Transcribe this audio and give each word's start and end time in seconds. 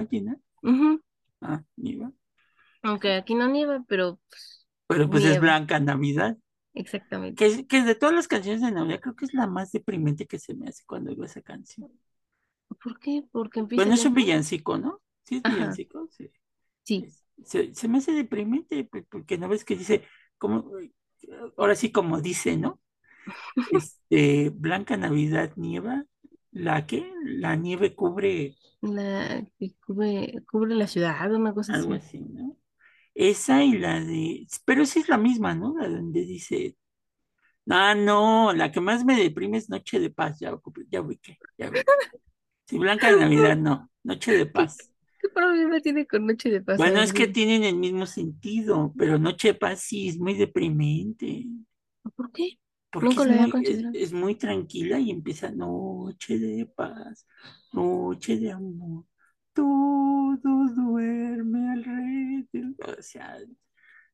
¿Sí 0.00 0.04
es 0.04 0.08
nieva, 0.12 0.34
Gina? 0.34 0.38
Ujú. 0.62 1.00
Ah, 1.42 1.62
nieva. 1.76 2.12
Aunque 2.82 3.14
aquí 3.14 3.34
no 3.34 3.48
nieva, 3.48 3.84
pero 3.88 4.20
pues, 4.28 4.66
Pero 4.86 5.08
pues 5.10 5.24
es. 5.24 5.38
Blanca 5.38 5.80
Navidad. 5.80 6.36
exactamente. 6.74 7.36
Que, 7.36 7.46
es- 7.46 7.66
que 7.68 7.82
de 7.82 7.94
todas 7.96 8.14
las 8.14 8.28
canciones 8.28 8.62
de 8.62 8.72
Navidad 8.72 9.00
creo 9.00 9.16
que 9.16 9.24
es 9.26 9.34
la 9.34 9.46
más 9.48 9.72
deprimente 9.72 10.26
que 10.26 10.38
se 10.38 10.54
me 10.54 10.68
hace 10.68 10.84
cuando 10.86 11.10
oigo 11.10 11.24
esa 11.24 11.42
canción. 11.42 11.90
¿Por 12.82 12.98
qué? 12.98 13.24
Porque 13.32 13.60
empieza 13.60 13.84
Bueno, 13.84 13.94
es 13.94 14.04
un 14.04 14.14
villancico, 14.14 14.78
¿no? 14.78 15.00
Sí, 15.24 15.36
es 15.36 15.44
Ajá. 15.44 15.46
villancico, 15.46 16.06
sí. 16.10 16.30
Sí. 16.84 17.14
Se, 17.44 17.74
se 17.74 17.88
me 17.88 17.98
hace 17.98 18.12
deprimente 18.12 18.84
porque 19.10 19.38
no 19.38 19.48
ves 19.48 19.64
que 19.64 19.76
dice, 19.76 20.04
como, 20.38 20.70
ahora 21.56 21.74
sí 21.74 21.90
como 21.92 22.20
dice, 22.20 22.56
¿no? 22.56 22.80
Este, 23.70 24.50
Blanca 24.50 24.96
Navidad 24.96 25.52
nieva, 25.56 26.04
¿la 26.52 26.86
qué? 26.86 27.12
La 27.24 27.56
nieve 27.56 27.94
cubre 27.96 28.56
La 28.82 29.46
que 29.58 29.74
cubre, 29.84 30.42
cubre 30.50 30.74
la 30.74 30.86
ciudad, 30.86 31.32
una 31.34 31.52
cosa 31.52 31.74
algo 31.74 31.94
así. 31.94 32.18
así, 32.18 32.20
¿no? 32.20 32.56
Esa 33.14 33.62
y 33.64 33.76
la 33.76 34.00
de, 34.00 34.46
pero 34.64 34.86
sí 34.86 35.00
es 35.00 35.08
la 35.08 35.18
misma, 35.18 35.54
¿no? 35.54 35.76
La 35.76 35.88
donde 35.88 36.24
dice, 36.24 36.76
ah, 37.68 37.94
no, 37.94 38.52
la 38.52 38.72
que 38.72 38.80
más 38.80 39.04
me 39.04 39.16
deprime 39.16 39.58
es 39.58 39.68
Noche 39.68 40.00
de 40.00 40.10
Paz, 40.10 40.38
ya, 40.40 40.50
ya 40.88 41.00
ubiqué, 41.02 41.38
ya 41.58 41.68
ubiqué. 41.68 41.84
Sí, 42.66 42.78
Blanca 42.78 43.10
Navidad 43.10 43.56
no, 43.56 43.90
Noche 44.04 44.32
de 44.32 44.46
Paz. 44.46 44.78
¿Qué 45.20 45.28
problema 45.28 45.80
tiene 45.80 46.06
con 46.06 46.24
Noche 46.24 46.50
de 46.50 46.62
Paz? 46.62 46.78
Bueno, 46.78 47.02
es 47.02 47.12
que 47.12 47.26
tienen 47.26 47.64
el 47.64 47.76
mismo 47.76 48.06
sentido, 48.06 48.94
pero 48.96 49.18
Noche 49.18 49.48
de 49.48 49.54
Paz 49.54 49.80
sí 49.80 50.08
es 50.08 50.18
muy 50.18 50.34
deprimente, 50.34 51.46
¿Por 52.14 52.32
qué? 52.32 52.59
Porque 52.90 53.08
Nunca 53.08 53.22
es 53.22 53.28
lo 53.28 53.34
había 53.34 53.46
muy, 53.46 53.90
es, 53.94 54.12
muy 54.12 54.34
tranquila 54.34 54.98
y 54.98 55.10
empieza 55.10 55.50
Noche 55.50 56.38
de 56.38 56.66
Paz, 56.66 57.26
Noche 57.72 58.38
de 58.38 58.52
Amor, 58.52 59.04
todo 59.52 60.38
duerme 60.74 61.72
alrededor. 61.72 62.98
O 62.98 63.02
sea, 63.02 63.36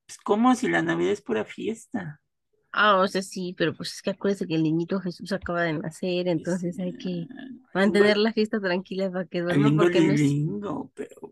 es 0.06 0.18
como 0.18 0.54
si 0.54 0.68
la 0.68 0.82
Navidad 0.82 1.12
es 1.12 1.22
pura 1.22 1.44
fiesta. 1.44 2.20
Ah, 2.78 2.98
o 3.00 3.08
sea, 3.08 3.22
sí, 3.22 3.54
pero 3.56 3.74
pues 3.74 3.94
es 3.94 4.02
que 4.02 4.10
acuérdese 4.10 4.46
que 4.46 4.54
el 4.54 4.62
niñito 4.62 5.00
Jesús 5.00 5.32
acaba 5.32 5.62
de 5.62 5.72
nacer, 5.72 6.28
entonces 6.28 6.78
hay 6.78 6.92
que 6.92 7.26
mantener 7.72 8.18
la 8.18 8.34
fiesta 8.34 8.60
tranquila 8.60 9.10
para 9.10 9.24
que 9.24 9.40
duerma, 9.40 9.72
porque 9.74 10.02
no 10.02 10.12
es, 10.12 10.20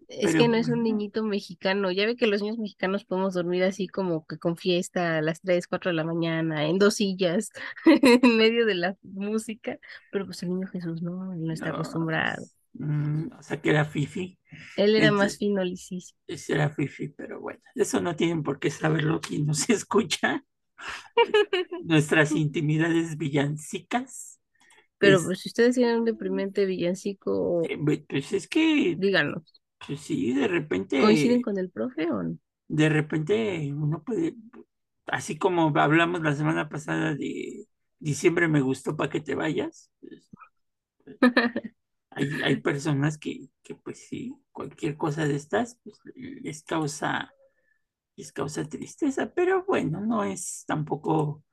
es 0.09 0.35
que 0.35 0.49
no 0.49 0.57
es 0.57 0.71
un 0.71 0.83
niñito 0.83 1.23
mexicano. 1.23 1.91
Ya 1.93 2.07
ve 2.07 2.17
que 2.17 2.27
los 2.27 2.41
niños 2.41 2.57
mexicanos 2.57 3.05
podemos 3.05 3.35
dormir 3.35 3.63
así 3.65 3.89
como 3.89 4.27
que 4.27 4.39
con 4.39 4.57
fiesta 4.57 5.19
a 5.19 5.23
las 5.23 5.43
3, 5.43 5.67
4 5.67 5.91
de 5.91 5.97
la 5.97 6.05
mañana, 6.05 6.67
en 6.67 6.79
dos 6.79 6.95
sillas, 6.95 7.51
en 7.85 8.37
medio 8.39 8.65
de 8.65 8.77
la 8.77 8.97
música, 9.03 9.79
pero 10.11 10.25
pues 10.25 10.43
el 10.43 10.49
niño 10.49 10.67
Jesús 10.69 11.03
no, 11.03 11.35
no 11.35 11.53
está 11.53 11.71
acostumbrado. 11.71 12.47
mm, 12.75 13.33
o 13.39 13.43
sea 13.43 13.61
que 13.61 13.71
era 13.71 13.85
fifi. 13.85 14.39
Él 14.77 14.97
era 14.97 15.13
más 15.13 15.37
fino, 15.37 15.63
lisísimo. 15.63 16.19
ese 16.27 16.55
era 16.55 16.71
fifi, 16.71 17.09
pero 17.09 17.41
bueno, 17.41 17.61
eso 17.75 18.01
no 18.01 18.17
tienen 18.17 18.43
por 18.43 18.59
qué 18.59 18.71
saberlo 18.71 19.21
quien 19.21 19.47
nos 19.47 19.69
escucha. 19.71 20.45
Nuestras 21.81 22.35
intimidades 22.35 23.17
villancicas. 23.19 24.41
Pero 24.99 25.23
Es- 25.23 25.25
pues 25.25 25.41
si 25.41 25.49
ustedes 25.51 25.77
tienen 25.77 25.99
un 26.01 26.05
deprimente 26.05 26.65
villancico, 26.67 27.71
eh, 27.71 27.79
pues 28.09 28.33
es 28.33 28.49
que, 28.49 29.01
díganos, 29.03 29.61
pues 29.87 30.01
sí, 30.01 30.33
de 30.35 30.49
repente, 30.49 30.97
¿coinciden 30.97 31.41
con 31.41 31.57
el 31.59 31.71
profe 31.71 32.11
o 32.11 32.21
no? 32.25 32.39
de 32.69 32.89
repente 32.89 33.73
uno 33.75 34.03
puede, 34.03 34.35
así 35.07 35.39
como 35.39 35.73
hablamos 35.79 36.23
la 36.23 36.35
semana 36.35 36.69
pasada 36.69 37.15
de 37.15 37.67
diciembre 37.99 38.49
me 38.49 38.61
gustó 38.63 38.97
para 38.97 39.11
que 39.11 39.21
te 39.21 39.35
vayas, 39.35 39.91
pues, 40.01 40.31
hay, 42.11 42.41
hay 42.43 42.57
personas 42.57 43.19
que, 43.19 43.49
que 43.63 43.75
pues 43.75 44.07
sí, 44.09 44.37
cualquier 44.53 44.97
cosa 44.97 45.27
de 45.27 45.37
estas, 45.37 45.79
pues 45.85 46.01
les 46.15 46.63
causa, 46.63 47.31
les 48.17 48.33
causa 48.33 48.65
tristeza, 48.69 49.33
pero 49.35 49.65
bueno, 49.67 50.01
no 50.01 50.25
es 50.25 50.65
tampoco 50.67 51.45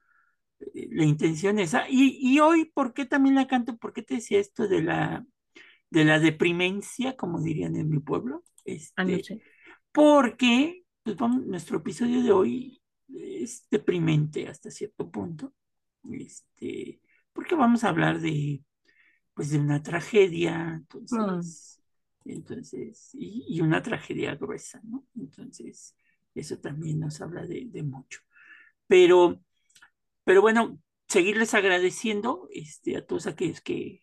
eh, 0.59 0.87
la 0.91 1.05
intención 1.05 1.59
esa. 1.59 1.87
Y, 1.89 2.17
y 2.21 2.39
hoy, 2.39 2.65
¿por 2.65 2.93
qué 2.93 3.05
también 3.05 3.35
la 3.35 3.47
canto? 3.47 3.77
¿Por 3.77 3.93
qué 3.93 4.03
te 4.03 4.15
decía 4.15 4.39
esto 4.39 4.67
de 4.67 4.81
la, 4.83 5.25
de 5.89 6.05
la 6.05 6.19
deprimencia, 6.19 7.15
como 7.17 7.41
dirían 7.41 7.75
en 7.75 7.89
mi 7.89 7.99
pueblo? 7.99 8.43
Ah, 8.95 9.03
Este, 9.05 9.41
porque 9.91 10.83
pues, 11.03 11.17
vamos, 11.17 11.45
nuestro 11.45 11.77
episodio 11.79 12.23
de 12.23 12.31
hoy 12.31 12.83
es 13.09 13.67
deprimente 13.71 14.47
hasta 14.47 14.71
cierto 14.71 15.11
punto, 15.11 15.53
este, 16.11 17.01
porque 17.33 17.55
vamos 17.55 17.83
a 17.83 17.89
hablar 17.89 18.19
de, 18.21 18.63
pues, 19.33 19.51
de 19.51 19.59
una 19.59 19.83
tragedia, 19.83 20.73
entonces, 20.75 21.81
entonces, 22.25 23.09
y, 23.13 23.45
y 23.49 23.61
una 23.61 23.81
tragedia 23.81 24.35
gruesa, 24.35 24.81
¿no? 24.83 25.05
Entonces, 25.15 25.95
eso 26.35 26.57
también 26.59 26.99
nos 26.99 27.21
habla 27.21 27.45
de, 27.45 27.65
de 27.67 27.83
mucho. 27.83 28.21
Pero, 28.87 29.41
pero 30.23 30.41
bueno, 30.41 30.79
seguirles 31.07 31.53
agradeciendo 31.53 32.47
este, 32.51 32.97
a 32.97 33.05
todos 33.05 33.27
aquellos 33.27 33.61
que, 33.61 34.01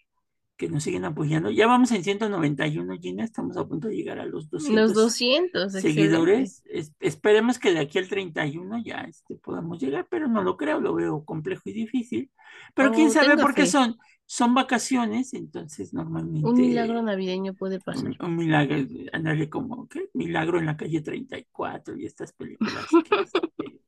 que 0.59 0.69
nos 0.69 0.83
siguen 0.83 1.07
apoyando. 1.07 1.51
Ya 1.51 1.67
vamos 1.69 1.93
en 1.93 2.05
191, 2.05 2.99
Gina, 3.01 3.25
estamos 3.25 3.57
a 3.57 3.67
punto 3.67 3.89
de 3.89 3.97
llegar 3.97 4.19
a 4.19 4.27
los 4.27 4.51
200 4.51 4.75
Los 4.89 4.95
200, 4.95 5.75
excelente. 5.75 5.81
seguidores. 6.03 6.63
Es- 6.67 6.93
esperemos 7.01 7.59
que 7.61 7.73
de 7.73 7.79
aquí 7.79 7.99
al 7.99 8.09
31 8.09 8.83
ya 8.85 9.03
este, 9.03 9.37
podamos 9.37 9.81
llegar, 9.81 10.09
pero 10.11 10.29
no 10.29 10.43
lo 10.43 10.57
creo, 10.59 10.81
lo 10.81 10.95
veo 10.95 11.25
complejo 11.25 11.63
y 11.67 11.73
difícil. 11.73 12.31
Pero 12.75 12.93
quién 12.93 13.07
Oh, 13.09 13.11
sabe 13.13 13.37
por 13.39 13.55
qué 13.55 13.67
son, 13.67 13.97
son 14.27 14.53
vacaciones, 14.55 15.33
entonces 15.33 15.95
normalmente 15.95 16.47
Un 16.49 16.57
milagro 16.61 17.03
navideño 17.03 17.55
puede 17.55 17.79
pasar. 17.81 18.11
un, 18.21 18.27
un 18.27 18.37
milagro, 18.37 18.77
ándale 19.13 19.49
como, 19.49 19.89
¿qué? 19.89 20.09
Milagro 20.13 20.59
en 20.59 20.67
la 20.67 20.77
calle 20.77 21.01
34 21.01 21.97
y 21.97 22.05
estas 22.07 22.33
películas 22.33 22.85
que, 23.09 23.21
este, 23.23 23.81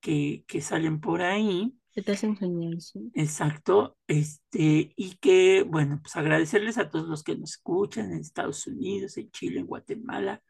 que, 0.00 0.44
que 0.48 0.60
salen 0.60 1.00
por 1.00 1.22
ahí. 1.22 1.72
Soñar, 1.94 2.80
sí. 2.80 3.12
Exacto, 3.14 3.98
este, 4.06 4.94
y 4.96 5.16
que, 5.20 5.62
bueno, 5.64 6.00
pues 6.02 6.16
agradecerles 6.16 6.78
a 6.78 6.88
todos 6.88 7.08
los 7.08 7.22
que 7.22 7.36
nos 7.36 7.50
escuchan 7.52 8.10
en 8.10 8.20
Estados 8.20 8.66
Unidos, 8.66 9.18
en 9.18 9.30
Chile, 9.30 9.60
en 9.60 9.66
Guatemala, 9.66 10.42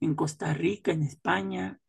en 0.00 0.14
Costa 0.14 0.54
Rica, 0.54 0.92
en 0.92 1.02
España, 1.02 1.80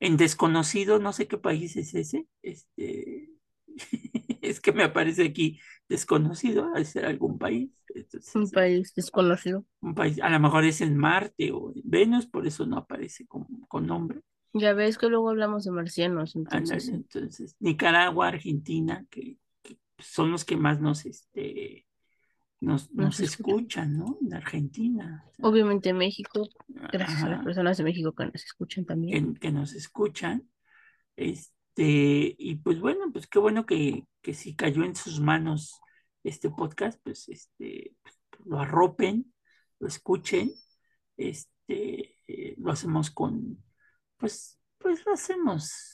en 0.00 0.16
desconocido, 0.16 0.98
no 0.98 1.12
sé 1.12 1.28
qué 1.28 1.38
país 1.38 1.76
es 1.76 1.94
ese, 1.94 2.26
este, 2.42 3.30
es 4.42 4.60
que 4.60 4.72
me 4.72 4.84
aparece 4.84 5.24
aquí 5.24 5.60
desconocido, 5.88 6.72
al 6.74 6.86
ser 6.86 7.06
algún 7.06 7.38
país, 7.38 7.70
entonces, 7.94 8.34
Un 8.34 8.50
país 8.50 8.94
desconocido. 8.94 9.64
un 9.80 9.94
país, 9.94 10.20
a 10.20 10.28
lo 10.30 10.40
mejor 10.40 10.64
es 10.64 10.80
en 10.80 10.96
Marte 10.96 11.52
o 11.52 11.72
en 11.74 11.82
Venus, 11.84 12.26
por 12.26 12.46
eso 12.46 12.66
no 12.66 12.78
aparece 12.78 13.26
con, 13.26 13.46
con 13.68 13.86
nombre. 13.86 14.20
Ya 14.52 14.72
ves 14.72 14.98
que 14.98 15.08
luego 15.08 15.30
hablamos 15.30 15.64
de 15.64 15.70
marcianos, 15.70 16.34
entonces. 16.36 16.88
entonces, 16.88 17.56
Nicaragua, 17.60 18.28
Argentina, 18.28 19.04
que, 19.10 19.38
que 19.62 19.78
son 19.98 20.30
los 20.30 20.44
que 20.44 20.56
más 20.56 20.80
nos, 20.80 21.04
este, 21.04 21.86
nos, 22.60 22.90
Nos 22.92 23.06
nos 23.06 23.20
escuchan. 23.20 23.98
¿no? 23.98 24.18
En 24.22 24.34
Argentina. 24.34 25.24
o 25.26 25.34
sea, 25.34 25.46
Obviamente 25.46 25.92
México, 25.92 26.48
gracias 26.68 27.22
a 27.22 27.28
las 27.28 27.44
personas 27.44 27.76
de 27.76 27.84
México 27.84 28.12
que 28.14 28.26
nos 28.26 28.44
escuchan 28.44 28.84
también. 28.84 29.34
que, 29.34 29.40
que 29.40 29.52
nos 29.52 29.74
escuchan. 29.74 30.48
Este, 31.16 32.34
y 32.38 32.56
pues 32.56 32.80
bueno, 32.80 33.12
pues 33.12 33.26
qué 33.26 33.38
bueno 33.38 33.66
que, 33.66 34.04
que 34.22 34.34
si 34.34 34.54
cayó 34.54 34.84
en 34.84 34.96
sus 34.96 35.20
manos 35.20 35.80
este 36.24 36.50
podcast, 36.50 36.98
pues 37.02 37.28
este, 37.28 37.94
lo 38.44 38.58
arropen, 38.58 39.32
lo 39.78 39.86
escuchen, 39.86 40.52
este, 41.16 42.16
eh, 42.26 42.54
lo 42.58 42.72
hacemos 42.72 43.10
con, 43.10 43.62
pues, 44.16 44.58
pues 44.78 45.04
lo 45.04 45.12
hacemos 45.12 45.92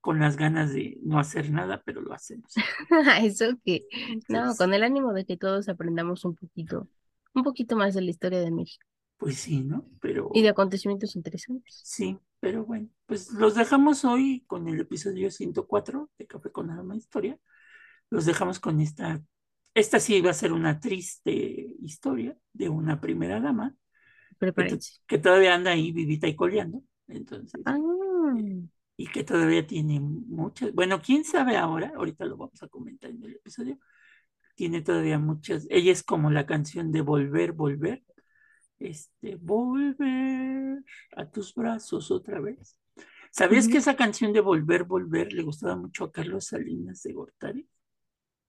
con 0.00 0.18
las 0.18 0.36
ganas 0.36 0.72
de 0.72 0.98
no 1.02 1.18
hacer 1.18 1.50
nada, 1.50 1.82
pero 1.84 2.00
lo 2.00 2.12
hacemos. 2.12 2.52
Eso 3.22 3.46
que, 3.64 3.86
no, 4.28 4.54
con 4.56 4.74
el 4.74 4.82
ánimo 4.82 5.12
de 5.12 5.24
que 5.24 5.36
todos 5.36 5.68
aprendamos 5.68 6.24
un 6.24 6.34
poquito, 6.34 6.88
un 7.34 7.42
poquito 7.44 7.76
más 7.76 7.94
de 7.94 8.02
la 8.02 8.10
historia 8.10 8.40
de 8.40 8.50
México 8.50 8.86
pues 9.22 9.36
sí, 9.36 9.62
¿no? 9.62 9.88
Pero 10.00 10.32
y 10.34 10.42
de 10.42 10.48
acontecimientos 10.48 11.14
interesantes. 11.14 11.80
sí, 11.84 12.18
pero 12.40 12.64
bueno, 12.64 12.88
pues 13.06 13.30
los 13.30 13.54
dejamos 13.54 14.04
hoy 14.04 14.42
con 14.48 14.66
el 14.66 14.80
episodio 14.80 15.30
104 15.30 16.10
de 16.18 16.26
Café 16.26 16.50
con 16.50 16.70
Aroma 16.70 16.96
Historia. 16.96 17.38
Los 18.10 18.26
dejamos 18.26 18.58
con 18.58 18.80
esta, 18.80 19.22
esta 19.74 20.00
sí 20.00 20.20
va 20.20 20.30
a 20.30 20.34
ser 20.34 20.52
una 20.52 20.80
triste 20.80 21.32
historia 21.80 22.36
de 22.52 22.68
una 22.68 23.00
primera 23.00 23.38
dama 23.40 23.76
que 25.06 25.18
todavía 25.18 25.54
anda 25.54 25.70
ahí 25.70 25.92
vivita 25.92 26.26
y 26.26 26.34
coleando. 26.34 26.82
Entonces, 27.08 27.66
Ah, 27.66 27.78
y 28.96 29.06
que 29.08 29.24
todavía 29.24 29.66
tiene 29.66 30.00
muchas, 30.00 30.72
bueno, 30.74 31.00
quién 31.00 31.24
sabe 31.24 31.56
ahora, 31.56 31.92
ahorita 31.96 32.24
lo 32.26 32.36
vamos 32.36 32.62
a 32.62 32.68
comentar 32.68 33.10
en 33.10 33.22
el 33.24 33.34
episodio, 33.36 33.78
tiene 34.56 34.82
todavía 34.82 35.18
muchas, 35.18 35.66
ella 35.70 35.92
es 35.92 36.02
como 36.04 36.30
la 36.30 36.46
canción 36.46 36.92
de 36.92 37.02
Volver, 37.02 37.52
Volver, 37.52 38.04
este, 38.80 39.36
volver 39.36 40.84
a 41.16 41.30
tus 41.30 41.54
brazos 41.54 42.10
otra 42.10 42.40
vez. 42.40 42.78
¿Sabías 43.32 43.68
que 43.68 43.78
esa 43.78 43.96
canción 43.96 44.32
de 44.32 44.40
Volver, 44.40 44.84
Volver 44.84 45.32
le 45.32 45.42
gustaba 45.44 45.76
mucho 45.76 46.04
a 46.04 46.12
Carlos 46.12 46.46
Salinas 46.46 47.02
de 47.04 47.12
Gortari? 47.14 47.68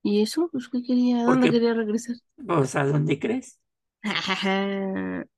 ¿Y 0.01 0.21
eso? 0.21 0.47
Pues, 0.51 0.69
¿qué 0.69 0.81
quería? 0.83 1.21
¿A 1.21 1.25
dónde 1.25 1.49
Porque, 1.49 1.51
quería 1.51 1.73
regresar? 1.73 2.15
pues, 2.47 2.75
¿a 2.75 2.85
dónde 2.85 3.19
crees? 3.19 3.59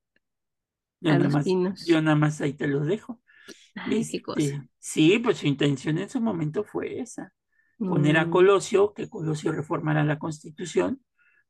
Yo 1.05 1.13
A 1.13 1.17
nada 1.17 1.29
Los 1.29 1.37
más, 1.37 1.59
yo 1.79 2.01
Pinos. 2.01 2.03
nada 2.03 2.17
más 2.17 2.41
ahí 2.41 2.53
te 2.53 2.67
lo 2.67 2.81
dejo. 2.85 3.21
Ay, 3.75 4.05
qué 4.07 4.21
cosa. 4.21 4.53
Este, 4.53 4.69
sí, 4.79 5.19
pues 5.19 5.39
su 5.39 5.47
intención 5.47 5.97
en 5.99 6.09
su 6.09 6.21
momento 6.21 6.63
fue 6.63 6.99
esa, 7.01 7.33
poner 7.85 8.17
a 8.17 8.29
Mm, 8.29 8.31
Colosio, 8.31 8.93
que 8.95 9.09
Colosio 9.09 9.51
reformara 9.53 10.03
la 10.05 10.19
Constitución 10.19 11.03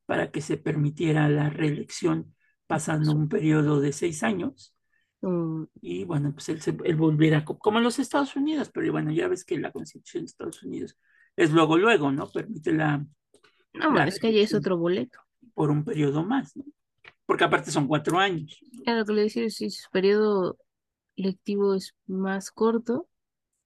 para 0.05 0.31
que 0.31 0.41
se 0.41 0.57
permitiera 0.57 1.29
la 1.29 1.49
reelección 1.51 2.35
¿qué 2.67 2.67
pasando 2.67 3.13
un 3.13 3.29
periodo 3.29 3.81
de 3.81 3.93
seis 3.93 4.23
años 4.23 4.75
Mm, 5.23 5.65
y 5.81 6.03
bueno, 6.05 6.33
pues 6.33 6.49
él, 6.49 6.61
se, 6.61 6.75
él 6.83 6.95
volviera 6.95 7.45
co- 7.45 7.57
como 7.59 7.77
en 7.77 7.83
los 7.83 7.99
Estados 7.99 8.35
Unidos, 8.35 8.71
pero 8.73 8.91
bueno, 8.91 9.11
ya 9.11 9.27
ves 9.27 9.45
que 9.45 9.59
la 9.59 9.71
Constitución 9.71 10.23
de 10.23 10.27
Estados 10.27 10.63
Unidos 10.63 10.97
es 11.35 11.51
luego, 11.51 11.77
luego, 11.77 12.11
¿no? 12.11 12.31
Permite 12.31 12.71
la, 12.73 13.05
No, 13.73 13.91
la 13.91 14.07
es 14.07 14.19
que 14.19 14.27
allá 14.27 14.41
es 14.41 14.53
otro 14.55 14.75
boleto. 14.77 15.19
por 15.53 15.69
un 15.71 15.83
periodo 15.83 16.23
más, 16.23 16.55
¿no? 16.55 16.63
Porque 17.25 17.43
aparte 17.43 17.71
son 17.71 17.87
cuatro 17.87 18.19
años. 18.19 18.59
Era 18.85 18.99
lo 18.99 19.05
que 19.05 19.13
le 19.13 19.21
decía, 19.23 19.49
si 19.49 19.69
su 19.69 19.89
periodo 19.91 20.57
lectivo 21.15 21.73
es 21.75 21.95
más 22.07 22.51
corto, 22.51 23.07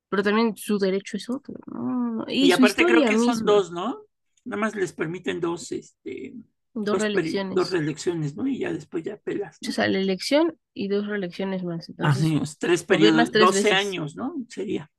pero 0.09 0.23
también 0.23 0.55
su 0.57 0.79
derecho 0.79 1.17
es 1.17 1.29
otro, 1.29 1.55
¿no? 1.67 2.25
Y 2.27 2.51
aparte 2.51 2.85
creo 2.85 3.01
que 3.01 3.17
son 3.17 3.45
dos, 3.45 3.71
¿no? 3.71 4.01
Nada 4.45 4.59
más 4.61 4.75
les 4.75 4.93
permiten 4.93 5.39
dos, 5.39 5.71
este, 5.71 6.33
dos 6.73 6.85
dos, 6.85 6.97
peri- 7.13 7.43
dos 7.53 7.71
reelecciones. 7.71 7.71
reelecciones, 7.71 8.35
¿no? 8.35 8.47
Y 8.47 8.59
ya 8.59 8.71
después 8.73 9.03
ya 9.03 9.17
pelas, 9.17 9.57
O 9.67 9.71
sea, 9.71 9.87
la 9.87 9.99
elección 9.99 10.57
y 10.73 10.87
dos 10.87 11.05
reelecciones 11.07 11.63
más. 11.63 11.89
Así, 11.99 12.27
Entonces, 12.33 12.49
es, 12.51 12.57
tres 12.57 12.83
periodos, 12.83 13.31
tres 13.31 13.45
12 13.45 13.63
veces. 13.63 13.73
años, 13.73 14.15
¿no? 14.15 14.35
Sería. 14.47 14.89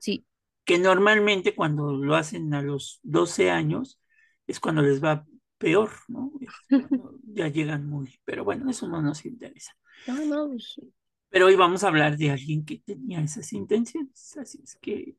Sí. 0.00 0.24
Que 0.64 0.78
normalmente 0.78 1.54
cuando 1.54 1.92
lo 1.96 2.14
hacen 2.14 2.52
a 2.52 2.60
los 2.62 3.00
12 3.02 3.50
años 3.50 3.98
es 4.46 4.60
cuando 4.60 4.82
les 4.82 5.02
va 5.02 5.24
peor, 5.58 5.90
¿no? 6.08 6.32
Es 6.40 6.52
cuando 6.68 7.18
ya 7.24 7.48
llegan 7.48 7.86
muy, 7.86 8.18
pero 8.24 8.44
bueno, 8.44 8.70
eso 8.70 8.88
no 8.88 9.02
nos 9.02 9.24
interesa. 9.26 9.72
No, 10.06 10.24
no, 10.24 10.48
pues, 10.48 10.80
Pero 11.28 11.46
hoy 11.46 11.56
vamos 11.56 11.84
a 11.84 11.88
hablar 11.88 12.16
de 12.16 12.30
alguien 12.30 12.64
que 12.64 12.78
tenía 12.78 13.20
esas 13.20 13.52
intenciones, 13.52 14.36
así 14.38 14.60
es 14.62 14.76
que, 14.80 15.16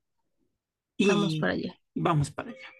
vamos 1.00 1.38
para 1.40 1.54
allá. 1.54 1.76
vamos 1.94 2.32
para 2.32 2.50
allá. 2.50 2.79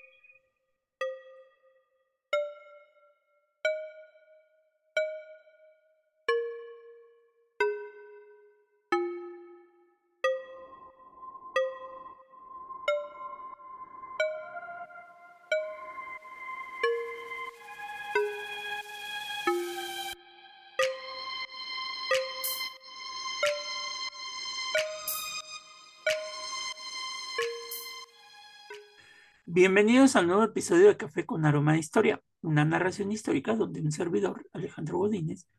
Bienvenidos 29.60 30.16
al 30.16 30.26
nuevo 30.26 30.46
episodio 30.46 30.88
de 30.88 30.96
Café 30.96 31.26
con 31.26 31.44
Aroma 31.44 31.74
de 31.74 31.80
Historia, 31.80 32.22
una 32.42 32.64
narración 32.64 33.12
histórica 33.12 33.58
donde 33.58 33.82
un 33.82 33.92
servidor, 33.92 34.48
Alejandro 34.54 35.00
Godínez, 35.00 35.50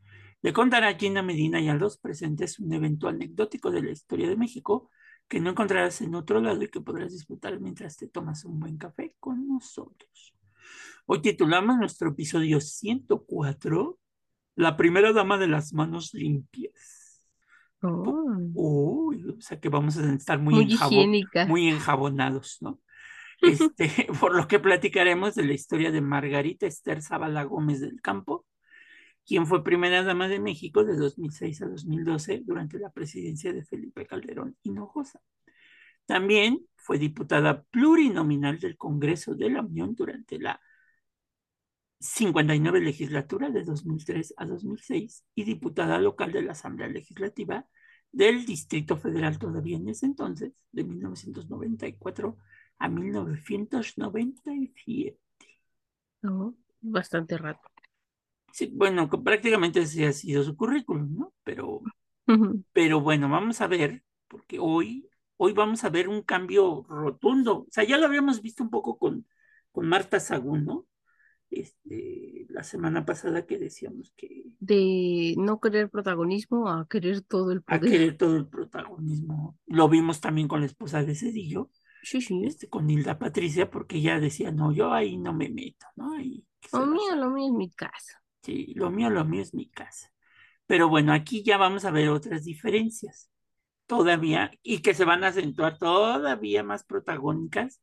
le 0.40 0.54
contará 0.54 0.88
a 0.88 0.94
Gina 0.94 1.22
Medina 1.22 1.60
y 1.60 1.68
a 1.68 1.74
los 1.74 1.98
presentes 1.98 2.58
un 2.60 2.72
evento 2.72 3.08
anecdótico 3.08 3.70
de 3.70 3.82
la 3.82 3.90
historia 3.90 4.26
de 4.26 4.38
México 4.38 4.88
que 5.28 5.38
no 5.38 5.50
encontrarás 5.50 6.00
en 6.00 6.14
otro 6.14 6.40
lado 6.40 6.62
y 6.62 6.68
que 6.68 6.80
podrás 6.80 7.12
disfrutar 7.12 7.60
mientras 7.60 7.98
te 7.98 8.08
tomas 8.08 8.46
un 8.46 8.58
buen 8.58 8.78
café 8.78 9.16
con 9.20 9.46
nosotros. 9.46 10.34
Hoy 11.04 11.20
titulamos 11.20 11.76
nuestro 11.76 12.08
episodio 12.08 12.58
104, 12.58 13.98
La 14.54 14.78
primera 14.78 15.12
dama 15.12 15.36
de 15.36 15.48
las 15.48 15.74
manos 15.74 16.14
limpias. 16.14 17.20
Oh, 17.82 18.24
Uy, 18.54 19.28
o 19.28 19.40
sea 19.42 19.60
que 19.60 19.68
vamos 19.68 19.98
a 19.98 20.14
estar 20.14 20.38
muy 20.38 21.68
enjabonados, 21.68 22.56
¿no? 22.62 22.80
Este, 23.40 24.06
por 24.20 24.34
lo 24.34 24.46
que 24.46 24.58
platicaremos 24.58 25.34
de 25.34 25.44
la 25.44 25.54
historia 25.54 25.90
de 25.90 26.00
Margarita 26.00 26.66
Esther 26.66 27.02
Zavala 27.02 27.44
Gómez 27.44 27.80
del 27.80 28.00
Campo, 28.00 28.46
quien 29.26 29.46
fue 29.46 29.64
primera 29.64 30.02
dama 30.02 30.28
de 30.28 30.40
México 30.40 30.84
de 30.84 30.96
2006 30.96 31.62
a 31.62 31.66
2012 31.66 32.42
durante 32.44 32.78
la 32.78 32.90
presidencia 32.90 33.52
de 33.52 33.64
Felipe 33.64 34.06
Calderón 34.06 34.56
Hinojosa. 34.62 35.20
También 36.06 36.66
fue 36.76 36.98
diputada 36.98 37.62
plurinominal 37.70 38.58
del 38.58 38.76
Congreso 38.76 39.34
de 39.34 39.50
la 39.50 39.62
Unión 39.62 39.94
durante 39.94 40.38
la 40.38 40.60
59 42.00 42.80
legislatura 42.80 43.50
de 43.50 43.62
2003 43.62 44.34
a 44.36 44.46
2006 44.46 45.24
y 45.34 45.44
diputada 45.44 45.98
local 45.98 46.32
de 46.32 46.42
la 46.42 46.52
Asamblea 46.52 46.88
Legislativa 46.88 47.66
del 48.10 48.44
Distrito 48.46 48.96
Federal 48.96 49.38
todavía 49.38 49.76
en 49.76 49.88
ese 49.88 50.06
entonces, 50.06 50.52
de 50.72 50.84
1994 50.84 52.38
a 52.80 52.88
1997. 52.88 55.18
Oh, 56.24 56.54
bastante 56.80 57.36
rato. 57.36 57.60
Sí, 58.52 58.70
bueno, 58.74 59.08
prácticamente 59.10 59.80
ese 59.80 60.06
ha 60.06 60.12
sido 60.12 60.42
su 60.42 60.56
currículum, 60.56 61.14
¿no? 61.16 61.32
Pero, 61.44 61.82
pero 62.72 63.00
bueno, 63.00 63.28
vamos 63.28 63.60
a 63.60 63.66
ver, 63.68 64.02
porque 64.28 64.58
hoy, 64.60 65.08
hoy 65.36 65.52
vamos 65.52 65.84
a 65.84 65.88
ver 65.90 66.08
un 66.08 66.22
cambio 66.22 66.84
rotundo. 66.88 67.58
O 67.60 67.66
sea, 67.70 67.84
ya 67.84 67.96
lo 67.98 68.06
habíamos 68.06 68.42
visto 68.42 68.62
un 68.64 68.70
poco 68.70 68.98
con, 68.98 69.24
con 69.72 69.86
Marta 69.88 70.18
Sagún, 70.20 70.64
¿no? 70.64 70.86
Este, 71.50 72.46
la 72.50 72.62
semana 72.64 73.04
pasada 73.06 73.46
que 73.46 73.58
decíamos 73.58 74.12
que 74.16 74.44
De 74.58 75.34
no 75.38 75.60
querer 75.60 75.88
protagonismo 75.90 76.68
a 76.68 76.86
querer 76.88 77.20
todo 77.22 77.52
el 77.52 77.58
a 77.66 77.78
poder. 77.78 77.80
querer 77.80 78.16
todo 78.16 78.36
el 78.36 78.46
protagonismo. 78.48 79.56
Lo 79.66 79.88
vimos 79.88 80.20
también 80.20 80.48
con 80.48 80.60
la 80.60 80.66
esposa 80.66 81.02
de 81.04 81.14
Cedillo. 81.14 81.70
Este, 82.02 82.68
con 82.68 82.88
Hilda 82.88 83.18
Patricia, 83.18 83.70
porque 83.70 83.98
ella 83.98 84.20
decía, 84.20 84.50
no, 84.50 84.72
yo 84.72 84.92
ahí 84.92 85.16
no 85.16 85.32
me 85.32 85.48
meto, 85.48 85.86
¿no? 85.96 86.14
Ahí 86.14 86.44
Lo 86.72 86.86
mío, 86.86 87.16
lo 87.16 87.30
mío 87.30 87.46
es 87.46 87.52
mi 87.52 87.70
casa. 87.70 88.22
Sí, 88.42 88.72
lo 88.74 88.90
mío, 88.90 89.10
lo 89.10 89.24
mío 89.24 89.42
es 89.42 89.54
mi 89.54 89.68
casa. 89.68 90.12
Pero 90.66 90.88
bueno, 90.88 91.12
aquí 91.12 91.42
ya 91.42 91.56
vamos 91.56 91.84
a 91.84 91.90
ver 91.90 92.08
otras 92.08 92.44
diferencias 92.44 93.30
todavía 93.86 94.52
y 94.62 94.82
que 94.82 94.94
se 94.94 95.04
van 95.04 95.24
a 95.24 95.28
acentuar 95.28 95.78
todavía 95.78 96.62
más 96.62 96.84
protagónicas 96.84 97.80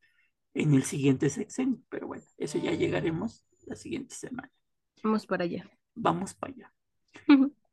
en 0.54 0.74
el 0.74 0.84
siguiente 0.84 1.28
sexenio. 1.30 1.80
Pero 1.90 2.06
bueno, 2.06 2.24
eso 2.38 2.58
ya 2.58 2.72
llegaremos 2.72 3.44
la 3.66 3.76
siguiente 3.76 4.14
semana. 4.14 4.50
Vamos 5.02 5.26
para 5.26 5.44
allá. 5.44 5.70
Vamos 5.94 6.34
para 6.34 6.54
allá. 6.54 6.72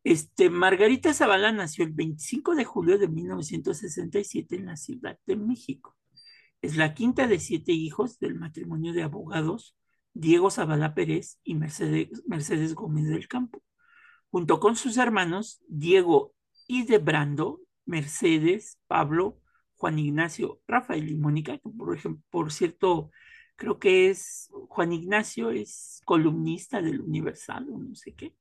Este, 0.04 0.52
Margarita 0.52 1.14
Zavala 1.14 1.52
nació 1.52 1.84
el 1.84 1.92
25 1.92 2.54
de 2.54 2.64
julio 2.64 3.00
de 3.00 3.08
1967 3.08 4.56
en 4.56 4.68
la 4.68 4.78
Ciudad 4.78 5.18
de 5.26 5.36
México. 5.36 5.96
Es 6.66 6.78
la 6.78 6.96
quinta 6.96 7.28
de 7.28 7.38
siete 7.38 7.74
hijos 7.74 8.18
del 8.18 8.34
matrimonio 8.34 8.92
de 8.92 9.04
abogados 9.04 9.78
Diego 10.16 10.50
Zavala 10.50 10.96
Pérez 10.96 11.40
y 11.44 11.54
Mercedes, 11.54 12.24
Mercedes 12.26 12.74
Gómez 12.74 13.06
del 13.06 13.28
Campo. 13.28 13.62
Junto 14.32 14.60
con 14.60 14.76
sus 14.76 14.98
hermanos 14.98 15.62
Diego 15.68 16.34
y 16.68 16.84
Debrando, 16.88 17.62
Mercedes, 17.86 18.80
Pablo, 18.88 19.40
Juan 19.76 20.00
Ignacio, 20.00 20.60
Rafael 20.68 21.08
y 21.08 21.14
Mónica, 21.14 21.60
que 21.60 21.70
por 21.70 21.96
ejemplo, 21.96 22.24
por 22.32 22.52
cierto, 22.52 23.12
creo 23.56 23.78
que 23.78 24.10
es 24.10 24.50
Juan 24.68 24.92
Ignacio 24.92 25.52
es 25.52 26.02
columnista 26.04 26.82
del 26.82 27.00
Universal 27.00 27.68
o 27.72 27.78
no 27.78 27.94
sé 27.94 28.16
qué. 28.16 28.36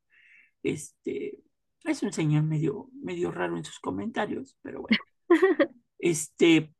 Este, 0.63 1.41
es 1.85 2.03
un 2.03 2.15
señor 2.15 2.45
medio, 2.45 2.89
medio 2.95 3.31
raro 3.31 3.59
en 3.59 3.67
sus 3.67 3.81
comentarios, 3.81 4.57
pero 4.63 4.81
bueno. 4.81 4.99
Este, 5.99 6.75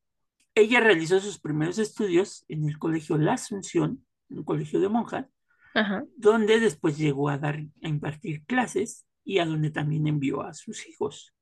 ella 0.55 0.81
realizó 0.81 1.21
sus 1.21 1.39
primeros 1.39 1.79
estudios 1.79 2.45
en 2.49 2.69
el 2.69 2.79
colegio 2.79 3.19
La 3.19 3.35
Asunción, 3.35 4.05
un 4.29 4.45
colegio 4.45 4.81
de 4.81 4.89
monjas, 4.89 5.27
Ajá. 5.75 6.05
donde 6.17 6.61
después 6.61 6.97
llegó 6.97 7.29
a 7.29 7.39
dar, 7.39 7.57
a 7.83 7.89
impartir 7.89 8.45
clases 8.45 9.07
y 9.25 9.39
a 9.39 9.47
donde 9.47 9.71
también 9.71 10.07
envió 10.07 10.43
a 10.43 10.55
sus 10.55 10.87
hijos. 10.87 11.35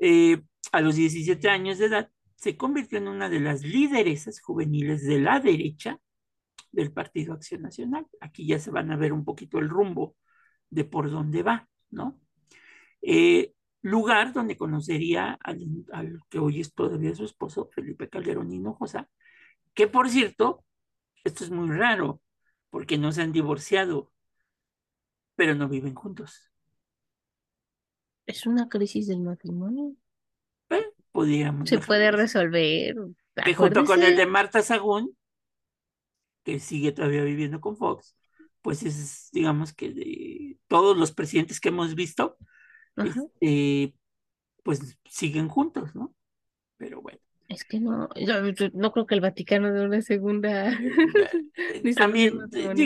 Eh, 0.00 0.42
a 0.72 0.80
los 0.80 0.96
17 0.96 1.48
años 1.48 1.78
de 1.78 1.86
edad, 1.86 2.10
se 2.36 2.56
convirtió 2.56 2.98
en 2.98 3.08
una 3.08 3.28
de 3.28 3.40
las 3.40 3.62
lideresas 3.62 4.40
juveniles 4.40 5.04
de 5.06 5.20
la 5.20 5.40
derecha 5.40 5.98
del 6.72 6.92
Partido 6.92 7.32
Acción 7.32 7.62
Nacional. 7.62 8.06
Aquí 8.20 8.46
ya 8.46 8.58
se 8.58 8.70
van 8.70 8.90
a 8.90 8.96
ver 8.96 9.12
un 9.12 9.24
poquito 9.24 9.58
el 9.58 9.68
rumbo 9.68 10.16
de 10.68 10.84
por 10.84 11.10
dónde 11.10 11.42
va, 11.42 11.68
¿no? 11.90 12.20
Eh, 13.00 13.53
lugar 13.84 14.32
donde 14.32 14.56
conocería 14.56 15.38
al, 15.42 15.84
al, 15.92 16.20
que 16.30 16.38
hoy 16.38 16.60
es 16.60 16.72
todavía 16.72 17.14
su 17.14 17.26
esposo, 17.26 17.68
Felipe 17.70 18.08
Calderón 18.08 18.50
Hinojosa, 18.50 19.10
que 19.74 19.86
por 19.86 20.08
cierto, 20.08 20.64
esto 21.22 21.44
es 21.44 21.50
muy 21.50 21.68
raro, 21.68 22.22
porque 22.70 22.96
no 22.96 23.12
se 23.12 23.20
han 23.20 23.32
divorciado, 23.32 24.10
pero 25.36 25.54
no 25.54 25.68
viven 25.68 25.94
juntos. 25.94 26.50
Es 28.24 28.46
una 28.46 28.70
crisis 28.70 29.06
del 29.06 29.20
matrimonio. 29.20 29.94
¿Eh? 30.70 30.86
podríamos 31.12 31.68
Se 31.68 31.78
puede 31.78 32.10
resolver. 32.10 32.96
Que 33.44 33.54
junto 33.54 33.84
con 33.84 34.02
el 34.02 34.16
de. 34.16 34.24
Marta 34.24 34.62
Sagún, 34.62 35.14
que 36.42 36.58
sigue 36.58 36.92
todavía 36.92 37.22
viviendo 37.22 37.60
con 37.60 37.76
Fox, 37.76 38.16
pues 38.62 38.82
es, 38.82 39.28
digamos 39.30 39.74
que 39.74 39.90
de 39.90 40.58
todos 40.68 40.96
los 40.96 41.12
presidentes 41.12 41.60
que 41.60 41.68
hemos 41.68 41.94
visto. 41.94 42.38
Este, 42.96 43.94
pues 44.62 44.98
siguen 45.06 45.48
juntos, 45.48 45.94
¿no? 45.94 46.14
Pero 46.78 47.02
bueno. 47.02 47.18
Es 47.48 47.64
que 47.64 47.78
no, 47.78 48.08
yo, 48.16 48.48
yo 48.48 48.68
no 48.72 48.90
creo 48.92 49.06
que 49.06 49.14
el 49.14 49.20
Vaticano 49.20 49.72
dé 49.72 49.84
una 49.84 50.02
segunda. 50.02 50.70
También, 51.96 52.32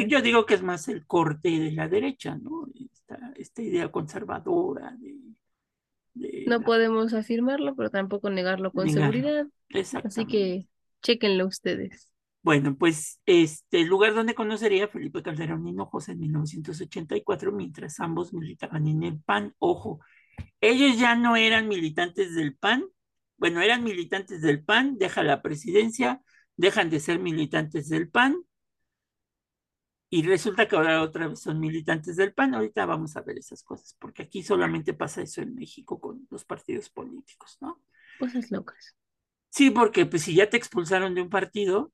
yo 0.08 0.20
digo 0.20 0.46
que 0.46 0.54
es 0.54 0.62
más 0.62 0.88
el 0.88 1.06
corte 1.06 1.48
de 1.48 1.72
la 1.72 1.88
derecha, 1.88 2.36
¿no? 2.36 2.66
Esta, 2.92 3.32
esta 3.36 3.62
idea 3.62 3.90
conservadora 3.90 4.92
de, 4.98 5.14
de 6.14 6.42
No 6.46 6.58
la- 6.60 6.64
podemos 6.64 7.14
afirmarlo, 7.14 7.74
pero 7.76 7.90
tampoco 7.90 8.30
negarlo 8.30 8.72
con 8.72 8.86
negarlo. 8.86 9.20
seguridad. 9.20 9.46
Así 10.02 10.26
que 10.26 10.66
chéquenlo 11.02 11.46
ustedes. 11.46 12.10
Bueno, 12.48 12.78
pues 12.78 13.20
este 13.26 13.82
el 13.82 13.88
lugar 13.88 14.14
donde 14.14 14.34
conocería 14.34 14.86
a 14.86 14.88
Felipe 14.88 15.22
Calderón 15.22 15.66
Hinojosa 15.66 16.12
en 16.12 16.20
1984, 16.20 17.52
mientras 17.52 18.00
ambos 18.00 18.32
militaban 18.32 18.88
en 18.88 19.02
el 19.02 19.20
PAN. 19.20 19.54
Ojo, 19.58 20.00
ellos 20.58 20.98
ya 20.98 21.14
no 21.14 21.36
eran 21.36 21.68
militantes 21.68 22.34
del 22.34 22.56
PAN, 22.56 22.86
bueno, 23.36 23.60
eran 23.60 23.84
militantes 23.84 24.40
del 24.40 24.64
PAN, 24.64 24.96
deja 24.96 25.22
la 25.22 25.42
presidencia, 25.42 26.22
dejan 26.56 26.88
de 26.88 27.00
ser 27.00 27.18
militantes 27.18 27.90
del 27.90 28.08
PAN 28.08 28.42
y 30.08 30.22
resulta 30.22 30.66
que 30.66 30.76
ahora 30.76 31.02
otra 31.02 31.28
vez 31.28 31.42
son 31.42 31.60
militantes 31.60 32.16
del 32.16 32.32
PAN. 32.32 32.54
Ahorita 32.54 32.86
vamos 32.86 33.14
a 33.18 33.20
ver 33.20 33.36
esas 33.36 33.62
cosas, 33.62 33.94
porque 33.98 34.22
aquí 34.22 34.42
solamente 34.42 34.94
pasa 34.94 35.20
eso 35.20 35.42
en 35.42 35.54
México 35.54 36.00
con 36.00 36.26
los 36.30 36.46
partidos 36.46 36.88
políticos, 36.88 37.58
¿no? 37.60 37.82
Cosas 38.18 38.50
locas. 38.50 38.96
Sí, 39.50 39.68
porque 39.68 40.06
pues 40.06 40.22
si 40.22 40.34
ya 40.34 40.48
te 40.48 40.56
expulsaron 40.56 41.14
de 41.14 41.20
un 41.20 41.28
partido, 41.28 41.92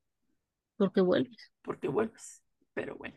Porque 0.76 1.00
vuelves. 1.00 1.52
porque 1.62 1.88
vuelves. 1.88 2.42
Pero 2.74 2.96
bueno. 2.96 3.16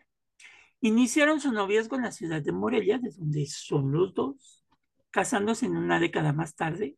Iniciaron 0.82 1.40
su 1.40 1.52
noviazgo 1.52 1.96
en 1.96 2.04
la 2.04 2.12
ciudad 2.12 2.42
de 2.42 2.52
Morelia, 2.52 3.00
de 3.00 3.10
donde 3.12 3.46
son 3.48 3.92
los 3.92 4.14
dos, 4.14 4.64
casándose 5.10 5.66
en 5.66 5.76
una 5.76 6.00
década 6.00 6.34
más 6.34 6.56
tarde, 6.56 6.98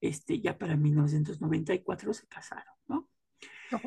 este, 0.00 0.40
ya 0.40 0.58
para 0.58 0.76
1994 0.76 2.12
se 2.12 2.26
casaron, 2.26 2.74
¿no? 2.86 3.08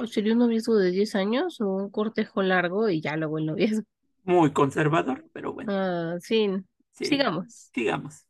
¿Sería 0.08 0.34
un 0.34 0.39
noviazgo 0.39 0.75
de 0.75 0.92
10 0.92 1.16
años 1.16 1.62
o 1.62 1.68
un 1.70 1.89
cortejo 1.92 2.42
largo 2.42 2.89
y 2.89 3.01
ya 3.01 3.16
luego 3.16 3.38
el 3.38 3.46
noviazgo? 3.46 3.84
Muy 4.24 4.51
conservador, 4.51 5.25
pero 5.32 5.54
bueno, 5.54 5.72
Ah, 5.74 6.16
sí, 6.20 6.50
sí, 6.92 7.06
sigamos. 7.06 7.70
sigamos. 7.74 8.25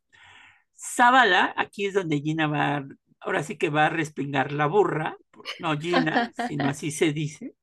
Zavala, 0.77 1.53
aquí 1.57 1.86
es 1.86 1.93
donde 1.93 2.19
Gina 2.21 2.48
va, 2.48 2.86
ahora 3.21 3.43
sí 3.43 3.57
que 3.57 3.69
va 3.69 3.88
a 3.88 3.89
respingar 3.89 4.51
la 4.51 4.67
burra, 4.67 5.17
no 5.59 5.77
Gina, 5.79 6.31
sino 6.50 6.65
así 6.65 6.91
se 6.91 7.12
dice. 7.13 7.55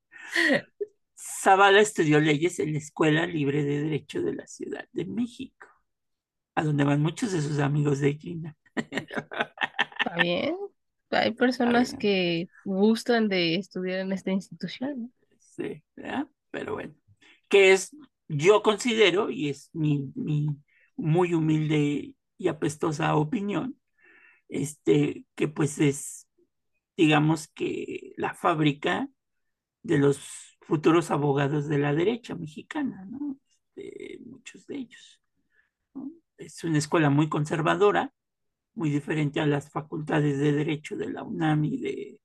Zavala 1.16 1.80
estudió 1.80 2.21
leyes 2.21 2.59
en 2.59 2.73
la 2.73 2.78
Escuela 2.78 3.26
Libre 3.26 3.64
de 3.64 3.83
Derecho 3.83 4.23
de 4.23 4.35
la 4.35 4.47
Ciudad 4.47 4.87
de 4.92 5.04
México, 5.04 5.66
a 6.54 6.62
donde 6.62 6.85
van 6.85 7.00
muchos 7.00 7.33
de 7.33 7.40
sus 7.40 7.59
amigos 7.59 8.00
de 8.00 8.14
Gina. 8.14 8.56
Está 8.75 10.16
bien. 10.23 10.56
Hay 11.11 11.33
personas 11.33 11.92
bien. 11.92 11.99
que 11.99 12.49
gustan 12.64 13.28
de 13.28 13.56
estudiar 13.56 14.00
en 14.00 14.12
esta 14.12 14.30
institución. 14.30 15.02
¿no? 15.02 15.11
Sí, 15.38 15.83
¿verdad? 15.95 16.26
Pero 16.50 16.75
bueno, 16.75 16.95
que 17.49 17.73
es, 17.73 17.97
yo 18.28 18.62
considero, 18.62 19.30
y 19.30 19.49
es 19.49 19.71
mi, 19.73 20.11
mi 20.14 20.49
muy 20.97 21.35
humilde 21.35 22.14
y 22.38 22.49
apestosa 22.49 23.16
opinión, 23.16 23.78
este, 24.49 25.25
que 25.35 25.49
pues 25.49 25.78
es, 25.78 26.28
digamos 26.97 27.49
que 27.49 28.12
la 28.16 28.35
fábrica 28.35 29.09
de 29.86 29.98
los 29.98 30.18
futuros 30.62 31.10
abogados 31.10 31.68
de 31.68 31.78
la 31.78 31.94
derecha 31.94 32.34
mexicana, 32.34 33.04
¿no? 33.06 33.36
Este, 33.76 34.18
muchos 34.26 34.66
de 34.66 34.76
ellos, 34.78 35.20
¿no? 35.94 36.10
Es 36.38 36.64
una 36.64 36.78
escuela 36.78 37.10
muy 37.10 37.28
conservadora, 37.28 38.12
muy 38.74 38.90
diferente 38.90 39.40
a 39.40 39.46
las 39.46 39.70
facultades 39.70 40.38
de 40.38 40.52
derecho 40.52 40.96
de 40.96 41.10
la 41.10 41.22
UNAM 41.22 41.64
y 41.64 41.78
de, 41.78 42.20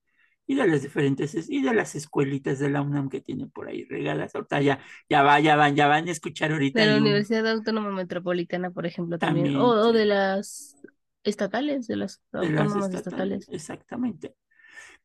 y 0.48 0.56
de 0.56 0.68
las 0.68 0.82
diferentes, 0.82 1.50
y 1.50 1.62
de 1.62 1.74
las 1.74 1.96
escuelitas 1.96 2.60
de 2.60 2.70
la 2.70 2.82
UNAM 2.82 3.10
que 3.10 3.22
tiene 3.22 3.48
por 3.48 3.68
ahí 3.70 3.86
regadas. 3.86 4.36
Ahorita 4.36 4.62
ya, 4.62 4.80
ya 5.10 5.24
va, 5.24 5.40
ya 5.40 5.56
van, 5.56 5.76
ya 5.76 5.88
van 5.88 6.08
a 6.08 6.12
escuchar 6.12 6.52
ahorita 6.52 6.82
De 6.82 6.88
la 6.88 6.96
un- 6.98 7.04
Universidad 7.04 7.48
Autónoma 7.48 7.92
Metropolitana, 7.92 8.72
por 8.72 8.86
ejemplo, 8.86 9.18
también. 9.18 9.46
También, 9.46 9.62
O, 9.62 9.70
o 9.70 9.94
de 9.94 10.02
sí. 10.02 10.08
las 10.08 10.76
estatales, 11.24 11.88
de 11.88 11.96
las 11.98 12.22
de 12.32 12.50
las 12.50 12.76
estatales, 12.76 12.96
estatales. 12.96 13.50
exactamente. 13.52 14.36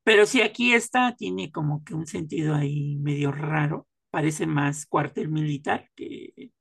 Pero 0.06 0.25
si 0.26 0.40
aquí 0.40 0.72
está, 0.72 1.16
tiene 1.16 1.50
como 1.50 1.84
que 1.84 1.92
un 1.94 2.06
sentido 2.06 2.54
ahí 2.54 2.96
medio 2.98 3.32
raro, 3.32 3.88
parece 4.10 4.46
más 4.46 4.86
cuartel 4.86 5.28
militar 5.28 5.90
que, 5.96 6.52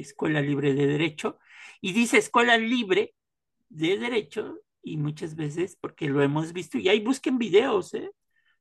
escuela 0.00 0.40
libre 0.40 0.74
de 0.74 0.86
derecho, 0.88 1.38
y 1.80 1.92
dice 1.92 2.18
escuela 2.18 2.58
libre 2.58 3.14
de 3.68 3.98
derecho, 3.98 4.60
y 4.82 4.96
muchas 4.98 5.36
veces, 5.36 5.76
porque 5.80 6.08
lo 6.08 6.22
hemos 6.22 6.52
visto, 6.52 6.78
y 6.78 6.88
ahí 6.88 7.00
busquen 7.00 7.38
videos, 7.38 7.94
¿eh? 7.94 8.10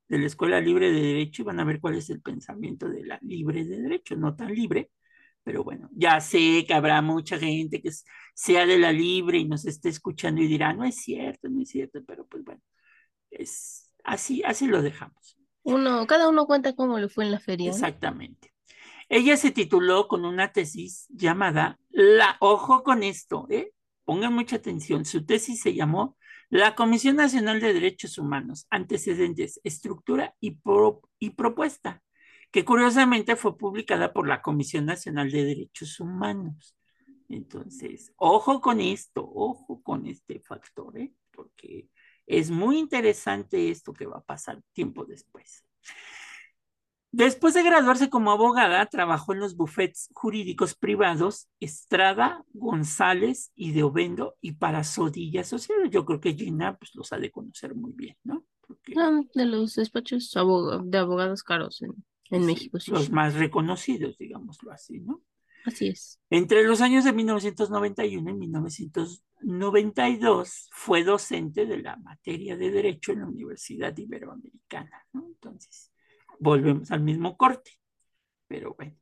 de 0.09 0.19
la 0.19 0.27
escuela 0.27 0.61
libre 0.61 0.91
de 0.91 1.01
derecho 1.01 1.43
y 1.43 1.45
van 1.45 1.59
a 1.61 1.65
ver 1.65 1.79
cuál 1.81 1.95
es 1.95 2.09
el 2.11 2.21
pensamiento 2.21 2.89
de 2.89 3.05
la 3.05 3.19
libre 3.23 3.65
de 3.65 3.81
derecho, 3.81 4.15
no 4.17 4.35
tan 4.35 4.53
libre, 4.53 4.91
pero 5.43 5.63
bueno, 5.63 5.89
ya 5.93 6.21
sé 6.21 6.65
que 6.67 6.73
habrá 6.75 7.01
mucha 7.01 7.39
gente 7.39 7.81
que 7.81 7.91
sea 8.35 8.65
de 8.67 8.79
la 8.79 8.91
libre 8.93 9.39
y 9.39 9.45
nos 9.47 9.65
esté 9.65 9.89
escuchando 9.89 10.41
y 10.41 10.47
dirá, 10.47 10.73
no 10.73 10.85
es 10.85 10.97
cierto, 10.97 11.49
no 11.49 11.61
es 11.63 11.69
cierto, 11.69 12.03
pero 12.05 12.27
pues 12.27 12.43
bueno, 12.43 12.61
es 13.31 13.91
así, 14.03 14.43
así 14.43 14.67
lo 14.67 14.81
dejamos. 14.81 15.37
Uno, 15.63 16.05
cada 16.07 16.29
uno 16.29 16.45
cuenta 16.45 16.75
cómo 16.75 16.99
le 16.99 17.09
fue 17.09 17.25
en 17.25 17.31
la 17.31 17.39
feria. 17.39 17.69
Exactamente. 17.69 18.53
Ella 19.09 19.35
se 19.35 19.51
tituló 19.51 20.07
con 20.07 20.25
una 20.25 20.51
tesis 20.51 21.07
llamada 21.09 21.79
La, 21.89 22.37
ojo 22.39 22.83
con 22.83 23.03
esto, 23.03 23.45
¿eh? 23.49 23.73
Pongan 24.05 24.33
mucha 24.33 24.55
atención. 24.55 25.05
Su 25.05 25.25
tesis 25.25 25.61
se 25.61 25.73
llamó 25.73 26.17
La 26.49 26.75
Comisión 26.75 27.17
Nacional 27.17 27.59
de 27.59 27.73
Derechos 27.73 28.17
Humanos, 28.17 28.67
Antecedentes, 28.69 29.59
Estructura 29.63 30.33
y, 30.39 30.51
Pro, 30.51 31.01
y 31.19 31.31
Propuesta, 31.31 32.01
que 32.51 32.65
curiosamente 32.65 33.35
fue 33.35 33.57
publicada 33.57 34.13
por 34.13 34.27
la 34.27 34.41
Comisión 34.41 34.85
Nacional 34.85 35.29
de 35.29 35.43
Derechos 35.43 35.99
Humanos. 35.99 36.75
Entonces, 37.29 38.13
ojo 38.17 38.61
con 38.61 38.81
esto, 38.81 39.29
ojo 39.33 39.81
con 39.83 40.07
este 40.07 40.39
factor, 40.39 40.97
¿eh? 40.97 41.13
Porque 41.31 41.89
es 42.39 42.51
muy 42.51 42.77
interesante 42.77 43.69
esto 43.69 43.93
que 43.93 44.05
va 44.05 44.17
a 44.17 44.23
pasar 44.23 44.61
tiempo 44.73 45.05
después. 45.05 45.65
Después 47.13 47.53
de 47.53 47.63
graduarse 47.63 48.09
como 48.09 48.31
abogada, 48.31 48.85
trabajó 48.85 49.33
en 49.33 49.39
los 49.39 49.57
bufetes 49.57 50.09
jurídicos 50.13 50.75
privados 50.75 51.49
Estrada, 51.59 52.45
González 52.53 53.51
y 53.53 53.73
de 53.73 53.83
Obendo 53.83 54.37
y 54.39 54.53
para 54.53 54.85
Sodilla 54.85 55.41
Asociados. 55.41 55.89
Yo 55.91 56.05
creo 56.05 56.21
que 56.21 56.33
Gina 56.33 56.77
pues, 56.77 56.95
los 56.95 57.11
ha 57.11 57.17
de 57.19 57.29
conocer 57.29 57.75
muy 57.75 57.91
bien, 57.91 58.15
¿no? 58.23 58.45
Porque, 58.65 58.93
Son 58.93 59.29
de 59.35 59.45
los 59.45 59.75
despachos 59.75 60.33
abog- 60.37 60.83
de 60.85 60.97
abogados 60.97 61.43
caros 61.43 61.81
en, 61.81 61.91
en 62.29 62.41
sí, 62.43 62.47
México, 62.47 62.79
sí. 62.79 62.91
los 62.91 63.09
más 63.09 63.33
reconocidos, 63.33 64.17
digámoslo 64.17 64.71
así, 64.71 65.01
¿no? 65.01 65.21
Así 65.65 65.87
es. 65.89 66.17
Entre 66.29 66.63
los 66.63 66.79
años 66.79 67.03
de 67.03 67.11
1991 67.11 68.29
y 68.31 68.33
1992 68.33 69.21
fue 70.71 71.03
docente 71.03 71.65
de 71.65 71.77
la 71.77 71.97
materia 71.97 72.55
de 72.57 72.71
Derecho 72.71 73.11
en 73.11 73.19
la 73.19 73.27
Universidad 73.27 73.95
Iberoamericana. 73.97 75.05
Entonces, 75.13 75.91
volvemos 76.39 76.91
al 76.91 77.01
mismo 77.01 77.37
corte, 77.37 77.71
pero 78.47 78.75
bueno. 78.75 78.95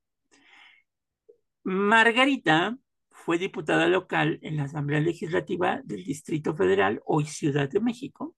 Margarita 1.64 2.78
fue 3.12 3.38
diputada 3.38 3.88
local 3.88 4.40
en 4.42 4.58
la 4.58 4.64
Asamblea 4.64 5.02
Legislativa 5.02 5.82
del 5.84 6.04
Distrito 6.04 6.56
Federal, 6.56 7.02
hoy 7.06 7.26
Ciudad 7.26 7.70
de 7.70 7.80
México, 7.80 8.36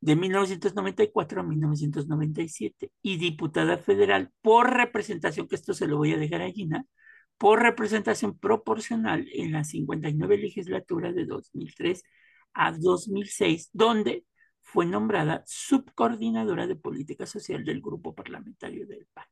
de 0.00 0.16
1994 0.16 1.40
a 1.40 1.44
1997, 1.44 2.90
y 3.00 3.16
diputada 3.18 3.78
federal 3.78 4.30
por 4.42 4.74
representación, 4.74 5.46
que 5.46 5.54
esto 5.54 5.72
se 5.72 5.86
lo 5.86 5.96
voy 5.96 6.12
a 6.12 6.18
dejar 6.18 6.42
a 6.42 6.50
Gina, 6.50 6.84
por 7.42 7.60
representación 7.60 8.38
proporcional 8.38 9.26
en 9.32 9.50
la 9.50 9.64
59 9.64 10.38
legislatura 10.38 11.12
de 11.12 11.26
2003 11.26 12.04
a 12.54 12.70
2006, 12.70 13.70
donde 13.72 14.24
fue 14.60 14.86
nombrada 14.86 15.42
subcoordinadora 15.44 16.68
de 16.68 16.76
política 16.76 17.26
social 17.26 17.64
del 17.64 17.80
grupo 17.80 18.14
parlamentario 18.14 18.86
del 18.86 19.08
PAN, 19.12 19.26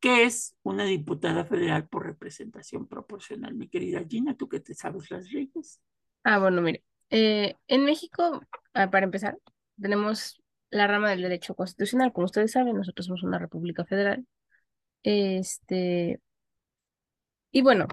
que 0.00 0.24
es 0.24 0.54
una 0.62 0.84
diputada 0.84 1.46
federal 1.46 1.88
por 1.88 2.04
representación 2.04 2.86
proporcional. 2.86 3.54
Mi 3.54 3.68
querida 3.68 4.04
Gina, 4.06 4.36
¿tú 4.36 4.46
que 4.46 4.60
te 4.60 4.74
sabes 4.74 5.10
las 5.10 5.32
leyes? 5.32 5.80
Ah, 6.24 6.40
bueno, 6.40 6.60
mire. 6.60 6.84
eh, 7.08 7.54
en 7.68 7.86
México, 7.86 8.42
ah, 8.74 8.90
para 8.90 9.06
empezar, 9.06 9.38
tenemos 9.80 10.42
la 10.68 10.86
rama 10.86 11.08
del 11.08 11.22
derecho 11.22 11.54
constitucional. 11.54 12.12
Como 12.12 12.26
ustedes 12.26 12.52
saben, 12.52 12.76
nosotros 12.76 13.06
somos 13.06 13.22
una 13.22 13.38
república 13.38 13.86
federal. 13.86 14.26
Este, 15.02 16.20
y 17.52 17.62
bueno, 17.62 17.86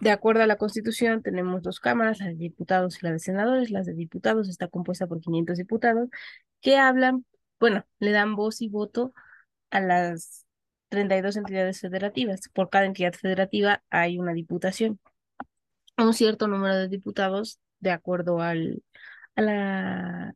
De 0.00 0.10
acuerdo 0.12 0.42
a 0.44 0.46
la 0.48 0.56
Constitución, 0.58 1.22
tenemos 1.22 1.62
dos 1.62 1.80
cámaras, 1.80 2.20
la 2.20 2.26
de 2.28 2.34
diputados 2.36 2.98
y 3.02 3.06
la 3.06 3.12
de 3.12 3.20
senadores. 3.20 3.70
Las 3.70 3.86
de 3.86 3.94
diputados 3.94 4.48
está 4.48 4.68
compuesta 4.68 5.06
por 5.08 5.20
500 5.20 5.58
diputados 5.58 6.08
que 6.62 6.78
hablan, 6.78 7.26
bueno, 7.60 7.86
le 8.00 8.12
dan 8.12 8.36
voz 8.36 8.62
y 8.62 8.68
voto 8.68 9.14
a 9.70 9.80
las 9.80 10.46
32 10.90 11.36
entidades 11.36 11.80
federativas. 11.80 12.40
Por 12.54 12.70
cada 12.70 12.86
entidad 12.86 13.14
federativa 13.14 13.82
hay 13.90 14.18
una 14.18 14.34
diputación. 14.34 15.00
Un 15.98 16.14
cierto 16.14 16.48
número 16.48 16.76
de 16.76 16.88
diputados 16.88 17.60
de 17.80 17.90
acuerdo 17.92 18.40
al, 18.40 18.82
a, 19.36 19.42
la, 19.42 20.34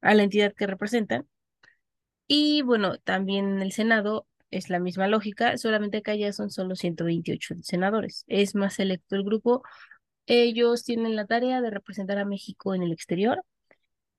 a 0.00 0.14
la 0.14 0.22
entidad 0.22 0.52
que 0.54 0.66
representan. 0.66 1.26
Y 2.26 2.62
bueno, 2.62 2.98
también 2.98 3.60
el 3.62 3.72
Senado 3.72 4.26
es 4.52 4.70
la 4.70 4.78
misma 4.78 5.08
lógica, 5.08 5.56
solamente 5.56 6.02
que 6.02 6.12
allá 6.12 6.32
son 6.32 6.50
solo 6.50 6.76
128 6.76 7.56
senadores. 7.62 8.24
Es 8.28 8.54
más 8.54 8.74
selecto 8.74 9.16
el 9.16 9.24
grupo. 9.24 9.62
Ellos 10.26 10.84
tienen 10.84 11.16
la 11.16 11.26
tarea 11.26 11.60
de 11.60 11.70
representar 11.70 12.18
a 12.18 12.24
México 12.26 12.74
en 12.74 12.82
el 12.82 12.92
exterior. 12.92 13.42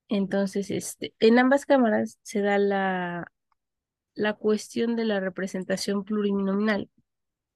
Entonces, 0.08 0.70
este, 0.70 1.14
en 1.20 1.38
ambas 1.38 1.64
cámaras 1.64 2.18
se 2.22 2.40
da 2.40 2.58
la, 2.58 3.32
la 4.14 4.34
cuestión 4.34 4.96
de 4.96 5.04
la 5.04 5.20
representación 5.20 6.04
plurinominal. 6.04 6.90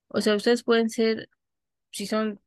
O 0.06 0.20
sea, 0.20 0.36
ustedes 0.36 0.62
pueden 0.62 0.88
ser, 0.88 1.28
si 1.90 2.06
son, 2.06 2.40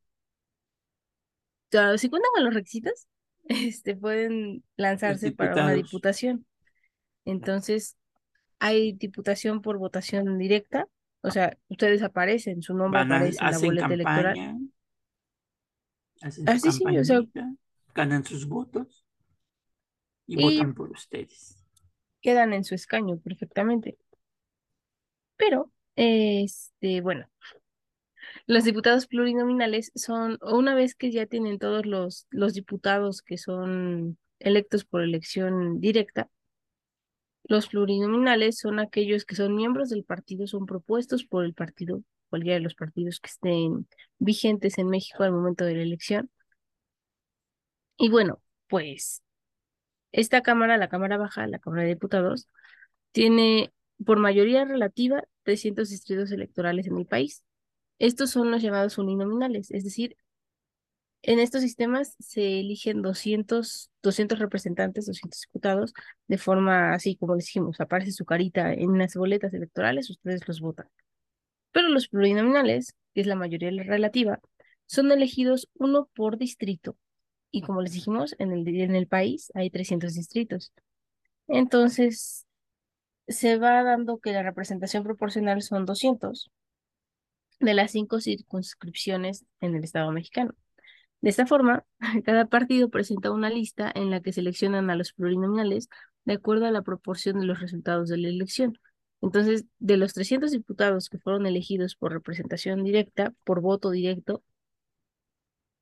si 1.70 2.08
cuentan 2.08 2.32
con 2.34 2.44
los 2.44 2.54
requisitos, 2.54 3.06
este, 3.44 3.96
pueden 3.96 4.64
lanzarse 4.76 5.30
para 5.32 5.52
una 5.52 5.72
diputación. 5.72 6.46
Entonces, 7.26 7.96
hay 8.62 8.92
diputación 8.92 9.60
por 9.60 9.76
votación 9.76 10.38
directa, 10.38 10.86
o 11.20 11.32
sea, 11.32 11.58
ustedes 11.66 12.00
aparecen, 12.00 12.62
su 12.62 12.74
nombre 12.74 13.00
aparece 13.00 13.38
en 13.44 13.50
la 13.50 13.58
boleta 13.58 13.94
electoral. 13.94 14.58
Hacen 16.20 16.60
su 16.60 16.70
sí, 16.70 16.84
o 16.96 17.04
sea, 17.04 17.22
ganan 17.92 18.24
sus 18.24 18.46
votos 18.46 19.04
y, 20.28 20.40
votan 20.40 20.74
por 20.74 20.92
ustedes. 20.92 21.60
Quedan 22.20 22.52
en 22.52 22.62
su 22.62 22.76
escaño 22.76 23.18
perfectamente. 23.18 23.98
Pero, 25.36 25.72
este, 25.96 27.00
bueno, 27.00 27.28
los 28.46 28.62
diputados 28.62 29.08
plurinominales 29.08 29.90
son, 29.96 30.38
una 30.40 30.76
vez 30.76 30.94
que 30.94 31.10
ya 31.10 31.26
tienen 31.26 31.58
todos 31.58 31.84
los, 31.84 32.28
los 32.30 32.54
diputados 32.54 33.22
que 33.22 33.38
son 33.38 34.18
electos 34.38 34.84
por 34.84 35.02
elección 35.02 35.80
directa, 35.80 36.30
los 37.44 37.68
plurinominales 37.68 38.58
son 38.58 38.78
aquellos 38.78 39.24
que 39.24 39.36
son 39.36 39.54
miembros 39.54 39.90
del 39.90 40.04
partido, 40.04 40.46
son 40.46 40.66
propuestos 40.66 41.24
por 41.24 41.44
el 41.44 41.54
partido, 41.54 42.02
cualquiera 42.30 42.56
de 42.56 42.62
los 42.62 42.74
partidos 42.74 43.20
que 43.20 43.28
estén 43.28 43.88
vigentes 44.18 44.78
en 44.78 44.88
México 44.88 45.22
al 45.22 45.32
momento 45.32 45.64
de 45.64 45.74
la 45.74 45.82
elección. 45.82 46.30
Y 47.96 48.08
bueno, 48.08 48.42
pues 48.68 49.22
esta 50.12 50.42
Cámara, 50.42 50.76
la 50.76 50.88
Cámara 50.88 51.16
Baja, 51.16 51.46
la 51.46 51.58
Cámara 51.58 51.82
de 51.82 51.90
Diputados, 51.90 52.48
tiene 53.12 53.72
por 54.04 54.18
mayoría 54.18 54.64
relativa 54.64 55.22
300 55.44 55.88
distritos 55.88 56.32
electorales 56.32 56.86
en 56.86 56.98
el 56.98 57.06
país. 57.06 57.44
Estos 57.98 58.30
son 58.30 58.50
los 58.50 58.62
llamados 58.62 58.98
uninominales, 58.98 59.70
es 59.70 59.84
decir, 59.84 60.16
en 61.22 61.38
estos 61.38 61.62
sistemas 61.62 62.16
se 62.18 62.60
eligen 62.60 63.02
200, 63.02 63.90
200 64.02 64.38
representantes, 64.38 65.06
200 65.06 65.40
diputados, 65.42 65.94
de 66.28 66.38
forma 66.38 66.92
así 66.94 67.16
como 67.16 67.36
dijimos, 67.36 67.80
aparece 67.80 68.12
su 68.12 68.24
carita 68.24 68.72
en 68.72 68.98
las 68.98 69.14
boletas 69.14 69.54
electorales, 69.54 70.10
ustedes 70.10 70.46
los 70.48 70.60
votan. 70.60 70.88
Pero 71.72 71.88
los 71.88 72.08
plurinominales, 72.08 72.94
que 73.14 73.22
es 73.22 73.26
la 73.26 73.36
mayoría 73.36 73.70
relativa, 73.84 74.40
son 74.86 75.12
elegidos 75.12 75.68
uno 75.74 76.08
por 76.14 76.38
distrito. 76.38 76.96
Y 77.50 77.62
como 77.62 77.82
les 77.82 77.92
dijimos, 77.92 78.34
en 78.38 78.52
el, 78.52 78.66
en 78.68 78.94
el 78.96 79.06
país 79.06 79.52
hay 79.54 79.70
300 79.70 80.14
distritos. 80.14 80.72
Entonces, 81.48 82.46
se 83.28 83.58
va 83.58 83.82
dando 83.82 84.18
que 84.18 84.32
la 84.32 84.42
representación 84.42 85.04
proporcional 85.04 85.62
son 85.62 85.86
200 85.86 86.50
de 87.60 87.74
las 87.74 87.92
cinco 87.92 88.20
circunscripciones 88.20 89.44
en 89.60 89.76
el 89.76 89.84
Estado 89.84 90.10
mexicano. 90.12 90.54
De 91.22 91.30
esta 91.30 91.46
forma, 91.46 91.84
cada 92.24 92.46
partido 92.46 92.90
presenta 92.90 93.30
una 93.30 93.48
lista 93.48 93.90
en 93.94 94.10
la 94.10 94.20
que 94.20 94.32
seleccionan 94.32 94.90
a 94.90 94.96
los 94.96 95.12
plurinominales 95.12 95.88
de 96.24 96.34
acuerdo 96.34 96.66
a 96.66 96.70
la 96.70 96.82
proporción 96.82 97.40
de 97.40 97.46
los 97.46 97.60
resultados 97.60 98.08
de 98.08 98.18
la 98.18 98.28
elección. 98.28 98.78
Entonces, 99.22 99.64
de 99.78 99.96
los 99.96 100.12
300 100.14 100.50
diputados 100.50 101.08
que 101.08 101.18
fueron 101.18 101.46
elegidos 101.46 101.94
por 101.94 102.12
representación 102.12 102.82
directa, 102.82 103.32
por 103.44 103.60
voto 103.60 103.90
directo, 103.90 104.42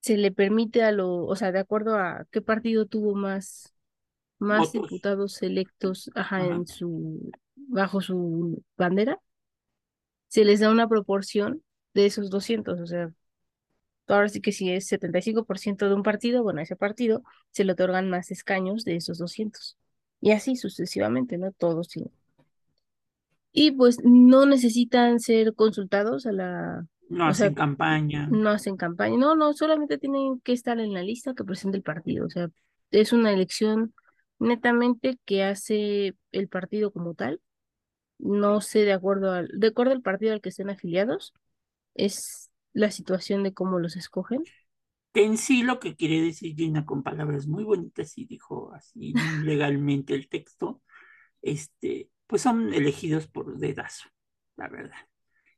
se 0.00 0.16
le 0.16 0.30
permite 0.30 0.82
a 0.82 0.92
lo, 0.92 1.24
o 1.24 1.36
sea, 1.36 1.52
de 1.52 1.58
acuerdo 1.58 1.96
a 1.96 2.26
qué 2.30 2.42
partido 2.42 2.86
tuvo 2.86 3.14
más, 3.14 3.74
más 4.38 4.72
diputados 4.72 5.42
electos 5.42 6.10
ajá, 6.14 6.44
en 6.46 6.66
su, 6.66 7.30
bajo 7.54 8.00
su 8.02 8.62
bandera, 8.76 9.18
se 10.28 10.44
les 10.44 10.60
da 10.60 10.70
una 10.70 10.88
proporción 10.88 11.62
de 11.94 12.06
esos 12.06 12.30
200, 12.30 12.80
o 12.80 12.86
sea, 12.86 13.10
Ahora 14.12 14.28
sí 14.28 14.40
que 14.40 14.52
si 14.52 14.70
es 14.70 14.90
75% 14.90 15.88
de 15.88 15.94
un 15.94 16.02
partido, 16.02 16.42
bueno, 16.42 16.60
a 16.60 16.62
ese 16.62 16.76
partido 16.76 17.22
se 17.50 17.64
le 17.64 17.72
otorgan 17.72 18.10
más 18.10 18.30
escaños 18.30 18.84
de 18.84 18.96
esos 18.96 19.18
200. 19.18 19.76
Y 20.20 20.32
así 20.32 20.56
sucesivamente, 20.56 21.38
¿no? 21.38 21.52
Todos 21.52 21.88
sí. 21.88 22.04
Y 23.52 23.72
pues 23.72 23.98
no 24.04 24.46
necesitan 24.46 25.18
ser 25.20 25.54
consultados 25.54 26.26
a 26.26 26.32
la... 26.32 26.86
No 27.08 27.26
hacen 27.26 27.54
campaña. 27.54 28.28
No 28.30 28.50
hacen 28.50 28.76
campaña. 28.76 29.16
No, 29.16 29.34
no, 29.34 29.52
solamente 29.52 29.98
tienen 29.98 30.40
que 30.40 30.52
estar 30.52 30.78
en 30.78 30.92
la 30.94 31.02
lista 31.02 31.34
que 31.34 31.42
presenta 31.42 31.76
el 31.76 31.82
partido. 31.82 32.26
O 32.26 32.30
sea, 32.30 32.48
es 32.92 33.12
una 33.12 33.32
elección 33.32 33.94
netamente 34.38 35.18
que 35.24 35.42
hace 35.42 36.14
el 36.30 36.48
partido 36.48 36.92
como 36.92 37.14
tal. 37.14 37.40
No 38.18 38.60
sé 38.60 38.80
de 38.80 38.92
acuerdo 38.92 39.32
al, 39.32 39.48
de 39.58 39.68
acuerdo 39.68 39.92
al 39.92 40.02
partido 40.02 40.32
al 40.32 40.40
que 40.40 40.50
estén 40.50 40.70
afiliados. 40.70 41.32
Es 41.94 42.49
la 42.72 42.90
situación 42.90 43.42
de 43.42 43.54
cómo 43.54 43.78
los 43.78 43.96
escogen? 43.96 44.42
en 45.14 45.38
sí 45.38 45.62
lo 45.62 45.80
que 45.80 45.96
quiere 45.96 46.22
decir 46.22 46.54
Gina 46.54 46.86
con 46.86 47.02
palabras 47.02 47.46
muy 47.46 47.64
bonitas 47.64 48.16
y 48.16 48.26
dijo 48.26 48.72
así 48.74 49.12
legalmente 49.44 50.14
el 50.14 50.28
texto, 50.28 50.82
este, 51.42 52.10
pues 52.26 52.42
son 52.42 52.72
elegidos 52.72 53.26
por 53.26 53.58
dedazo, 53.58 54.08
la 54.56 54.68
verdad. 54.68 55.08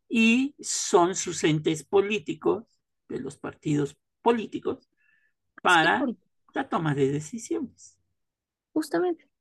Y 0.08 0.54
son 0.60 1.14
sus 1.14 1.42
entes 1.44 1.84
políticos 1.84 2.64
de 3.08 3.20
los 3.20 3.38
partidos 3.38 3.96
políticos 4.20 4.88
para 5.62 6.04
la 6.54 6.68
toma 6.68 6.94
de 6.94 7.10
decisiones. 7.10 7.98
Justamente. 8.72 9.31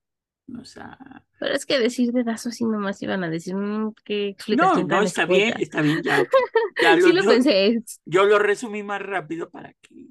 O 0.60 0.66
sea. 0.66 0.98
Pero 1.40 1.56
es 1.56 1.66
que 1.66 1.80
decir 1.80 2.12
dedazo 2.12 2.50
así 2.50 2.66
nomás 2.66 3.02
iban 3.02 3.24
a 3.24 3.30
decir 3.30 3.56
mm, 3.56 3.94
qué 4.04 4.30
explicación. 4.30 4.88
No, 4.88 4.98
no, 4.98 5.04
está 5.04 5.26
bien, 5.26 5.54
está 5.60 5.82
bien, 5.82 6.02
ya. 6.04 6.20
lo, 6.96 7.02
sí 7.02 7.14
lo 7.14 7.24
pensé. 7.24 7.82
Yo 8.06 8.26
lo 8.26 8.40
resumí 8.40 8.84
más 8.84 9.02
rápido 9.02 9.50
para 9.50 9.74
que 9.82 10.08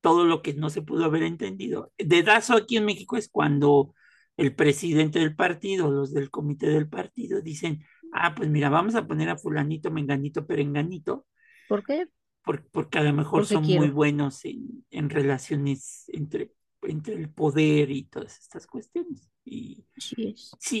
todo 0.00 0.24
lo 0.24 0.42
que 0.42 0.54
no 0.54 0.70
se 0.70 0.82
pudo 0.82 1.04
haber 1.04 1.22
entendido. 1.22 1.92
Dedazo 1.98 2.54
aquí 2.54 2.76
en 2.76 2.84
México 2.84 3.16
es 3.16 3.28
cuando 3.28 3.94
el 4.36 4.54
presidente 4.54 5.18
del 5.18 5.36
partido, 5.36 5.90
los 5.90 6.12
del 6.12 6.30
comité 6.30 6.68
del 6.68 6.88
partido, 6.88 7.40
dicen, 7.40 7.84
ah, 8.12 8.34
pues 8.34 8.48
mira, 8.48 8.68
vamos 8.68 8.94
a 8.94 9.06
poner 9.06 9.28
a 9.28 9.36
fulanito, 9.36 9.90
menganito, 9.90 10.46
perenganito. 10.46 11.26
¿Por 11.68 11.84
qué? 11.84 12.06
porque 12.44 12.98
a 12.98 13.02
lo 13.02 13.12
mejor 13.12 13.46
son 13.46 13.64
muy 13.64 13.90
buenos 13.90 14.44
en, 14.44 14.84
en 14.90 15.10
relaciones 15.10 16.04
entre 16.08 16.50
entre 16.82 17.14
el 17.14 17.30
poder 17.30 17.90
y 17.90 18.04
todas 18.04 18.38
estas 18.38 18.66
cuestiones. 18.66 19.30
Y 19.44 19.86
sí, 19.96 20.34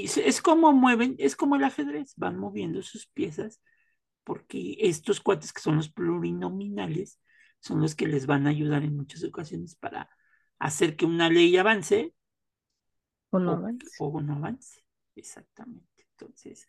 es. 0.04 0.16
es 0.16 0.42
como 0.42 0.72
mueven, 0.72 1.16
es 1.18 1.36
como 1.36 1.56
el 1.56 1.64
ajedrez, 1.64 2.14
van 2.16 2.38
moviendo 2.38 2.82
sus 2.82 3.06
piezas, 3.06 3.60
porque 4.24 4.76
estos 4.80 5.20
cuates 5.20 5.52
que 5.52 5.60
son 5.60 5.76
los 5.76 5.90
plurinominales 5.90 7.20
son 7.60 7.80
los 7.80 7.94
que 7.94 8.08
les 8.08 8.26
van 8.26 8.46
a 8.46 8.50
ayudar 8.50 8.82
en 8.82 8.96
muchas 8.96 9.22
ocasiones 9.24 9.76
para 9.76 10.08
hacer 10.58 10.96
que 10.96 11.06
una 11.06 11.28
ley 11.28 11.56
avance 11.56 12.14
o 13.30 13.38
no 13.38 13.52
avance. 13.52 13.86
O 13.98 14.20
no 14.20 14.34
avance, 14.34 14.84
exactamente. 15.14 16.06
Entonces, 16.10 16.66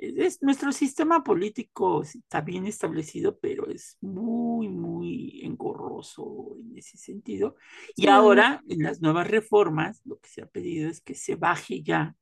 es, 0.00 0.42
nuestro 0.42 0.72
sistema 0.72 1.24
político 1.24 2.02
está 2.02 2.40
bien 2.40 2.66
establecido, 2.66 3.38
pero 3.38 3.68
es 3.68 3.96
muy, 4.00 4.68
muy 4.68 5.40
engorroso 5.44 6.56
en 6.58 6.78
ese 6.78 6.96
sentido. 6.96 7.56
Y 7.96 8.06
ahora, 8.08 8.62
en 8.68 8.82
las 8.82 9.00
nuevas 9.00 9.28
reformas, 9.28 10.00
lo 10.04 10.18
que 10.18 10.28
se 10.28 10.42
ha 10.42 10.46
pedido 10.46 10.88
es 10.88 11.00
que 11.00 11.14
se 11.14 11.34
baje 11.34 11.82
ya, 11.82 12.16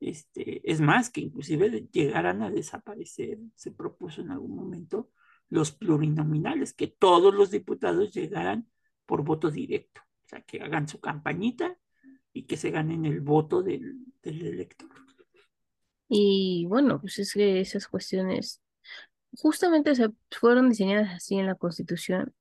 este, 0.00 0.60
es 0.70 0.80
más, 0.80 1.10
que 1.10 1.22
inclusive 1.22 1.88
llegaran 1.90 2.42
a 2.42 2.50
desaparecer, 2.50 3.38
se 3.54 3.72
propuso 3.72 4.20
en 4.20 4.30
algún 4.30 4.54
momento, 4.54 5.10
los 5.48 5.72
plurinominales, 5.72 6.74
que 6.74 6.88
todos 6.88 7.34
los 7.34 7.50
diputados 7.50 8.12
llegaran 8.12 8.68
por 9.06 9.24
voto 9.24 9.50
directo, 9.50 10.02
o 10.26 10.28
sea, 10.28 10.42
que 10.42 10.60
hagan 10.60 10.88
su 10.88 11.00
campañita 11.00 11.78
y 12.34 12.42
que 12.42 12.58
se 12.58 12.70
ganen 12.70 13.06
el 13.06 13.20
voto 13.22 13.62
del, 13.62 14.04
del 14.22 14.46
elector. 14.46 15.07
Y 16.08 16.66
bueno, 16.68 17.00
pues 17.00 17.18
es 17.18 17.32
que 17.34 17.60
esas 17.60 17.86
cuestiones 17.86 18.60
justamente, 19.36 19.90
o 19.90 19.94
sea, 19.94 20.10
fueron 20.30 20.70
diseñadas 20.70 21.14
así 21.14 21.36
en 21.36 21.46
la 21.46 21.54
Constitución, 21.54 22.32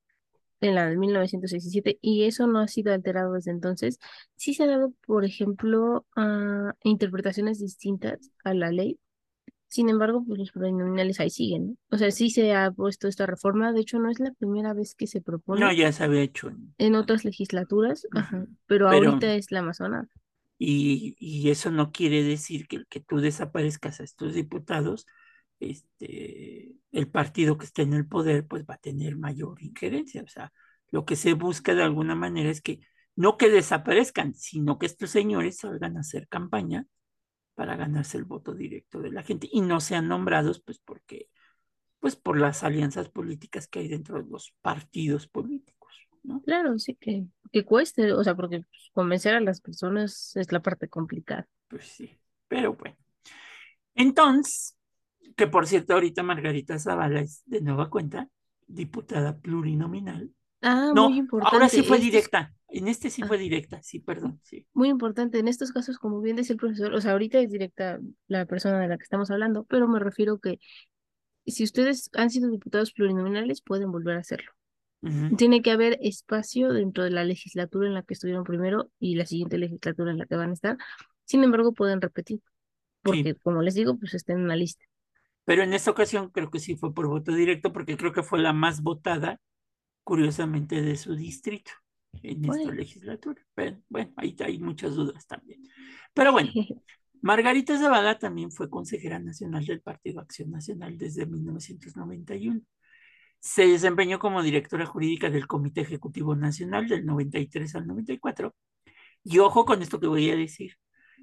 en 0.61 0.75
la 0.75 0.87
de 0.87 0.97
1917, 0.97 1.99
y 2.01 2.23
eso 2.23 2.47
no 2.47 2.59
ha 2.59 2.67
sido 2.67 2.93
alterado 2.93 3.33
desde 3.33 3.51
entonces. 3.51 3.99
Sí 4.35 4.53
se 4.53 4.63
ha 4.63 4.67
dado, 4.67 4.93
por 5.05 5.25
ejemplo, 5.25 6.05
a 6.15 6.73
interpretaciones 6.83 7.59
distintas 7.59 8.31
a 8.43 8.53
la 8.53 8.71
ley. 8.71 8.99
Sin 9.69 9.89
embargo, 9.89 10.23
pues 10.25 10.39
los 10.39 10.51
plurinominales 10.51 11.19
ahí 11.19 11.29
siguen, 11.29 11.67
¿no? 11.67 11.75
O 11.91 11.97
sea, 11.97 12.09
sí 12.09 12.29
se 12.29 12.55
ha 12.55 12.71
puesto 12.71 13.09
esta 13.09 13.25
reforma. 13.25 13.73
De 13.73 13.81
hecho, 13.81 13.99
no 13.99 14.09
es 14.09 14.19
la 14.19 14.31
primera 14.31 14.73
vez 14.73 14.95
que 14.95 15.07
se 15.07 15.19
propone. 15.19 15.59
No, 15.59 15.73
ya 15.73 15.91
se 15.91 16.05
había 16.05 16.21
hecho. 16.21 16.53
En 16.77 16.95
otras 16.95 17.25
legislaturas, 17.25 18.07
ajá, 18.13 18.47
pero, 18.65 18.89
ahorita 18.89 19.35
es 19.35 19.51
la 19.51 19.61
más 19.61 19.77
sonada. 19.77 20.07
Y, 20.59 21.49
eso 21.49 21.71
no 21.71 21.91
quiere 21.91 22.23
decir 22.23 22.67
que, 22.67 22.83
que 22.89 22.99
tú 22.99 23.17
desaparezcas 23.19 23.99
a 23.99 24.03
estos 24.03 24.33
diputados, 24.33 25.05
este, 25.59 26.75
el 26.91 27.09
partido 27.09 27.57
que 27.57 27.65
esté 27.65 27.83
en 27.83 27.93
el 27.93 28.07
poder 28.07 28.47
pues 28.47 28.63
va 28.65 28.75
a 28.75 28.77
tener 28.79 29.17
mayor 29.17 29.61
injerencia. 29.61 30.23
O 30.23 30.27
sea, 30.27 30.51
lo 30.89 31.05
que 31.05 31.15
se 31.15 31.33
busca 31.33 31.75
de 31.75 31.83
alguna 31.83 32.15
manera 32.15 32.49
es 32.49 32.61
que 32.61 32.79
no 33.15 33.37
que 33.37 33.49
desaparezcan, 33.49 34.33
sino 34.35 34.77
que 34.79 34.85
estos 34.87 35.09
señores 35.11 35.57
salgan 35.57 35.97
a 35.97 36.01
hacer 36.01 36.27
campaña 36.27 36.87
para 37.55 37.75
ganarse 37.75 38.17
el 38.17 38.25
voto 38.25 38.53
directo 38.53 39.01
de 39.01 39.11
la 39.11 39.23
gente 39.23 39.49
y 39.51 39.61
no 39.61 39.81
sean 39.81 40.07
nombrados 40.07 40.61
pues 40.61 40.79
porque 40.79 41.29
pues 41.99 42.15
por 42.15 42.39
las 42.39 42.63
alianzas 42.63 43.09
políticas 43.09 43.67
que 43.67 43.79
hay 43.79 43.87
dentro 43.87 44.21
de 44.21 44.29
los 44.29 44.53
partidos 44.61 45.27
políticos, 45.27 45.76
¿no? 46.23 46.41
Claro, 46.41 46.77
sí 46.79 46.95
que, 46.95 47.25
que 47.51 47.65
cueste, 47.65 48.11
o 48.13 48.23
sea, 48.23 48.35
porque 48.35 48.59
pues, 48.59 48.89
convencer 48.93 49.35
a 49.35 49.39
las 49.39 49.61
personas 49.61 50.35
es 50.35 50.51
la 50.51 50.61
parte 50.61 50.87
complicada. 50.87 51.47
Pues 51.67 51.85
sí, 51.85 52.19
pero 52.47 52.73
bueno. 52.73 52.97
Entonces, 53.95 54.77
que 55.35 55.47
por 55.47 55.67
cierto, 55.67 55.93
ahorita 55.93 56.23
Margarita 56.23 56.79
Zavala 56.79 57.21
es 57.21 57.43
de 57.45 57.61
nueva 57.61 57.89
cuenta 57.89 58.29
diputada 58.67 59.37
plurinominal. 59.37 60.31
Ah, 60.61 60.91
no, 60.93 61.09
muy 61.09 61.19
importante. 61.19 61.55
Ahora 61.55 61.69
sí 61.69 61.83
fue 61.83 61.99
directa. 61.99 62.53
En 62.69 62.87
este 62.87 63.09
sí 63.09 63.21
ah. 63.23 63.27
fue 63.27 63.37
directa, 63.37 63.81
sí, 63.81 63.99
perdón, 63.99 64.39
sí. 64.43 64.67
Muy 64.73 64.89
importante. 64.89 65.39
En 65.39 65.47
estos 65.47 65.71
casos, 65.71 65.97
como 65.99 66.19
bien 66.21 66.35
decía 66.35 66.53
el 66.53 66.59
profesor, 66.59 66.93
o 66.93 66.99
sea, 66.99 67.13
ahorita 67.13 67.39
es 67.39 67.49
directa 67.49 67.99
la 68.27 68.45
persona 68.45 68.79
de 68.79 68.87
la 68.87 68.97
que 68.97 69.03
estamos 69.03 69.31
hablando, 69.31 69.63
pero 69.65 69.87
me 69.87 69.99
refiero 69.99 70.39
que 70.39 70.59
si 71.45 71.63
ustedes 71.63 72.09
han 72.13 72.29
sido 72.29 72.51
diputados 72.51 72.91
plurinominales, 72.91 73.61
pueden 73.61 73.91
volver 73.91 74.17
a 74.17 74.19
hacerlo. 74.19 74.51
Tiene 75.37 75.61
que 75.61 75.71
haber 75.71 75.97
espacio 76.01 76.73
dentro 76.73 77.03
de 77.03 77.11
la 77.11 77.23
legislatura 77.23 77.87
en 77.87 77.93
la 77.93 78.03
que 78.03 78.13
estuvieron 78.13 78.43
primero 78.43 78.89
y 78.99 79.15
la 79.15 79.25
siguiente 79.25 79.57
legislatura 79.57 80.11
en 80.11 80.17
la 80.17 80.25
que 80.25 80.35
van 80.35 80.49
a 80.49 80.53
estar. 80.53 80.77
Sin 81.23 81.43
embargo, 81.43 81.73
pueden 81.73 82.01
repetir, 82.01 82.41
porque 83.03 83.35
como 83.35 83.61
les 83.61 83.75
digo, 83.75 83.97
pues 83.97 84.13
está 84.15 84.33
en 84.33 84.41
una 84.41 84.55
lista. 84.55 84.83
Pero 85.45 85.63
en 85.63 85.73
esta 85.73 85.91
ocasión 85.91 86.29
creo 86.29 86.49
que 86.49 86.59
sí 86.59 86.75
fue 86.75 86.93
por 86.93 87.07
voto 87.07 87.31
directo 87.33 87.71
porque 87.71 87.95
creo 87.95 88.11
que 88.11 88.23
fue 88.23 88.39
la 88.39 88.53
más 88.53 88.81
votada, 88.81 89.39
curiosamente, 90.03 90.81
de 90.81 90.97
su 90.97 91.15
distrito 91.15 91.71
en 92.23 92.43
esta 92.45 92.71
legislatura. 92.71 93.41
Pero, 93.53 93.77
bueno, 93.87 94.11
ahí 94.17 94.35
hay 94.39 94.59
muchas 94.59 94.95
dudas 94.95 95.25
también. 95.27 95.61
Pero 96.13 96.31
bueno, 96.31 96.49
Margarita 97.21 97.77
Zavala 97.77 98.17
también 98.17 98.51
fue 98.51 98.69
consejera 98.69 99.19
nacional 99.19 99.65
del 99.65 99.81
Partido 99.81 100.19
Acción 100.19 100.51
Nacional 100.51 100.97
desde 100.97 101.25
1991. 101.25 102.61
Se 103.39 103.67
desempeñó 103.67 104.19
como 104.19 104.43
directora 104.43 104.85
jurídica 104.85 105.29
del 105.29 105.47
Comité 105.47 105.81
Ejecutivo 105.81 106.35
Nacional 106.35 106.87
del 106.87 107.05
93 107.05 107.75
al 107.75 107.87
94. 107.87 108.55
Y 109.23 109.39
ojo 109.39 109.65
con 109.65 109.81
esto 109.81 109.99
que 109.99 110.07
voy 110.07 110.29
a 110.29 110.35
decir 110.35 110.77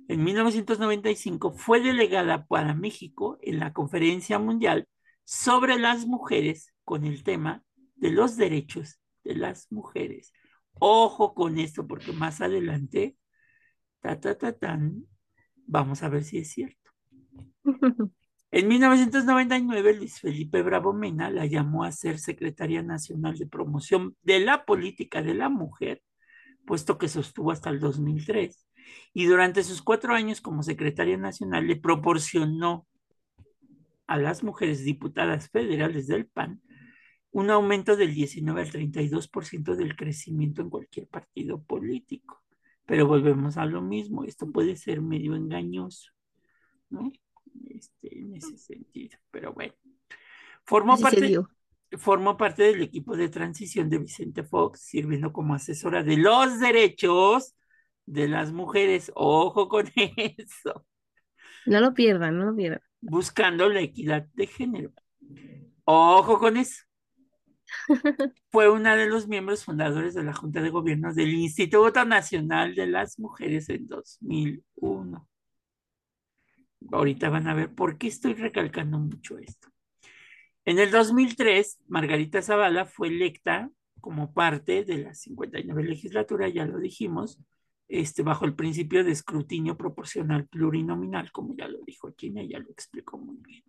en 0.08 0.22
1995 0.22 1.52
fue 1.52 1.80
delegada 1.80 2.46
para 2.46 2.74
México 2.74 3.38
en 3.42 3.58
la 3.58 3.72
Conferencia 3.72 4.38
Mundial 4.38 4.86
sobre 5.24 5.78
las 5.78 6.06
Mujeres 6.06 6.74
con 6.84 7.04
el 7.04 7.22
tema 7.24 7.62
de 7.94 8.10
los 8.10 8.36
derechos 8.36 9.00
de 9.24 9.36
las 9.36 9.70
mujeres. 9.72 10.32
Ojo 10.74 11.34
con 11.34 11.58
esto 11.58 11.86
porque 11.86 12.12
más 12.12 12.40
adelante, 12.42 13.16
ta, 14.00 14.20
ta, 14.20 14.36
ta, 14.36 14.52
tan, 14.52 15.06
vamos 15.66 16.02
a 16.02 16.10
ver 16.10 16.24
si 16.24 16.38
es 16.38 16.50
cierto. 16.50 16.90
En 18.56 18.68
1999, 18.68 19.96
Luis 19.96 20.20
Felipe 20.20 20.62
Bravo 20.62 20.92
Mena 20.92 21.28
la 21.28 21.44
llamó 21.44 21.82
a 21.82 21.90
ser 21.90 22.20
secretaria 22.20 22.84
nacional 22.84 23.36
de 23.36 23.48
promoción 23.48 24.16
de 24.22 24.38
la 24.38 24.64
política 24.64 25.22
de 25.22 25.34
la 25.34 25.48
mujer, 25.48 26.02
puesto 26.64 26.96
que 26.96 27.08
sostuvo 27.08 27.50
hasta 27.50 27.70
el 27.70 27.80
2003 27.80 28.68
y 29.12 29.26
durante 29.26 29.64
sus 29.64 29.82
cuatro 29.82 30.14
años 30.14 30.40
como 30.40 30.62
secretaria 30.62 31.16
nacional 31.16 31.66
le 31.66 31.74
proporcionó 31.74 32.86
a 34.06 34.18
las 34.18 34.44
mujeres 34.44 34.84
diputadas 34.84 35.50
federales 35.50 36.06
del 36.06 36.28
PAN 36.28 36.62
un 37.32 37.50
aumento 37.50 37.96
del 37.96 38.14
19 38.14 38.60
al 38.60 38.70
32% 38.70 39.74
del 39.74 39.96
crecimiento 39.96 40.62
en 40.62 40.70
cualquier 40.70 41.08
partido 41.08 41.60
político. 41.60 42.40
Pero 42.86 43.08
volvemos 43.08 43.56
a 43.56 43.66
lo 43.66 43.82
mismo, 43.82 44.22
esto 44.22 44.46
puede 44.52 44.76
ser 44.76 45.02
medio 45.02 45.34
engañoso, 45.34 46.12
¿no? 46.88 47.10
Este, 47.68 48.18
en 48.18 48.36
ese 48.36 48.56
sentido, 48.56 49.18
pero 49.30 49.52
bueno. 49.52 49.74
Formó 50.64 50.96
parte, 50.96 51.38
formó 51.98 52.36
parte 52.36 52.62
del 52.64 52.82
equipo 52.82 53.16
de 53.16 53.28
transición 53.28 53.90
de 53.90 53.98
Vicente 53.98 54.42
Fox, 54.42 54.80
sirviendo 54.80 55.32
como 55.32 55.54
asesora 55.54 56.02
de 56.02 56.16
los 56.16 56.58
derechos 56.58 57.54
de 58.06 58.28
las 58.28 58.52
mujeres. 58.52 59.12
Ojo 59.14 59.68
con 59.68 59.86
eso. 59.96 60.86
No 61.66 61.80
lo 61.80 61.94
pierdan, 61.94 62.38
no 62.38 62.46
lo 62.46 62.56
pierdan. 62.56 62.80
Buscando 63.00 63.68
la 63.68 63.80
equidad 63.80 64.26
de 64.34 64.46
género. 64.46 64.92
Ojo 65.84 66.38
con 66.38 66.56
eso. 66.56 66.84
Fue 68.50 68.70
una 68.70 68.96
de 68.96 69.08
los 69.08 69.28
miembros 69.28 69.64
fundadores 69.64 70.14
de 70.14 70.22
la 70.22 70.32
Junta 70.32 70.60
de 70.60 70.70
Gobierno 70.70 71.12
del 71.12 71.34
Instituto 71.34 72.04
Nacional 72.04 72.74
de 72.74 72.86
las 72.86 73.18
Mujeres 73.18 73.68
en 73.68 73.86
2001. 73.88 75.28
Ahorita 76.92 77.30
van 77.30 77.48
a 77.48 77.54
ver 77.54 77.74
por 77.74 77.98
qué 77.98 78.08
estoy 78.08 78.34
recalcando 78.34 78.98
mucho 78.98 79.38
esto. 79.38 79.68
En 80.64 80.78
el 80.78 80.90
2003, 80.90 81.80
Margarita 81.88 82.40
Zavala 82.40 82.86
fue 82.86 83.08
electa 83.08 83.70
como 84.00 84.32
parte 84.32 84.84
de 84.84 84.98
la 84.98 85.14
59 85.14 85.82
legislatura, 85.84 86.48
ya 86.48 86.66
lo 86.66 86.78
dijimos, 86.78 87.40
este, 87.88 88.22
bajo 88.22 88.44
el 88.44 88.54
principio 88.54 89.04
de 89.04 89.12
escrutinio 89.12 89.76
proporcional 89.76 90.46
plurinominal, 90.46 91.30
como 91.32 91.54
ya 91.54 91.68
lo 91.68 91.78
dijo 91.86 92.10
China, 92.12 92.42
ya 92.42 92.58
lo 92.58 92.70
explicó 92.70 93.18
muy 93.18 93.36
bien. 93.46 93.62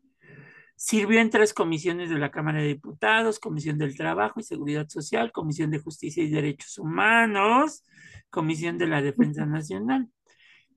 Sirvió 0.77 1.21
en 1.21 1.29
tres 1.29 1.53
comisiones 1.53 2.09
de 2.09 2.19
la 2.19 2.31
Cámara 2.31 2.61
de 2.61 2.67
Diputados, 2.67 3.39
Comisión 3.39 3.77
del 3.77 3.95
Trabajo 3.95 4.39
y 4.39 4.43
Seguridad 4.43 4.87
Social, 4.89 5.31
Comisión 5.31 5.71
de 5.71 5.79
Justicia 5.79 6.21
y 6.23 6.29
Derechos 6.29 6.77
Humanos, 6.77 7.83
Comisión 8.29 8.77
de 8.77 8.87
la 8.87 9.01
Defensa 9.01 9.45
Nacional. 9.45 10.09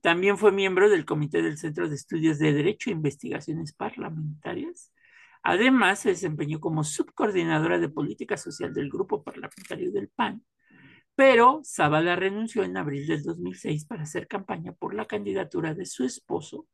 También 0.01 0.37
fue 0.37 0.51
miembro 0.51 0.89
del 0.89 1.05
Comité 1.05 1.41
del 1.41 1.57
Centro 1.57 1.89
de 1.89 1.95
Estudios 1.95 2.39
de 2.39 2.53
Derecho 2.53 2.89
e 2.89 2.93
Investigaciones 2.93 3.73
Parlamentarias. 3.73 4.93
Además, 5.43 5.99
se 5.99 6.09
desempeñó 6.09 6.59
como 6.59 6.83
subcoordinadora 6.83 7.79
de 7.79 7.89
política 7.89 8.37
social 8.37 8.73
del 8.73 8.89
Grupo 8.89 9.23
Parlamentario 9.23 9.91
del 9.91 10.09
PAN 10.09 10.43
pero 11.19 11.59
Zavala 11.65 12.15
renunció 12.15 12.63
en 12.63 12.77
abril 12.77 13.05
del 13.05 13.23
2006 13.23 13.83
para 13.83 14.03
hacer 14.03 14.25
campaña 14.25 14.71
por 14.71 14.93
la 14.93 15.05
candidatura 15.05 15.73
de 15.73 15.85
su 15.85 16.05
esposo 16.05 16.65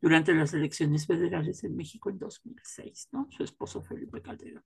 durante 0.00 0.32
las 0.34 0.54
elecciones 0.54 1.04
federales 1.04 1.64
en 1.64 1.74
México 1.74 2.08
en 2.08 2.20
2006, 2.20 3.08
¿no? 3.10 3.26
Su 3.28 3.42
esposo 3.42 3.82
Felipe 3.82 4.22
Calderón. 4.22 4.62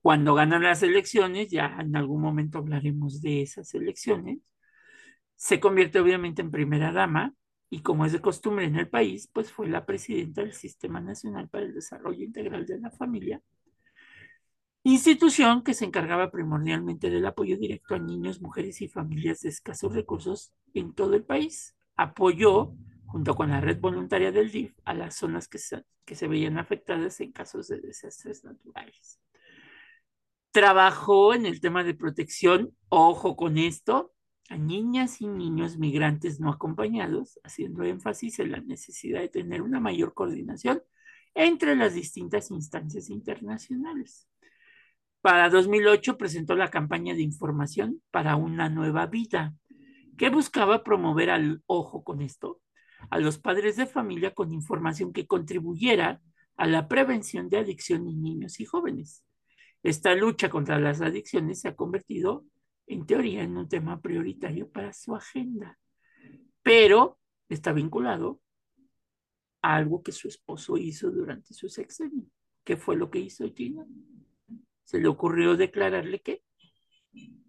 Cuando 0.00 0.32
ganan 0.32 0.62
las 0.62 0.82
elecciones, 0.82 1.50
ya 1.50 1.76
en 1.80 1.94
algún 1.96 2.22
momento 2.22 2.56
hablaremos 2.56 3.20
de 3.20 3.42
esas 3.42 3.74
elecciones, 3.74 4.38
se 5.38 5.60
convierte 5.60 6.00
obviamente 6.00 6.42
en 6.42 6.50
primera 6.50 6.90
dama 6.90 7.32
y 7.70 7.82
como 7.82 8.04
es 8.04 8.12
de 8.12 8.20
costumbre 8.20 8.64
en 8.64 8.74
el 8.74 8.88
país, 8.88 9.30
pues 9.32 9.52
fue 9.52 9.68
la 9.68 9.86
presidenta 9.86 10.40
del 10.40 10.52
Sistema 10.52 11.00
Nacional 11.00 11.48
para 11.48 11.64
el 11.64 11.74
Desarrollo 11.74 12.24
Integral 12.24 12.66
de 12.66 12.80
la 12.80 12.90
Familia, 12.90 13.40
institución 14.82 15.62
que 15.62 15.74
se 15.74 15.84
encargaba 15.84 16.32
primordialmente 16.32 17.08
del 17.08 17.24
apoyo 17.24 17.56
directo 17.56 17.94
a 17.94 18.00
niños, 18.00 18.40
mujeres 18.40 18.82
y 18.82 18.88
familias 18.88 19.40
de 19.40 19.50
escasos 19.50 19.94
recursos 19.94 20.52
en 20.74 20.92
todo 20.92 21.14
el 21.14 21.24
país. 21.24 21.76
Apoyó, 21.94 22.74
junto 23.06 23.36
con 23.36 23.50
la 23.50 23.60
red 23.60 23.78
voluntaria 23.78 24.32
del 24.32 24.50
DIF, 24.50 24.74
a 24.84 24.94
las 24.94 25.14
zonas 25.14 25.46
que 25.46 25.58
se, 25.58 25.84
que 26.04 26.16
se 26.16 26.26
veían 26.26 26.58
afectadas 26.58 27.20
en 27.20 27.30
casos 27.30 27.68
de 27.68 27.80
desastres 27.80 28.42
naturales. 28.42 29.20
Trabajó 30.50 31.32
en 31.32 31.46
el 31.46 31.60
tema 31.60 31.84
de 31.84 31.94
protección, 31.94 32.74
ojo 32.88 33.36
con 33.36 33.56
esto, 33.56 34.12
a 34.48 34.56
niñas 34.56 35.20
y 35.20 35.26
niños 35.26 35.76
migrantes 35.76 36.40
no 36.40 36.50
acompañados, 36.50 37.38
haciendo 37.44 37.84
énfasis 37.84 38.38
en 38.38 38.52
la 38.52 38.60
necesidad 38.60 39.20
de 39.20 39.28
tener 39.28 39.62
una 39.62 39.80
mayor 39.80 40.14
coordinación 40.14 40.82
entre 41.34 41.76
las 41.76 41.94
distintas 41.94 42.50
instancias 42.50 43.10
internacionales. 43.10 44.28
Para 45.20 45.50
2008 45.50 46.16
presentó 46.16 46.54
la 46.54 46.70
campaña 46.70 47.14
de 47.14 47.22
información 47.22 48.02
para 48.10 48.36
una 48.36 48.68
nueva 48.68 49.06
vida, 49.06 49.54
que 50.16 50.30
buscaba 50.30 50.82
promover 50.82 51.30
al 51.30 51.62
ojo 51.66 52.02
con 52.02 52.22
esto, 52.22 52.60
a 53.10 53.18
los 53.18 53.38
padres 53.38 53.76
de 53.76 53.86
familia 53.86 54.34
con 54.34 54.52
información 54.52 55.12
que 55.12 55.26
contribuyera 55.26 56.20
a 56.56 56.66
la 56.66 56.88
prevención 56.88 57.48
de 57.48 57.58
adicción 57.58 58.08
en 58.08 58.22
niños 58.22 58.58
y 58.60 58.64
jóvenes. 58.64 59.24
Esta 59.82 60.14
lucha 60.14 60.50
contra 60.50 60.80
las 60.80 61.00
adicciones 61.00 61.60
se 61.60 61.68
ha 61.68 61.76
convertido, 61.76 62.44
en 62.88 63.06
teoría, 63.06 63.42
en 63.42 63.56
un 63.56 63.68
tema 63.68 64.00
prioritario 64.00 64.68
para 64.70 64.92
su 64.92 65.14
agenda, 65.14 65.78
pero 66.62 67.18
está 67.48 67.72
vinculado 67.72 68.40
a 69.62 69.76
algo 69.76 70.02
que 70.02 70.12
su 70.12 70.28
esposo 70.28 70.76
hizo 70.76 71.10
durante 71.10 71.54
su 71.54 71.68
sexenio. 71.68 72.24
¿Qué 72.64 72.76
fue 72.76 72.96
lo 72.96 73.10
que 73.10 73.18
hizo 73.20 73.44
Gina? 73.54 73.86
Se 74.84 74.98
le 75.00 75.08
ocurrió 75.08 75.56
declararle 75.56 76.20
que 76.20 76.42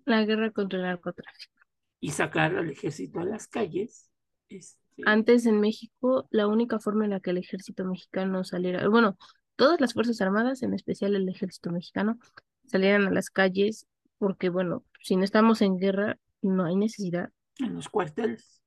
la 0.06 0.26
guerra 0.26 0.52
contra 0.52 0.80
el 0.80 0.86
narcotráfico. 0.86 1.54
Y 2.00 2.12
sacar 2.12 2.56
al 2.56 2.70
ejército 2.70 3.20
a 3.20 3.26
las 3.26 3.48
calles. 3.48 4.10
Este... 4.50 5.04
Antes 5.06 5.46
en 5.46 5.60
México, 5.60 6.28
la 6.32 6.48
única 6.48 6.80
forma 6.80 7.06
en 7.06 7.12
la 7.12 7.20
que 7.20 7.30
el 7.30 7.38
ejército 7.38 7.86
mexicano 7.86 8.44
saliera, 8.44 8.88
bueno, 8.90 9.18
todas 9.56 9.80
las 9.80 9.94
Fuerzas 9.94 10.20
Armadas, 10.22 10.64
en 10.64 10.74
especial 10.74 11.16
el 11.16 11.30
ejército 11.30 11.72
mexicano, 11.72 12.18
salieran 12.66 13.06
a 13.08 13.12
las 13.12 13.30
calles 13.30 13.88
porque, 14.20 14.50
bueno, 14.50 14.84
si 15.02 15.16
no 15.16 15.24
estamos 15.24 15.62
en 15.62 15.78
guerra, 15.78 16.20
no 16.42 16.66
hay 16.66 16.76
necesidad. 16.76 17.32
En 17.58 17.74
los 17.74 17.90
cuarteles. 17.90 18.62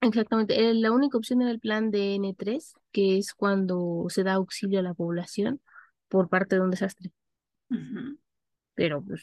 Exactamente. 0.00 0.70
Eh, 0.70 0.74
la 0.74 0.92
única 0.92 1.18
opción 1.18 1.42
era 1.42 1.50
el 1.50 1.60
plan 1.60 1.90
de 1.90 2.14
N3, 2.14 2.72
que 2.90 3.18
es 3.18 3.34
cuando 3.34 4.06
se 4.08 4.22
da 4.22 4.34
auxilio 4.34 4.78
a 4.78 4.82
la 4.82 4.94
población 4.94 5.60
por 6.08 6.28
parte 6.28 6.56
de 6.56 6.62
un 6.62 6.70
desastre. 6.70 7.12
Pero 8.74 9.02
pues 9.02 9.22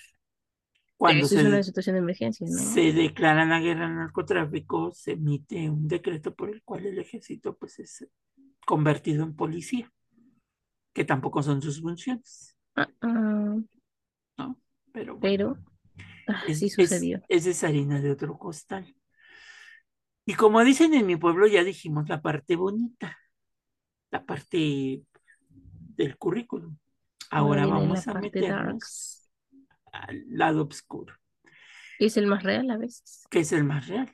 cuando 0.96 1.26
eso 1.26 1.36
se, 1.36 1.42
es 1.42 1.48
una 1.48 1.64
situación 1.64 1.96
de 1.96 2.00
emergencia, 2.00 2.48
¿no? 2.50 2.58
se 2.58 2.94
declara 2.94 3.46
la 3.46 3.60
guerra 3.60 3.88
al 3.88 3.96
narcotráfico, 3.96 4.92
se 4.92 5.14
emite 5.14 5.70
un 5.70 5.88
decreto 5.88 6.34
por 6.34 6.50
el 6.50 6.64
cual 6.64 6.86
el 6.86 6.98
ejército 7.00 7.58
pues 7.58 7.80
es 7.80 8.08
convertido 8.66 9.24
en 9.24 9.36
policía, 9.36 9.92
que 10.94 11.06
tampoco 11.06 11.44
son 11.44 11.62
sus 11.62 11.82
funciones. 11.82 12.56
Ah, 12.76 12.88
ah. 13.02 13.58
Pero, 14.92 15.18
bueno, 15.18 15.56
Pero 15.56 15.58
ah, 16.28 16.44
es, 16.48 16.60
sí 16.60 16.66
es- 16.68 16.74
sucedió. 16.74 17.22
esa 17.30 17.50
es 17.50 17.64
harina 17.64 18.02
de 18.02 18.12
otro 18.12 18.38
costal. 18.38 18.96
Y 20.26 20.34
como 20.34 20.64
dicen 20.64 20.94
en 20.94 21.06
mi 21.06 21.16
pueblo, 21.16 21.48
ya 21.48 21.64
dijimos 21.64 22.10
la 22.10 22.22
parte 22.22 22.56
bonita, 22.58 23.18
la 24.12 24.26
parte 24.26 25.04
del 25.96 26.18
currículum. 26.18 26.78
Ahora 27.30 27.66
vamos 27.66 28.08
a 28.08 28.14
meternos 28.16 28.50
darks. 28.68 29.32
al 29.92 30.24
lado 30.30 30.64
oscuro. 30.64 31.14
Es 32.00 32.18
el 32.18 32.28
más 32.28 32.44
real 32.44 32.70
a 32.72 32.78
veces. 32.78 33.26
que 33.30 33.40
es 33.40 33.52
el 33.54 33.64
más 33.64 33.88
real. 33.88 34.14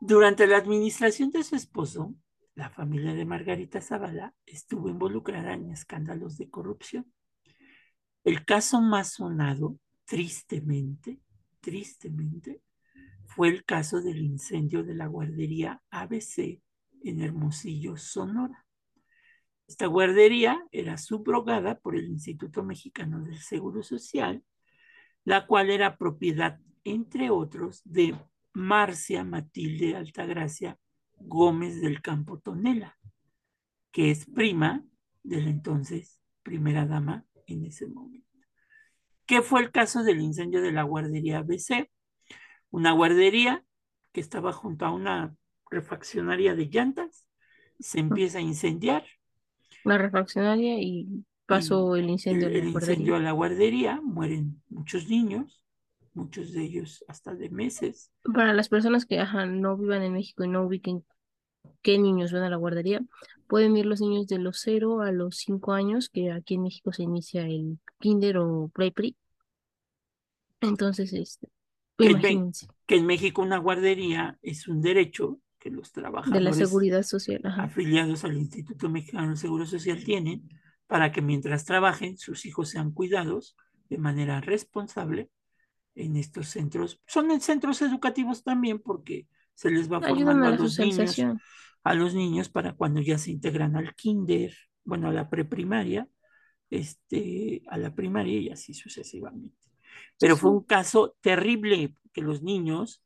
Durante 0.00 0.46
la 0.46 0.56
administración 0.58 1.30
de 1.30 1.42
su 1.42 1.56
esposo, 1.56 2.14
la 2.54 2.70
familia 2.70 3.12
de 3.14 3.24
Margarita 3.24 3.80
Zavala 3.80 4.34
estuvo 4.46 4.88
involucrada 4.88 5.52
en 5.52 5.70
escándalos 5.70 6.38
de 6.38 6.48
corrupción. 6.48 7.12
El 8.28 8.44
caso 8.44 8.82
más 8.82 9.14
sonado, 9.14 9.78
tristemente, 10.04 11.18
tristemente, 11.60 12.60
fue 13.24 13.48
el 13.48 13.64
caso 13.64 14.02
del 14.02 14.18
incendio 14.18 14.84
de 14.84 14.94
la 14.94 15.06
guardería 15.06 15.82
ABC 15.88 16.60
en 17.04 17.22
Hermosillo, 17.22 17.96
Sonora. 17.96 18.66
Esta 19.66 19.86
guardería 19.86 20.62
era 20.72 20.98
subrogada 20.98 21.78
por 21.78 21.96
el 21.96 22.04
Instituto 22.04 22.62
Mexicano 22.62 23.22
del 23.22 23.38
Seguro 23.38 23.82
Social, 23.82 24.44
la 25.24 25.46
cual 25.46 25.70
era 25.70 25.96
propiedad, 25.96 26.60
entre 26.84 27.30
otros, 27.30 27.80
de 27.86 28.14
Marcia 28.52 29.24
Matilde 29.24 29.96
Altagracia 29.96 30.78
Gómez 31.16 31.80
del 31.80 32.02
Campo 32.02 32.38
Tonela, 32.38 32.98
que 33.90 34.10
es 34.10 34.26
prima 34.26 34.84
de 35.22 35.40
la 35.40 35.48
entonces 35.48 36.20
primera 36.42 36.84
dama 36.84 37.24
en 37.48 37.64
ese 37.64 37.86
momento. 37.86 38.26
¿Qué 39.26 39.42
fue 39.42 39.60
el 39.60 39.70
caso 39.70 40.04
del 40.04 40.20
incendio 40.20 40.62
de 40.62 40.72
la 40.72 40.84
guardería 40.84 41.38
ABC? 41.38 41.90
Una 42.70 42.92
guardería 42.92 43.64
que 44.12 44.20
estaba 44.20 44.52
junto 44.52 44.86
a 44.86 44.92
una 44.92 45.34
refaccionaria 45.70 46.54
de 46.54 46.66
llantas, 46.66 47.26
se 47.78 48.00
empieza 48.00 48.38
a 48.38 48.42
incendiar, 48.42 49.04
La 49.84 49.98
refaccionaria 49.98 50.80
y 50.80 51.24
pasó 51.46 51.96
el 51.96 52.10
incendio 52.10 52.48
el, 52.48 52.56
el 52.56 52.68
incendio 52.68 53.16
a 53.16 53.20
la 53.20 53.32
guardería, 53.32 54.00
mueren 54.02 54.62
muchos 54.68 55.08
niños, 55.08 55.64
muchos 56.14 56.52
de 56.52 56.62
ellos 56.62 57.04
hasta 57.08 57.34
de 57.34 57.48
meses. 57.50 58.10
Para 58.34 58.52
las 58.52 58.68
personas 58.68 59.06
que 59.06 59.20
ajá, 59.20 59.46
no 59.46 59.76
vivan 59.76 60.02
en 60.02 60.12
México 60.14 60.44
y 60.44 60.48
no 60.48 60.64
ubiquen 60.64 61.04
qué 61.82 61.98
niños 61.98 62.32
van 62.32 62.42
a 62.42 62.50
la 62.50 62.56
guardería, 62.56 63.00
pueden 63.48 63.76
ir 63.76 63.86
los 63.86 64.00
niños 64.00 64.28
de 64.28 64.38
los 64.38 64.60
0 64.60 65.02
a 65.02 65.12
los 65.12 65.38
5 65.38 65.72
años, 65.74 66.08
que 66.10 66.32
aquí 66.32 66.54
en 66.54 66.62
México 66.64 66.92
se 66.92 67.04
inicia 67.04 67.46
el 67.46 67.78
kinder 68.00 68.38
o 68.38 68.70
pre-pri. 68.74 69.16
Entonces, 70.60 71.12
este, 71.12 71.48
Que 71.96 72.06
en, 72.06 72.12
Me- 72.12 72.18
imagínense, 72.20 72.66
que 72.86 72.96
en 72.96 73.06
México 73.06 73.42
una 73.42 73.58
guardería 73.58 74.38
es 74.42 74.68
un 74.68 74.80
derecho 74.82 75.40
que 75.58 75.70
los 75.70 75.92
de 75.92 76.02
la 76.02 76.08
trabajadores 76.10 76.56
seguridad 76.56 77.02
social, 77.02 77.40
ajá. 77.44 77.64
afiliados 77.64 78.24
al 78.24 78.36
Instituto 78.36 78.88
Mexicano 78.88 79.28
del 79.28 79.36
Seguro 79.36 79.66
Social 79.66 80.04
tienen 80.04 80.48
para 80.86 81.10
que 81.12 81.20
mientras 81.22 81.64
trabajen 81.64 82.16
sus 82.16 82.46
hijos 82.46 82.70
sean 82.70 82.92
cuidados 82.92 83.56
de 83.88 83.98
manera 83.98 84.40
responsable 84.40 85.30
en 85.94 86.16
estos 86.16 86.48
centros. 86.48 87.00
Son 87.06 87.30
en 87.30 87.40
centros 87.40 87.82
educativos 87.82 88.42
también 88.44 88.78
porque 88.78 89.26
se 89.54 89.70
les 89.70 89.90
va 89.90 89.96
Ayudan 89.98 90.16
formando 90.18 90.46
a 90.46 90.50
los 90.52 90.78
niños. 90.78 91.16
A 91.84 91.94
los 91.94 92.14
niños 92.14 92.48
para 92.48 92.74
cuando 92.74 93.00
ya 93.00 93.18
se 93.18 93.30
integran 93.30 93.76
al 93.76 93.94
kinder, 93.94 94.54
bueno, 94.84 95.08
a 95.08 95.12
la 95.12 95.30
preprimaria, 95.30 96.08
este, 96.70 97.62
a 97.68 97.78
la 97.78 97.94
primaria 97.94 98.40
y 98.40 98.50
así 98.50 98.74
sucesivamente. 98.74 99.56
Pero 100.18 100.36
fue 100.36 100.50
un 100.50 100.64
caso 100.64 101.16
terrible 101.20 101.94
que 102.12 102.22
los 102.22 102.42
niños, 102.42 103.02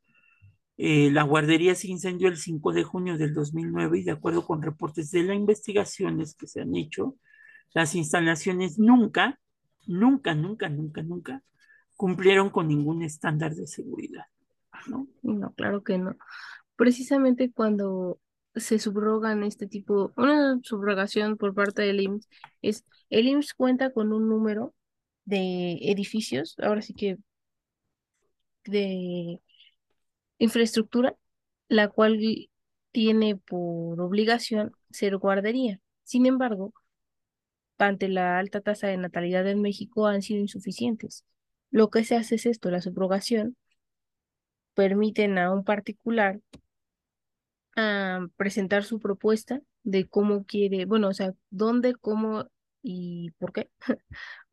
eh, 0.76 1.10
la 1.10 1.22
guardería 1.22 1.74
se 1.74 1.88
incendió 1.88 2.28
el 2.28 2.36
5 2.36 2.72
de 2.72 2.84
junio 2.84 3.18
del 3.18 3.34
2009 3.34 3.98
y 3.98 4.04
de 4.04 4.12
acuerdo 4.12 4.44
con 4.46 4.62
reportes 4.62 5.10
de 5.10 5.22
las 5.22 5.36
investigaciones 5.36 6.34
que 6.34 6.46
se 6.46 6.62
han 6.62 6.74
hecho, 6.74 7.16
las 7.74 7.94
instalaciones 7.94 8.78
nunca, 8.78 9.40
nunca, 9.86 10.34
nunca, 10.34 10.68
nunca, 10.68 11.02
nunca 11.02 11.42
cumplieron 11.96 12.50
con 12.50 12.66
ningún 12.66 13.02
estándar 13.02 13.54
de 13.54 13.66
seguridad. 13.66 14.24
¿no? 14.88 15.06
No, 15.22 15.52
claro 15.54 15.84
que 15.84 15.98
no. 15.98 16.16
Precisamente 16.76 17.52
cuando 17.52 18.18
se 18.54 18.78
subrogan 18.78 19.42
este 19.44 19.66
tipo, 19.66 20.12
una 20.16 20.58
subrogación 20.62 21.36
por 21.36 21.54
parte 21.54 21.82
del 21.82 22.00
IMSS 22.00 22.28
es, 22.62 22.84
el 23.10 23.26
IMSS 23.28 23.54
cuenta 23.54 23.92
con 23.92 24.12
un 24.12 24.28
número 24.28 24.74
de 25.24 25.78
edificios, 25.82 26.56
ahora 26.60 26.82
sí 26.82 26.94
que 26.94 27.18
de 28.64 29.40
infraestructura, 30.38 31.16
la 31.68 31.88
cual 31.88 32.18
tiene 32.92 33.36
por 33.36 34.00
obligación 34.00 34.72
ser 34.90 35.16
guardería. 35.18 35.80
Sin 36.04 36.26
embargo, 36.26 36.74
ante 37.78 38.08
la 38.08 38.38
alta 38.38 38.60
tasa 38.60 38.86
de 38.88 38.96
natalidad 38.96 39.46
en 39.48 39.60
México 39.62 40.06
han 40.06 40.22
sido 40.22 40.40
insuficientes. 40.40 41.24
Lo 41.70 41.90
que 41.90 42.04
se 42.04 42.16
hace 42.16 42.36
es 42.36 42.46
esto, 42.46 42.70
la 42.70 42.80
subrogación, 42.82 43.56
permiten 44.74 45.38
a 45.38 45.52
un 45.52 45.64
particular 45.64 46.40
a 47.76 48.26
presentar 48.36 48.84
su 48.84 49.00
propuesta 49.00 49.60
de 49.82 50.08
cómo 50.08 50.44
quiere, 50.44 50.84
bueno, 50.86 51.08
o 51.08 51.14
sea, 51.14 51.32
dónde, 51.50 51.94
cómo 51.94 52.46
y 52.82 53.30
por 53.38 53.52
qué 53.52 53.70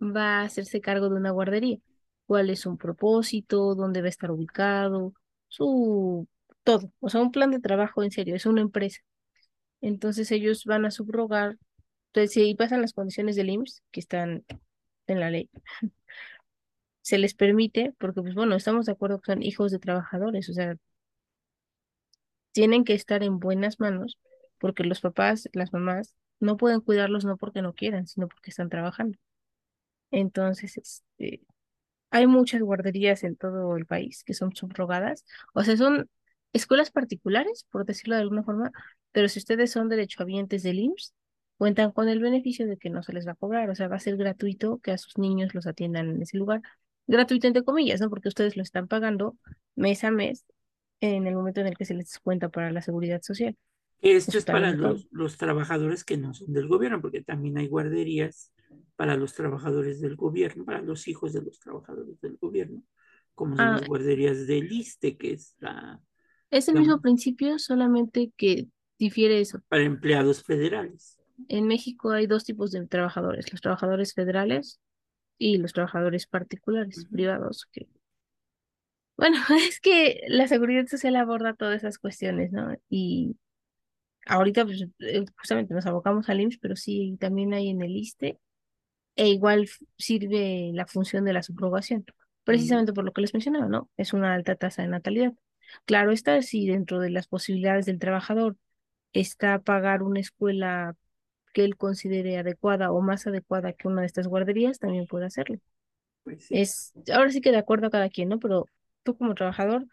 va 0.01 0.41
a 0.41 0.43
hacerse 0.43 0.81
cargo 0.81 1.09
de 1.09 1.15
una 1.15 1.31
guardería, 1.31 1.77
cuál 2.25 2.49
es 2.49 2.61
su 2.61 2.77
propósito, 2.77 3.75
dónde 3.75 4.01
va 4.01 4.07
a 4.07 4.09
estar 4.09 4.31
ubicado, 4.31 5.13
su 5.47 6.27
todo, 6.63 6.91
o 6.99 7.09
sea, 7.09 7.21
un 7.21 7.31
plan 7.31 7.51
de 7.51 7.59
trabajo 7.59 8.03
en 8.03 8.11
serio, 8.11 8.35
es 8.35 8.45
una 8.45 8.61
empresa. 8.61 8.99
Entonces 9.81 10.31
ellos 10.31 10.65
van 10.65 10.85
a 10.85 10.91
subrogar, 10.91 11.57
entonces 12.07 12.33
si 12.33 12.55
pasan 12.55 12.81
las 12.81 12.93
condiciones 12.93 13.35
del 13.35 13.49
IMSS 13.49 13.83
que 13.91 13.99
están 14.01 14.45
en 15.07 15.19
la 15.19 15.29
ley, 15.31 15.49
se 17.01 17.17
les 17.17 17.33
permite, 17.33 17.93
porque 17.99 18.21
pues 18.21 18.35
bueno, 18.35 18.55
estamos 18.55 18.85
de 18.85 18.91
acuerdo 18.93 19.19
que 19.21 19.31
son 19.33 19.43
hijos 19.43 19.71
de 19.71 19.79
trabajadores, 19.79 20.49
o 20.49 20.53
sea, 20.53 20.75
tienen 22.51 22.83
que 22.83 22.93
estar 22.93 23.23
en 23.23 23.39
buenas 23.39 23.79
manos 23.79 24.17
porque 24.59 24.83
los 24.83 25.01
papás, 25.01 25.49
las 25.53 25.73
mamás, 25.73 26.13
no 26.39 26.57
pueden 26.57 26.81
cuidarlos 26.81 27.25
no 27.25 27.37
porque 27.37 27.61
no 27.61 27.73
quieran, 27.73 28.07
sino 28.07 28.27
porque 28.27 28.51
están 28.51 28.69
trabajando. 28.69 29.17
Entonces, 30.11 30.77
este, 30.77 31.41
hay 32.11 32.27
muchas 32.27 32.61
guarderías 32.61 33.23
en 33.23 33.35
todo 33.35 33.77
el 33.77 33.85
país 33.85 34.23
que 34.23 34.33
son 34.33 34.55
subrogadas, 34.55 35.25
o 35.53 35.63
sea, 35.63 35.77
son 35.77 36.09
escuelas 36.53 36.91
particulares, 36.91 37.65
por 37.71 37.85
decirlo 37.85 38.15
de 38.15 38.21
alguna 38.21 38.43
forma, 38.43 38.71
pero 39.11 39.29
si 39.29 39.39
ustedes 39.39 39.71
son 39.71 39.89
derechohabientes 39.89 40.63
del 40.63 40.79
IMSS, 40.79 41.13
cuentan 41.57 41.91
con 41.91 42.09
el 42.09 42.19
beneficio 42.19 42.67
de 42.67 42.77
que 42.77 42.89
no 42.89 43.03
se 43.03 43.13
les 43.13 43.27
va 43.27 43.33
a 43.33 43.35
cobrar, 43.35 43.69
o 43.69 43.75
sea, 43.75 43.87
va 43.87 43.97
a 43.97 43.99
ser 43.99 44.17
gratuito 44.17 44.79
que 44.79 44.91
a 44.91 44.97
sus 44.97 45.17
niños 45.17 45.53
los 45.53 45.67
atiendan 45.67 46.09
en 46.09 46.21
ese 46.21 46.37
lugar. 46.37 46.61
Gratuito 47.07 47.47
entre 47.47 47.63
comillas, 47.63 48.01
¿no? 48.01 48.09
Porque 48.09 48.29
ustedes 48.29 48.55
lo 48.55 48.63
están 48.63 48.87
pagando 48.87 49.37
mes 49.75 50.03
a 50.03 50.11
mes 50.11 50.45
en 51.01 51.27
el 51.27 51.35
momento 51.35 51.61
en 51.61 51.67
el 51.67 51.77
que 51.77 51.85
se 51.85 51.93
les 51.95 52.19
cuenta 52.19 52.49
para 52.49 52.71
la 52.71 52.81
seguridad 52.81 53.21
social. 53.21 53.55
Esto 54.01 54.37
es 54.37 54.45
para 54.45 54.71
los, 54.71 55.07
los 55.11 55.37
trabajadores 55.37 56.03
que 56.05 56.17
no 56.17 56.33
son 56.33 56.53
del 56.53 56.67
gobierno, 56.67 57.01
porque 57.01 57.21
también 57.21 57.57
hay 57.57 57.67
guarderías 57.67 58.53
para 58.95 59.15
los 59.17 59.33
trabajadores 59.33 59.99
del 60.01 60.15
gobierno, 60.15 60.63
para 60.65 60.81
los 60.81 61.07
hijos 61.07 61.33
de 61.33 61.41
los 61.41 61.59
trabajadores 61.59 62.19
del 62.21 62.37
gobierno, 62.37 62.83
como 63.35 63.57
son 63.57 63.69
Ah, 63.69 63.75
las 63.75 63.85
guarderías 63.85 64.47
del 64.47 64.71
ISSSTE, 64.71 65.17
que 65.17 65.33
es 65.33 65.55
la, 65.59 66.01
es 66.51 66.67
el 66.67 66.75
la- 66.75 66.77
mismo 66.77 67.01
principio, 67.01 67.57
solamente 67.59 68.31
que 68.37 68.67
difiere 68.99 69.41
eso. 69.41 69.61
para 69.67 69.83
empleados 69.83 70.43
federales. 70.43 71.17
En 71.49 71.67
México 71.67 72.11
hay 72.11 72.27
dos 72.27 72.45
tipos 72.45 72.71
de 72.71 72.85
trabajadores, 72.87 73.51
los 73.51 73.59
trabajadores 73.61 74.13
federales 74.13 74.79
y 75.39 75.57
los 75.57 75.73
trabajadores 75.73 76.27
particulares, 76.27 77.07
Ujú. 77.07 77.07
privados, 77.11 77.67
que 77.71 77.87
bueno, 79.19 79.37
es 79.69 79.79
que 79.81 80.21
la 80.27 80.47
seguridad 80.47 80.87
social 80.87 81.15
aborda 81.17 81.53
todas 81.53 81.77
esas 81.83 81.99
cuestiones, 81.99 82.51
¿no? 82.51 82.73
Y 82.89 83.37
ahorita 84.25 84.65
pues, 84.65 84.87
eh, 84.99 85.25
justamente 85.37 85.73
nos 85.73 85.85
abocamos 85.85 86.29
al 86.29 86.39
IMSS, 86.39 86.57
pero 86.59 86.75
sí 86.75 87.17
también 87.19 87.53
hay 87.53 87.69
en 87.69 87.81
el 87.81 87.95
ISSSTE, 87.97 88.39
e 89.17 89.27
igual 89.27 89.67
sirve 89.97 90.71
la 90.73 90.87
función 90.87 91.25
de 91.25 91.33
la 91.33 91.43
subrogación, 91.43 92.05
precisamente 92.45 92.93
por 92.93 93.03
lo 93.03 93.11
que 93.11 93.21
les 93.21 93.33
mencionaba, 93.33 93.67
¿no? 93.67 93.89
Es 93.97 94.13
una 94.13 94.33
alta 94.33 94.55
tasa 94.55 94.83
de 94.83 94.87
natalidad. 94.87 95.33
Claro 95.85 96.11
está, 96.11 96.41
si 96.41 96.65
dentro 96.67 96.99
de 96.99 97.09
las 97.09 97.27
posibilidades 97.27 97.85
del 97.85 97.99
trabajador 97.99 98.55
está 99.11 99.59
pagar 99.59 100.01
una 100.01 100.21
escuela 100.21 100.95
que 101.53 101.65
él 101.65 101.75
considere 101.75 102.37
adecuada 102.37 102.91
o 102.91 103.01
más 103.01 103.27
adecuada 103.27 103.73
que 103.73 103.89
una 103.89 104.01
de 104.01 104.07
estas 104.07 104.27
guarderías, 104.27 104.79
también 104.79 105.07
puede 105.07 105.25
hacerlo. 105.25 105.57
Pues 106.23 106.45
sí. 106.45 106.57
Es, 106.57 106.93
ahora 107.13 107.31
sí 107.31 107.41
que 107.41 107.51
de 107.51 107.57
acuerdo 107.57 107.87
a 107.87 107.91
cada 107.91 108.09
quien, 108.09 108.29
¿no? 108.29 108.39
Pero 108.39 108.65
tú 109.13 109.17
como 109.17 109.35
trabajador 109.35 109.85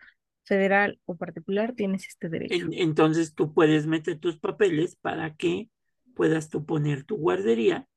federal 0.45 1.01
o 1.07 1.17
particular 1.17 1.75
tienes 1.75 2.09
este 2.09 2.29
derecho. 2.29 2.67
En- 2.67 2.73
entonces 2.75 3.35
tú 3.35 3.53
puedes 3.55 3.87
meter 3.87 4.19
tus 4.19 4.39
papeles 4.39 4.97
para 4.97 5.35
que 5.37 5.71
puedas 6.15 6.49
tú 6.51 6.65
poner 6.67 7.05
tu 7.05 7.17
guardería, 7.17 7.89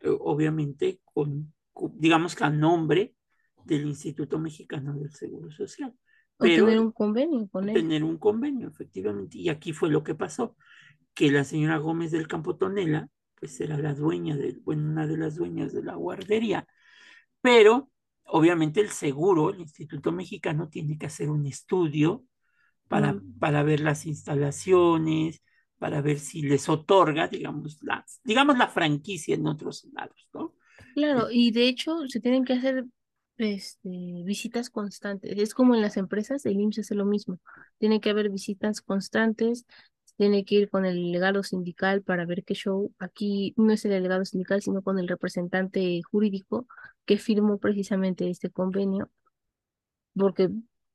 eh, 0.00 0.08
obviamente 0.20 1.00
con, 1.04 1.52
digamos 1.94 2.34
que 2.34 2.44
a 2.44 2.50
nombre 2.50 3.14
del 3.64 3.86
Instituto 3.86 4.38
Mexicano 4.38 4.94
del 4.94 5.12
Seguro 5.12 5.50
Social, 5.50 5.94
O 6.38 6.44
pero 6.44 6.52
tener 6.52 6.78
un 6.78 6.92
convenio 6.92 7.48
con 7.48 7.68
él. 7.68 7.84
tener 7.88 8.04
un 8.04 8.18
convenio, 8.18 8.68
efectivamente. 8.68 9.38
Y 9.38 9.48
aquí 9.50 9.72
fue 9.72 9.90
lo 9.90 10.04
que 10.04 10.14
pasó, 10.14 10.56
que 11.14 11.30
la 11.30 11.44
señora 11.44 11.78
Gómez 11.78 12.12
del 12.12 12.28
Campo 12.28 12.56
Tonela, 12.56 13.08
pues 13.36 13.60
era 13.60 13.78
la 13.78 13.94
dueña 13.94 14.36
de, 14.36 14.58
bueno, 14.64 14.84
una 14.90 15.06
de 15.06 15.18
las 15.18 15.36
dueñas 15.36 15.72
de 15.72 15.82
la 15.84 15.94
guardería, 15.96 16.66
pero 17.42 17.90
obviamente 18.24 18.80
el 18.80 18.90
seguro, 18.90 19.50
el 19.50 19.60
Instituto 19.60 20.12
Mexicano 20.12 20.68
tiene 20.68 20.98
que 20.98 21.06
hacer 21.06 21.30
un 21.30 21.46
estudio 21.46 22.24
para, 22.88 23.12
Mm, 23.12 23.38
para 23.38 23.62
ver 23.62 23.80
las 23.80 24.06
instalaciones, 24.06 25.42
para 25.78 26.00
ver 26.00 26.18
si 26.18 26.42
les 26.42 26.68
otorga, 26.68 27.28
digamos, 27.28 27.78
la, 27.82 28.04
digamos, 28.24 28.58
la 28.58 28.68
franquicia 28.68 29.34
en 29.34 29.46
otros 29.46 29.86
lados, 29.92 30.28
¿no? 30.32 30.54
Claro, 30.94 31.28
y 31.30 31.50
de 31.50 31.68
hecho 31.68 32.06
se 32.08 32.20
tienen 32.20 32.44
que 32.44 32.54
hacer 32.54 32.84
este, 33.36 33.88
visitas 34.24 34.70
constantes. 34.70 35.32
Es 35.36 35.54
como 35.54 35.74
en 35.74 35.82
las 35.82 35.96
empresas, 35.96 36.46
el 36.46 36.60
IMSS 36.60 36.80
hace 36.80 36.94
lo 36.94 37.04
mismo. 37.04 37.40
Tiene 37.78 38.00
que 38.00 38.10
haber 38.10 38.30
visitas 38.30 38.80
constantes, 38.80 39.66
tiene 40.16 40.44
que 40.44 40.56
ir 40.56 40.70
con 40.70 40.84
el 40.84 40.96
delegado 40.96 41.42
sindical 41.42 42.02
para 42.02 42.24
ver 42.24 42.44
qué 42.44 42.54
show. 42.54 42.92
Aquí 42.98 43.52
no 43.56 43.72
es 43.72 43.84
el 43.84 43.90
delegado 43.90 44.24
sindical, 44.24 44.62
sino 44.62 44.82
con 44.82 44.98
el 44.98 45.08
representante 45.08 46.00
jurídico 46.10 46.66
que 47.04 47.18
firmó 47.18 47.58
precisamente 47.58 48.30
este 48.30 48.50
convenio, 48.50 49.10
porque, 50.14 50.50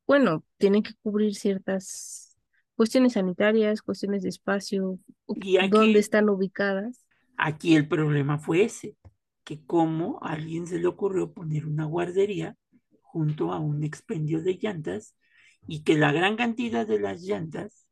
bueno, 0.07 0.43
tienen 0.57 0.83
que 0.83 0.93
cubrir 1.01 1.35
ciertas 1.35 2.37
cuestiones 2.75 3.13
sanitarias, 3.13 3.81
cuestiones 3.81 4.23
de 4.23 4.29
espacio, 4.29 4.99
dónde 5.27 5.99
están 5.99 6.29
ubicadas. 6.29 7.05
aquí 7.37 7.75
el 7.75 7.87
problema 7.87 8.39
fue 8.39 8.63
ese, 8.63 8.95
que 9.43 9.63
cómo 9.65 10.19
a 10.21 10.33
alguien 10.33 10.65
se 10.65 10.79
le 10.79 10.87
ocurrió 10.87 11.33
poner 11.33 11.65
una 11.65 11.85
guardería 11.85 12.55
junto 13.01 13.51
a 13.51 13.59
un 13.59 13.83
expendio 13.83 14.41
de 14.41 14.57
llantas 14.61 15.15
y 15.67 15.83
que 15.83 15.97
la 15.97 16.11
gran 16.11 16.37
cantidad 16.37 16.87
de 16.87 16.99
las 16.99 17.21
llantas, 17.21 17.85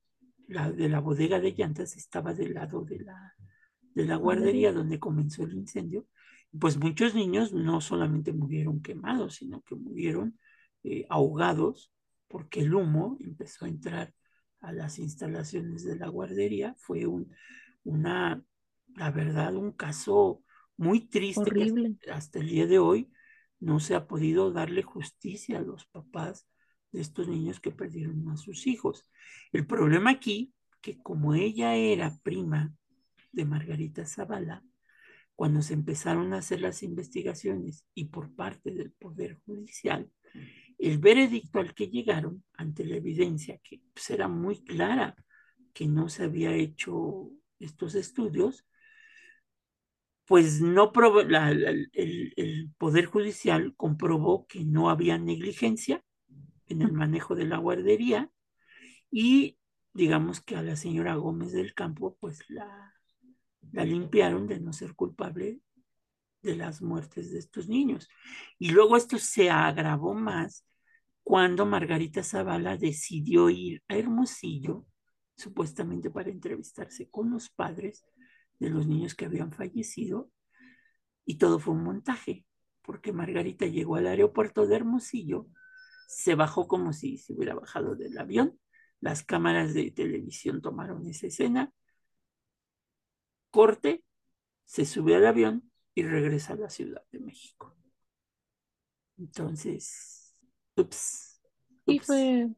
la, 0.48 0.72
de 0.72 0.90
la 0.90 1.00
bodega 1.00 1.40
de 1.40 1.54
llantas, 1.54 1.96
estaba 1.96 2.34
del 2.34 2.54
lado 2.56 2.84
de 2.84 3.00
la, 3.00 3.34
de 3.94 4.06
la 4.06 4.16
guardería. 4.16 4.72
donde 4.72 5.00
comenzó 5.00 5.44
el 5.44 5.54
incendio, 5.54 6.08
pues 6.60 6.78
muchos 6.78 7.14
niños 7.14 7.54
no 7.54 7.82
solamente 7.82 8.34
murieron 8.34 8.82
quemados, 8.82 9.36
sino 9.36 9.62
que 9.62 9.76
murieron 9.76 10.40
eh, 10.84 11.06
ahogados 11.10 11.92
porque 12.28 12.62
el 12.62 12.74
humo 12.74 13.18
empezó 13.20 13.66
a 13.66 13.70
entrar 13.70 14.14
a 14.62 14.72
las 14.72 15.00
instalaciones 15.00 15.84
de 15.84 15.96
la 15.98 16.08
guardería. 16.08 16.76
Fue 16.78 17.06
un, 17.06 17.32
una, 17.84 18.44
la 18.96 19.12
verdad, 19.12 19.56
un 19.56 19.72
caso 19.72 20.44
muy 20.78 21.08
triste 21.08 21.44
que 21.44 21.50
Horrible. 21.52 21.96
hasta 22.12 22.40
el 22.40 22.50
día 22.50 22.68
de 22.68 22.80
hoy 22.80 23.12
no 23.60 23.80
se 23.80 23.96
ha 23.96 24.08
podido 24.08 24.52
darle 24.52 24.84
justicia 24.84 25.58
a 25.60 25.62
los 25.62 25.86
papás 25.88 26.48
de 26.92 27.02
estos 27.02 27.28
niños 27.28 27.60
que 27.60 27.72
perdieron 27.72 28.30
a 28.30 28.38
sus 28.38 28.68
hijos. 28.68 29.10
El 29.52 29.66
problema 29.66 30.12
aquí, 30.12 30.54
que 30.82 30.98
como 31.02 31.36
ella 31.36 31.76
era 31.76 32.16
prima 32.24 32.74
de 33.32 33.46
Margarita 33.46 34.06
Zavala, 34.06 34.64
cuando 35.36 35.62
se 35.62 35.74
empezaron 35.74 36.34
a 36.34 36.38
hacer 36.40 36.62
las 36.62 36.82
investigaciones 36.82 37.86
y 37.94 38.06
por 38.06 38.34
parte 38.34 38.72
del 38.72 38.92
Poder 38.92 39.40
Judicial, 39.46 40.10
el 40.80 40.98
veredicto 40.98 41.60
al 41.60 41.74
que 41.74 41.88
llegaron 41.88 42.44
ante 42.54 42.86
la 42.86 42.96
evidencia 42.96 43.60
que 43.64 43.82
pues, 43.94 44.10
era 44.10 44.28
muy 44.28 44.64
clara 44.64 45.16
que 45.74 45.88
no 45.88 46.10
se 46.10 46.24
había 46.24 46.56
hecho 46.56 47.30
estos 47.60 47.96
estudios, 47.96 48.66
pues 50.26 50.60
no 50.60 50.92
el, 51.94 52.72
Poder 52.78 53.06
Judicial 53.06 53.76
comprobó 53.76 54.46
que 54.48 54.66
no 54.66 54.90
había 54.90 55.18
negligencia 55.18 56.04
en 56.68 56.82
el 56.82 56.94
manejo 56.94 57.36
de 57.36 57.46
la 57.46 57.58
guardería 57.58 58.32
y 59.10 59.58
digamos 59.94 60.42
que 60.42 60.56
a 60.56 60.62
la 60.62 60.76
señora 60.76 61.16
Gómez 61.16 61.52
del 61.52 61.74
Campo 61.74 62.18
pues 62.20 62.44
la, 62.50 62.94
la 63.72 63.86
limpiaron 63.86 64.48
de 64.48 64.60
no 64.60 64.74
ser 64.74 64.96
culpable 64.96 65.62
de 66.42 66.56
las 66.56 66.82
muertes 66.82 67.32
de 67.32 67.40
estos 67.40 67.68
niños. 67.68 68.08
Y 68.60 68.72
luego 68.72 68.98
esto 68.98 69.18
se 69.18 69.50
agravó 69.50 70.14
más 70.14 70.66
cuando 71.24 71.66
Margarita 71.66 72.24
Zavala 72.24 72.78
decidió 72.78 73.50
ir 73.50 73.84
a 73.88 73.98
Hermosillo, 73.98 74.86
supuestamente 75.36 76.10
para 76.10 76.30
entrevistarse 76.30 77.10
con 77.10 77.30
los 77.32 77.50
padres 77.50 78.06
de 78.60 78.70
los 78.70 78.88
niños 78.88 79.14
que 79.14 79.26
habían 79.26 79.52
fallecido, 79.52 80.32
y 81.26 81.36
todo 81.36 81.60
fue 81.60 81.74
un 81.74 81.84
montaje, 81.84 82.46
porque 82.82 83.12
Margarita 83.12 83.66
llegó 83.66 83.98
al 83.98 84.08
aeropuerto 84.08 84.66
de 84.66 84.78
Hermosillo, 84.78 85.50
se 86.08 86.36
bajó 86.36 86.68
como 86.70 86.94
si 86.94 87.20
se 87.20 87.34
hubiera 87.36 87.56
bajado 87.56 87.96
del 87.96 88.18
avión, 88.20 88.60
las 89.02 89.24
cámaras 89.24 89.76
de 89.76 89.92
televisión 89.92 90.62
tomaron 90.64 91.08
esa 91.08 91.28
escena, 91.28 91.74
corte, 93.52 94.04
se 94.66 94.86
sube 94.86 95.16
al 95.16 95.26
avión 95.28 95.72
y 95.96 96.04
regresa 96.04 96.54
a 96.54 96.58
la 96.58 96.70
Ciudad 96.72 97.04
de 97.12 97.20
México. 97.20 97.76
Entonces, 99.18 100.36
ups, 100.76 101.40
Y 101.86 102.00
ups. 102.00 102.00
fue, 102.00 102.50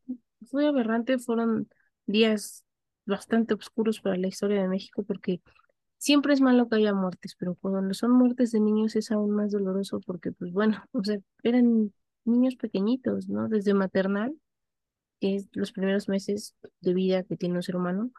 fue 0.50 0.68
aberrante, 0.68 1.20
fueron 1.20 1.70
días 2.06 2.64
bastante 3.06 3.54
oscuros 3.54 4.02
para 4.02 4.18
la 4.18 4.28
historia 4.28 4.62
de 4.62 4.68
México 4.68 5.04
porque 5.04 5.42
siempre 5.98 6.34
es 6.34 6.42
malo 6.42 6.68
que 6.70 6.78
haya 6.78 6.94
muertes, 6.94 7.36
pero 7.40 7.56
cuando 7.56 7.94
son 7.94 8.12
muertes 8.12 8.52
de 8.52 8.60
niños 8.62 8.96
es 8.96 9.12
aún 9.12 9.32
más 9.32 9.52
doloroso 9.52 10.00
porque, 10.02 10.32
pues 10.32 10.52
bueno, 10.54 10.84
o 10.94 11.04
sea, 11.04 11.20
eran 11.44 11.94
niños 12.30 12.56
pequeñitos, 12.56 13.28
¿no? 13.28 13.50
Desde 13.50 13.74
maternal, 13.74 14.36
que 15.20 15.36
es 15.36 15.50
los 15.54 15.72
primeros 15.72 16.08
meses 16.08 16.56
de 16.82 16.94
vida 16.94 17.24
que 17.24 17.38
tiene 17.38 17.56
un 17.56 17.64
ser 17.64 17.76
humano, 17.76 18.12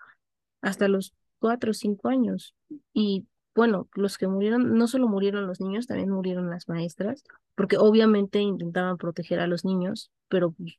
hasta 0.60 0.88
los 0.88 1.14
cuatro 1.38 1.70
o 1.70 1.74
cinco 1.74 2.08
años. 2.08 2.54
Y 2.92 3.26
bueno, 3.54 3.88
los 3.94 4.18
que 4.18 4.28
murieron, 4.28 4.76
no 4.76 4.86
solo 4.86 5.08
murieron 5.08 5.46
los 5.46 5.60
niños, 5.60 5.86
también 5.86 6.10
murieron 6.10 6.50
las 6.50 6.68
maestras, 6.68 7.24
porque 7.54 7.78
obviamente 7.78 8.40
intentaban 8.40 8.96
proteger 8.96 9.40
a 9.40 9.46
los 9.46 9.64
niños, 9.64 10.10
pero 10.28 10.52
pues, 10.52 10.78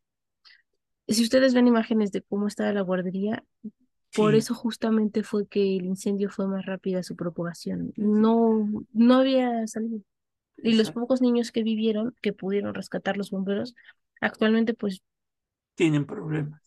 si 1.07 1.23
ustedes 1.23 1.53
ven 1.53 1.67
imágenes 1.67 2.11
de 2.11 2.21
cómo 2.21 2.47
estaba 2.47 2.71
la 2.71 2.81
guardería, 2.81 3.43
por 4.15 4.33
Sí, 4.33 4.39
eso 4.39 4.53
justamente 4.53 5.23
fue 5.23 5.47
que 5.47 5.77
el 5.77 5.85
incendio 5.85 6.29
fue 6.29 6.47
más 6.47 6.65
rápida 6.65 7.01
su 7.03 7.15
propagación. 7.15 7.93
No, 7.95 8.69
no 8.93 9.15
había 9.15 9.65
salido. 9.67 10.01
Y 10.63 10.73
los 10.75 10.91
pocos 10.91 11.21
niños 11.21 11.51
que 11.51 11.63
vivieron, 11.63 12.15
que 12.21 12.33
pudieron 12.33 12.73
rescatar 12.73 13.17
los 13.17 13.31
bomberos, 13.31 13.75
actualmente 14.21 14.73
pues 14.73 15.01
Tienen 15.75 16.05
problemas. 16.05 16.61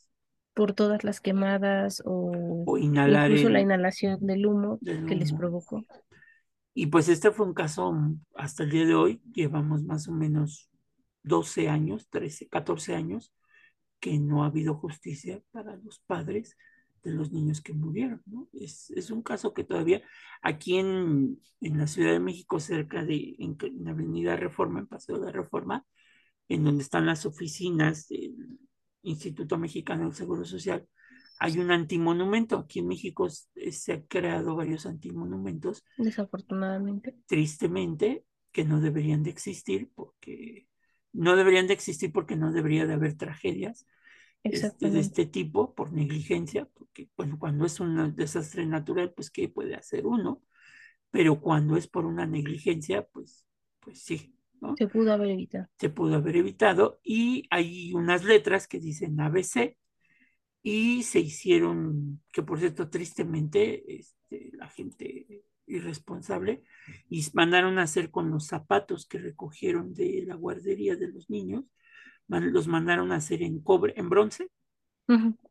por 0.54 0.72
todas 0.74 1.04
las 1.04 1.20
quemadas 1.20 2.02
o 2.04 2.64
O 2.66 2.78
inhalar 2.78 3.30
incluso 3.30 3.48
la 3.50 3.60
inhalación 3.60 4.18
del 4.26 4.46
humo 4.46 4.78
del 4.80 5.04
que 5.06 5.16
les 5.16 5.30
humo. 5.30 5.38
provocó. 5.40 5.84
Y 6.74 6.86
pues 6.86 7.08
este 7.08 7.30
fue 7.30 7.46
un 7.46 7.54
caso, 7.54 7.94
hasta 8.34 8.64
el 8.64 8.70
día 8.70 8.86
de 8.86 8.94
hoy, 8.94 9.22
llevamos 9.32 9.84
más 9.84 10.08
o 10.08 10.12
menos 10.12 10.68
12 11.22 11.68
años, 11.68 12.08
13, 12.10 12.48
14 12.48 12.94
años, 12.94 13.32
que 14.00 14.18
no 14.18 14.42
ha 14.44 14.46
habido 14.46 14.74
justicia 14.76 15.42
para 15.52 15.76
los 15.76 16.00
padres 16.00 16.56
de 17.04 17.12
los 17.12 17.30
niños 17.30 17.60
que 17.60 17.74
murieron, 17.74 18.22
¿no? 18.26 18.48
Es, 18.52 18.90
es 18.90 19.10
un 19.10 19.22
caso 19.22 19.52
que 19.52 19.64
todavía 19.64 20.02
aquí 20.42 20.78
en, 20.78 21.40
en, 21.60 21.78
la 21.78 21.86
Ciudad 21.86 22.12
de 22.12 22.20
México, 22.20 22.58
cerca 22.58 23.04
de, 23.04 23.36
en, 23.38 23.56
en 23.60 23.88
Avenida 23.88 24.36
Reforma, 24.36 24.80
en 24.80 24.86
Paseo 24.86 25.20
de 25.20 25.30
Reforma, 25.30 25.84
en 26.48 26.64
donde 26.64 26.82
están 26.82 27.06
las 27.06 27.26
oficinas 27.26 28.08
del 28.08 28.58
Instituto 29.02 29.58
Mexicano 29.58 30.04
del 30.04 30.14
Seguro 30.14 30.44
Social, 30.44 30.86
hay 31.38 31.58
un 31.58 31.70
antimonumento. 31.70 32.58
Aquí 32.58 32.80
en 32.80 32.88
México 32.88 33.28
se 33.28 33.92
han 33.92 34.02
creado 34.02 34.56
varios 34.56 34.86
antimonumentos. 34.86 35.84
Desafortunadamente. 35.98 37.16
Tristemente, 37.26 38.24
que 38.52 38.64
no 38.64 38.80
deberían 38.80 39.22
de 39.22 39.30
existir 39.30 39.90
porque 39.94 40.68
no 41.12 41.36
deberían 41.36 41.66
de 41.66 41.74
existir 41.74 42.12
porque 42.12 42.36
no 42.36 42.52
debería 42.52 42.86
de 42.86 42.94
haber 42.94 43.16
tragedias 43.16 43.86
este, 44.44 44.90
de 44.90 45.00
este 45.00 45.26
tipo 45.26 45.74
por 45.74 45.92
negligencia, 45.92 46.68
porque 46.74 47.08
bueno, 47.16 47.38
cuando 47.38 47.64
es 47.64 47.80
un 47.80 48.14
desastre 48.14 48.66
natural, 48.66 49.12
pues 49.14 49.30
¿qué 49.30 49.48
puede 49.48 49.74
hacer 49.74 50.06
uno? 50.06 50.42
Pero 51.10 51.40
cuando 51.40 51.76
es 51.76 51.88
por 51.88 52.04
una 52.04 52.26
negligencia, 52.26 53.06
pues, 53.06 53.46
pues 53.80 54.02
sí. 54.02 54.36
¿no? 54.60 54.74
Se 54.76 54.86
pudo 54.86 55.12
haber 55.12 55.30
evitado. 55.30 55.68
Se 55.78 55.88
pudo 55.88 56.16
haber 56.16 56.36
evitado 56.36 57.00
y 57.02 57.46
hay 57.50 57.92
unas 57.94 58.24
letras 58.24 58.68
que 58.68 58.80
dicen 58.80 59.20
ABC 59.20 59.76
y 60.62 61.02
se 61.02 61.20
hicieron, 61.20 62.22
que 62.32 62.42
por 62.42 62.58
cierto, 62.58 62.88
tristemente, 62.88 63.96
este, 63.96 64.50
la 64.54 64.68
gente 64.68 65.44
irresponsable, 65.66 66.62
y 67.08 67.24
mandaron 67.32 67.78
a 67.78 67.82
hacer 67.82 68.10
con 68.10 68.30
los 68.30 68.46
zapatos 68.46 69.06
que 69.06 69.18
recogieron 69.18 69.94
de 69.94 70.24
la 70.26 70.34
guardería 70.34 70.96
de 70.96 71.08
los 71.08 71.30
niños, 71.30 71.64
los 72.28 72.66
mandaron 72.66 73.12
a 73.12 73.16
hacer 73.16 73.42
en 73.42 73.60
cobre, 73.60 73.94
en 73.96 74.08
bronce, 74.08 74.50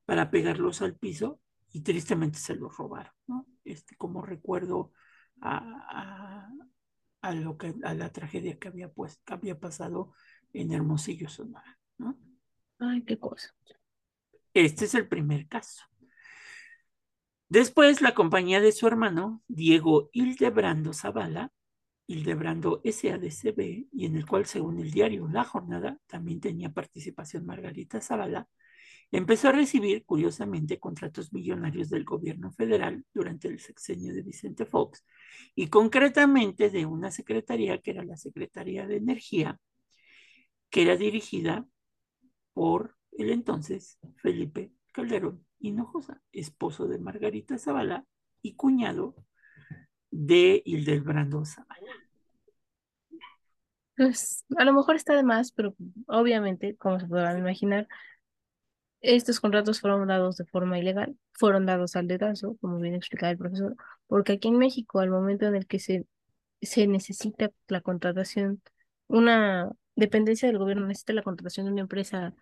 para 0.05 0.31
pegarlos 0.31 0.81
al 0.81 0.95
piso, 0.95 1.39
y 1.71 1.81
tristemente 1.81 2.39
se 2.39 2.55
los 2.55 2.75
robaron, 2.77 3.13
¿no? 3.27 3.47
Este, 3.63 3.95
como 3.95 4.21
recuerdo 4.21 4.91
a, 5.41 5.57
a, 5.89 6.49
a 7.21 7.33
lo 7.33 7.57
que, 7.57 7.73
a 7.83 7.93
la 7.93 8.11
tragedia 8.11 8.59
que 8.59 8.67
había, 8.67 8.91
pues, 8.91 9.19
que 9.25 9.33
había 9.33 9.59
pasado 9.59 10.13
en 10.53 10.71
Hermosillo, 10.71 11.29
Sonora, 11.29 11.79
¿no? 11.97 12.17
Ay, 12.79 13.03
qué 13.03 13.17
cosa. 13.17 13.55
Este 14.53 14.85
es 14.85 14.93
el 14.93 15.07
primer 15.07 15.47
caso. 15.47 15.83
Después, 17.49 18.01
la 18.01 18.13
compañía 18.13 18.61
de 18.61 18.71
su 18.71 18.87
hermano, 18.87 19.41
Diego 19.47 20.09
Hildebrando 20.11 20.93
Zavala, 20.93 21.51
Hildebrando 22.07 22.81
SADCB, 22.83 23.87
y 23.91 24.05
en 24.05 24.15
el 24.15 24.25
cual, 24.25 24.45
según 24.45 24.79
el 24.79 24.91
diario 24.91 25.27
La 25.27 25.43
Jornada, 25.43 25.99
también 26.07 26.39
tenía 26.39 26.73
participación 26.73 27.45
Margarita 27.45 28.01
Zavala, 28.01 28.47
empezó 29.11 29.49
a 29.49 29.51
recibir, 29.53 30.05
curiosamente, 30.05 30.79
contratos 30.79 31.31
millonarios 31.33 31.89
del 31.89 32.03
gobierno 32.03 32.51
federal 32.51 33.05
durante 33.13 33.47
el 33.47 33.59
sexenio 33.59 34.13
de 34.13 34.23
Vicente 34.23 34.65
Fox, 34.65 35.05
y 35.55 35.67
concretamente 35.67 36.69
de 36.69 36.85
una 36.85 37.11
secretaría 37.11 37.79
que 37.79 37.91
era 37.91 38.03
la 38.03 38.17
Secretaría 38.17 38.87
de 38.87 38.97
Energía, 38.97 39.59
que 40.69 40.81
era 40.81 40.97
dirigida 40.97 41.67
por 42.53 42.95
el 43.11 43.29
entonces 43.29 43.99
Felipe 44.17 44.71
Calderón 44.91 45.45
Hinojosa, 45.59 46.21
esposo 46.31 46.87
de 46.87 46.99
Margarita 46.99 47.57
Zavala 47.57 48.05
y 48.41 48.55
cuñado 48.55 49.15
de 50.13 50.61
Hildebrando 50.65 51.43
Zavala. 51.43 51.91
Pues 53.95 54.45
a 54.57 54.63
lo 54.63 54.73
mejor 54.73 54.95
está 54.95 55.15
de 55.15 55.23
más, 55.23 55.51
pero 55.51 55.75
obviamente, 56.07 56.75
como 56.77 56.99
se 56.99 57.07
podrán 57.07 57.37
imaginar, 57.37 57.87
estos 59.01 59.39
contratos 59.39 59.81
fueron 59.81 60.07
dados 60.07 60.37
de 60.37 60.45
forma 60.45 60.79
ilegal, 60.79 61.17
fueron 61.33 61.65
dados 61.65 61.95
al 61.95 62.07
dedazo, 62.07 62.57
como 62.61 62.79
bien 62.79 62.95
explicaba 62.95 63.31
el 63.31 63.37
profesor, 63.37 63.75
porque 64.07 64.33
aquí 64.33 64.47
en 64.47 64.57
México, 64.57 64.99
al 64.99 65.09
momento 65.09 65.45
en 65.45 65.55
el 65.55 65.67
que 65.67 65.79
se, 65.79 66.05
se 66.61 66.87
necesita 66.87 67.51
la 67.67 67.81
contratación, 67.81 68.61
una 69.07 69.71
dependencia 69.95 70.47
del 70.47 70.57
gobierno 70.57 70.87
necesita 70.87 71.13
la 71.13 71.23
contratación 71.23 71.65
de 71.65 71.73
una 71.73 71.81
empresa 71.81 72.33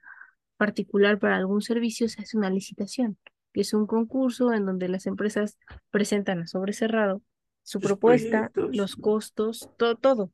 particular 0.57 1.19
para 1.19 1.37
algún 1.37 1.61
servicio 1.61 2.07
se 2.07 2.21
hace 2.21 2.37
una 2.37 2.49
licitación, 2.49 3.17
que 3.53 3.61
es 3.61 3.73
un 3.73 3.87
concurso 3.87 4.53
en 4.53 4.65
donde 4.65 4.87
las 4.89 5.07
empresas 5.07 5.57
presentan 5.89 6.41
a 6.41 6.47
sobre 6.47 6.73
cerrado 6.73 7.21
su 7.63 7.79
propuesta, 7.79 8.51
los 8.55 8.95
costos, 8.95 9.69
todo, 9.77 9.95
todo. 9.95 10.31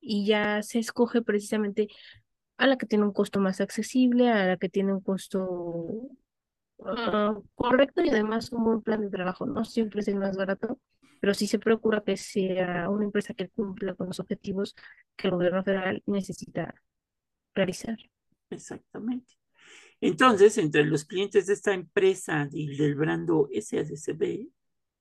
Y 0.00 0.26
ya 0.26 0.62
se 0.62 0.78
escoge 0.78 1.22
precisamente 1.22 1.88
a 2.56 2.66
la 2.66 2.76
que 2.78 2.86
tiene 2.86 3.04
un 3.04 3.12
costo 3.12 3.40
más 3.40 3.60
accesible, 3.60 4.30
a 4.30 4.46
la 4.46 4.56
que 4.56 4.68
tiene 4.68 4.92
un 4.92 5.00
costo 5.00 6.08
ah, 6.84 7.38
correcto 7.54 8.02
y 8.02 8.10
además 8.10 8.52
un 8.52 8.64
buen 8.64 8.82
plan 8.82 9.00
de 9.00 9.10
trabajo. 9.10 9.46
No 9.46 9.64
siempre 9.64 10.00
es 10.00 10.08
el 10.08 10.16
más 10.16 10.36
barato, 10.36 10.80
pero 11.20 11.34
sí 11.34 11.46
se 11.46 11.58
procura 11.58 12.02
que 12.02 12.16
sea 12.16 12.88
una 12.88 13.04
empresa 13.04 13.34
que 13.34 13.48
cumpla 13.48 13.94
con 13.94 14.08
los 14.08 14.20
objetivos 14.20 14.74
que 15.16 15.28
el 15.28 15.34
gobierno 15.34 15.62
federal 15.62 16.02
necesita 16.06 16.74
realizar. 17.54 17.98
Exactamente. 18.50 19.34
Entonces, 20.00 20.58
entre 20.58 20.84
los 20.84 21.04
clientes 21.04 21.46
de 21.46 21.54
esta 21.54 21.72
empresa 21.72 22.46
del 22.50 22.94
Brando 22.94 23.48
SADCB, 23.52 24.48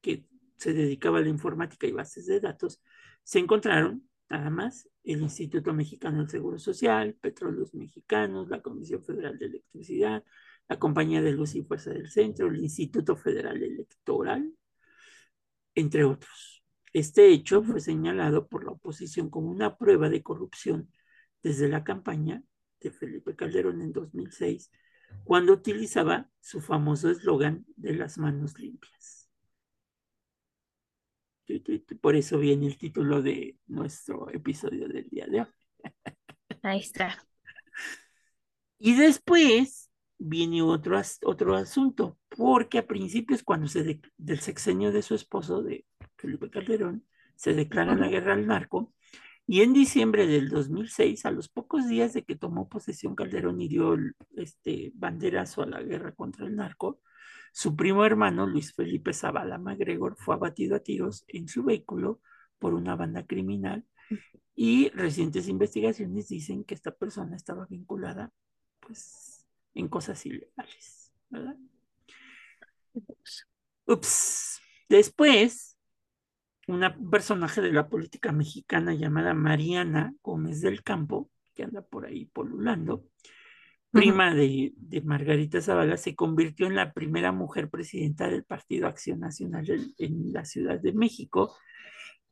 que 0.01 0.25
se 0.57 0.73
dedicaba 0.73 1.19
a 1.19 1.21
la 1.21 1.29
informática 1.29 1.87
y 1.87 1.91
bases 1.91 2.25
de 2.25 2.39
datos, 2.39 2.81
se 3.23 3.39
encontraron 3.39 4.07
nada 4.29 4.49
más 4.49 4.89
el 5.03 5.21
Instituto 5.21 5.73
Mexicano 5.73 6.19
del 6.19 6.29
Seguro 6.29 6.57
Social, 6.57 7.15
Petróleos 7.19 7.73
Mexicanos, 7.73 8.49
la 8.49 8.61
Comisión 8.61 9.03
Federal 9.03 9.37
de 9.37 9.45
Electricidad, 9.45 10.23
la 10.67 10.79
Compañía 10.79 11.21
de 11.21 11.31
Luz 11.31 11.55
y 11.55 11.63
Fuerza 11.63 11.91
del 11.91 12.09
Centro, 12.09 12.47
el 12.47 12.57
Instituto 12.57 13.15
Federal 13.15 13.61
Electoral, 13.61 14.53
entre 15.75 16.03
otros. 16.03 16.63
Este 16.93 17.29
hecho 17.29 17.61
fue 17.61 17.81
señalado 17.81 18.47
por 18.47 18.63
la 18.63 18.71
oposición 18.71 19.29
como 19.29 19.51
una 19.51 19.77
prueba 19.77 20.09
de 20.09 20.23
corrupción 20.23 20.91
desde 21.43 21.67
la 21.67 21.83
campaña 21.83 22.41
de 22.79 22.91
Felipe 22.91 23.35
Calderón 23.35 23.81
en 23.81 23.91
2006 23.91 24.71
cuando 25.23 25.53
utilizaba 25.53 26.29
su 26.39 26.61
famoso 26.61 27.09
eslogan 27.09 27.65
de 27.75 27.93
las 27.95 28.17
manos 28.17 28.57
limpias. 28.59 29.24
Por 32.01 32.15
eso 32.15 32.37
viene 32.39 32.67
el 32.67 32.77
título 32.77 33.21
de 33.21 33.57
nuestro 33.67 34.29
episodio 34.31 34.87
del 34.87 35.07
día 35.09 35.27
de 35.27 35.41
hoy. 35.41 35.47
Ahí 36.61 36.79
está. 36.79 37.17
Y 38.79 38.95
después 38.95 39.91
viene 40.17 40.61
otro, 40.61 40.99
otro 41.23 41.55
asunto, 41.55 42.17
porque 42.29 42.79
a 42.79 42.87
principios, 42.87 43.43
cuando 43.43 43.67
se 43.67 44.01
del 44.17 44.39
sexenio 44.39 44.91
de 44.91 45.01
su 45.01 45.15
esposo, 45.15 45.61
de 45.61 45.85
Felipe 46.17 46.49
Calderón, 46.49 47.05
se 47.35 47.53
declara 47.53 47.95
la 47.95 48.07
guerra 48.07 48.33
al 48.33 48.47
narco, 48.47 48.93
y 49.47 49.61
en 49.61 49.73
diciembre 49.73 50.25
del 50.25 50.49
2006, 50.49 51.25
a 51.25 51.31
los 51.31 51.49
pocos 51.49 51.87
días 51.87 52.13
de 52.13 52.23
que 52.23 52.35
tomó 52.35 52.67
posesión 52.67 53.15
Calderón 53.15 53.61
y 53.61 53.67
dio 53.67 53.95
este 54.35 54.91
banderazo 54.95 55.61
a 55.61 55.67
la 55.67 55.83
guerra 55.83 56.13
contra 56.13 56.47
el 56.47 56.55
narco, 56.55 57.01
su 57.55 57.73
primo 57.73 58.03
hermano, 58.03 58.45
Luis 58.45 58.73
Felipe 58.73 59.13
Zavala 59.13 59.57
MacGregor, 59.57 60.17
fue 60.17 60.35
abatido 60.35 60.75
a 60.75 60.81
tiros 60.81 61.23
en 61.29 61.47
su 61.47 61.63
vehículo 61.63 62.19
por 62.59 62.73
una 62.73 62.97
banda 62.97 63.25
criminal 63.25 63.85
y 64.55 64.89
recientes 64.89 65.47
investigaciones 65.47 66.27
dicen 66.27 66.65
que 66.65 66.73
esta 66.73 66.91
persona 66.91 67.37
estaba 67.37 67.65
vinculada 67.65 68.29
pues 68.81 69.47
en 69.73 69.87
cosas 69.87 70.25
ilegales, 70.25 71.13
¿verdad? 71.29 71.55
Ups. 73.85 74.59
Después, 74.89 75.77
una 76.67 76.93
personaje 77.09 77.61
de 77.61 77.71
la 77.71 77.87
política 77.87 78.33
mexicana 78.33 78.93
llamada 78.93 79.33
Mariana 79.33 80.13
Gómez 80.21 80.59
del 80.59 80.83
Campo, 80.83 81.31
que 81.53 81.63
anda 81.63 81.81
por 81.81 82.05
ahí 82.05 82.25
polulando, 82.25 83.05
prima 83.95 84.35
de, 84.35 84.73
Margarita 85.05 85.61
Zavala, 85.61 85.95
se 85.95 86.15
convirtió 86.15 86.67
en 86.67 86.75
la 86.75 86.91
primera 86.91 87.31
mujer 87.31 87.69
presidenta 87.69 88.29
del 88.29 88.43
Partido 88.43 88.87
Acción 88.87 89.21
Nacional 89.21 89.65
en 89.97 90.33
la 90.33 90.43
Ciudad 90.43 90.79
de 90.79 90.91
México, 90.91 91.55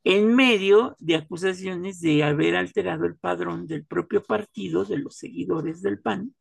en 0.04 0.36
medio 0.36 0.94
de 0.98 1.16
acusaciones 1.16 2.00
de 2.00 2.22
haber 2.22 2.56
alterado 2.56 3.06
el 3.06 3.16
padrón 3.16 3.66
del 3.66 3.86
propio 3.86 4.22
partido, 4.22 4.84
de 4.84 4.98
los 4.98 5.16
seguidores 5.16 5.80
del 5.80 6.00
PAN, 6.00 6.34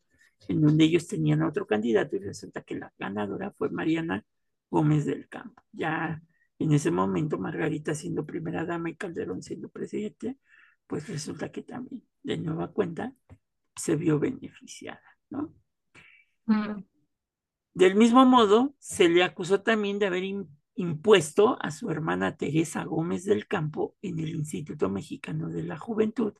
en 0.49 0.61
donde 0.61 0.83
ellos 0.83 1.07
tenían 1.07 1.41
otro 1.41 1.65
candidato 1.65 2.17
y 2.17 2.19
resulta 2.19 2.61
que 2.61 2.75
la 2.75 2.91
ganadora 2.99 3.51
fue 3.51 3.69
Mariana 3.69 4.25
Gómez 4.69 5.05
del 5.05 5.29
Campo. 5.29 5.63
Ya 5.71 6.21
en 6.59 6.73
ese 6.73 6.91
momento, 6.91 7.37
Margarita 7.37 7.95
siendo 7.95 8.25
primera 8.25 8.65
dama 8.65 8.89
y 8.89 8.95
Calderón 8.97 9.41
siendo 9.41 9.69
presidente, 9.69 10.37
pues 10.85 11.07
resulta 11.07 11.49
que 11.49 11.63
también, 11.63 12.03
de 12.23 12.37
nueva 12.37 12.73
cuenta, 12.73 13.13
se 13.75 13.95
vio 13.95 14.19
beneficiada, 14.19 15.12
¿no? 15.33 15.53
Mm. 16.45 16.83
Del 17.73 17.95
mismo 17.95 18.25
modo, 18.25 18.75
se 18.79 19.09
le 19.09 19.23
acusó 19.23 19.61
también 19.61 19.99
de 19.99 20.05
haber 20.05 20.23
impuesto 20.75 21.57
a 21.61 21.71
su 21.71 21.89
hermana 21.89 22.37
Teresa 22.37 22.83
Gómez 22.83 23.25
del 23.25 23.47
Campo 23.47 23.97
en 24.01 24.19
el 24.19 24.29
Instituto 24.29 24.89
Mexicano 24.89 25.49
de 25.49 25.63
la 25.63 25.77
Juventud, 25.77 26.33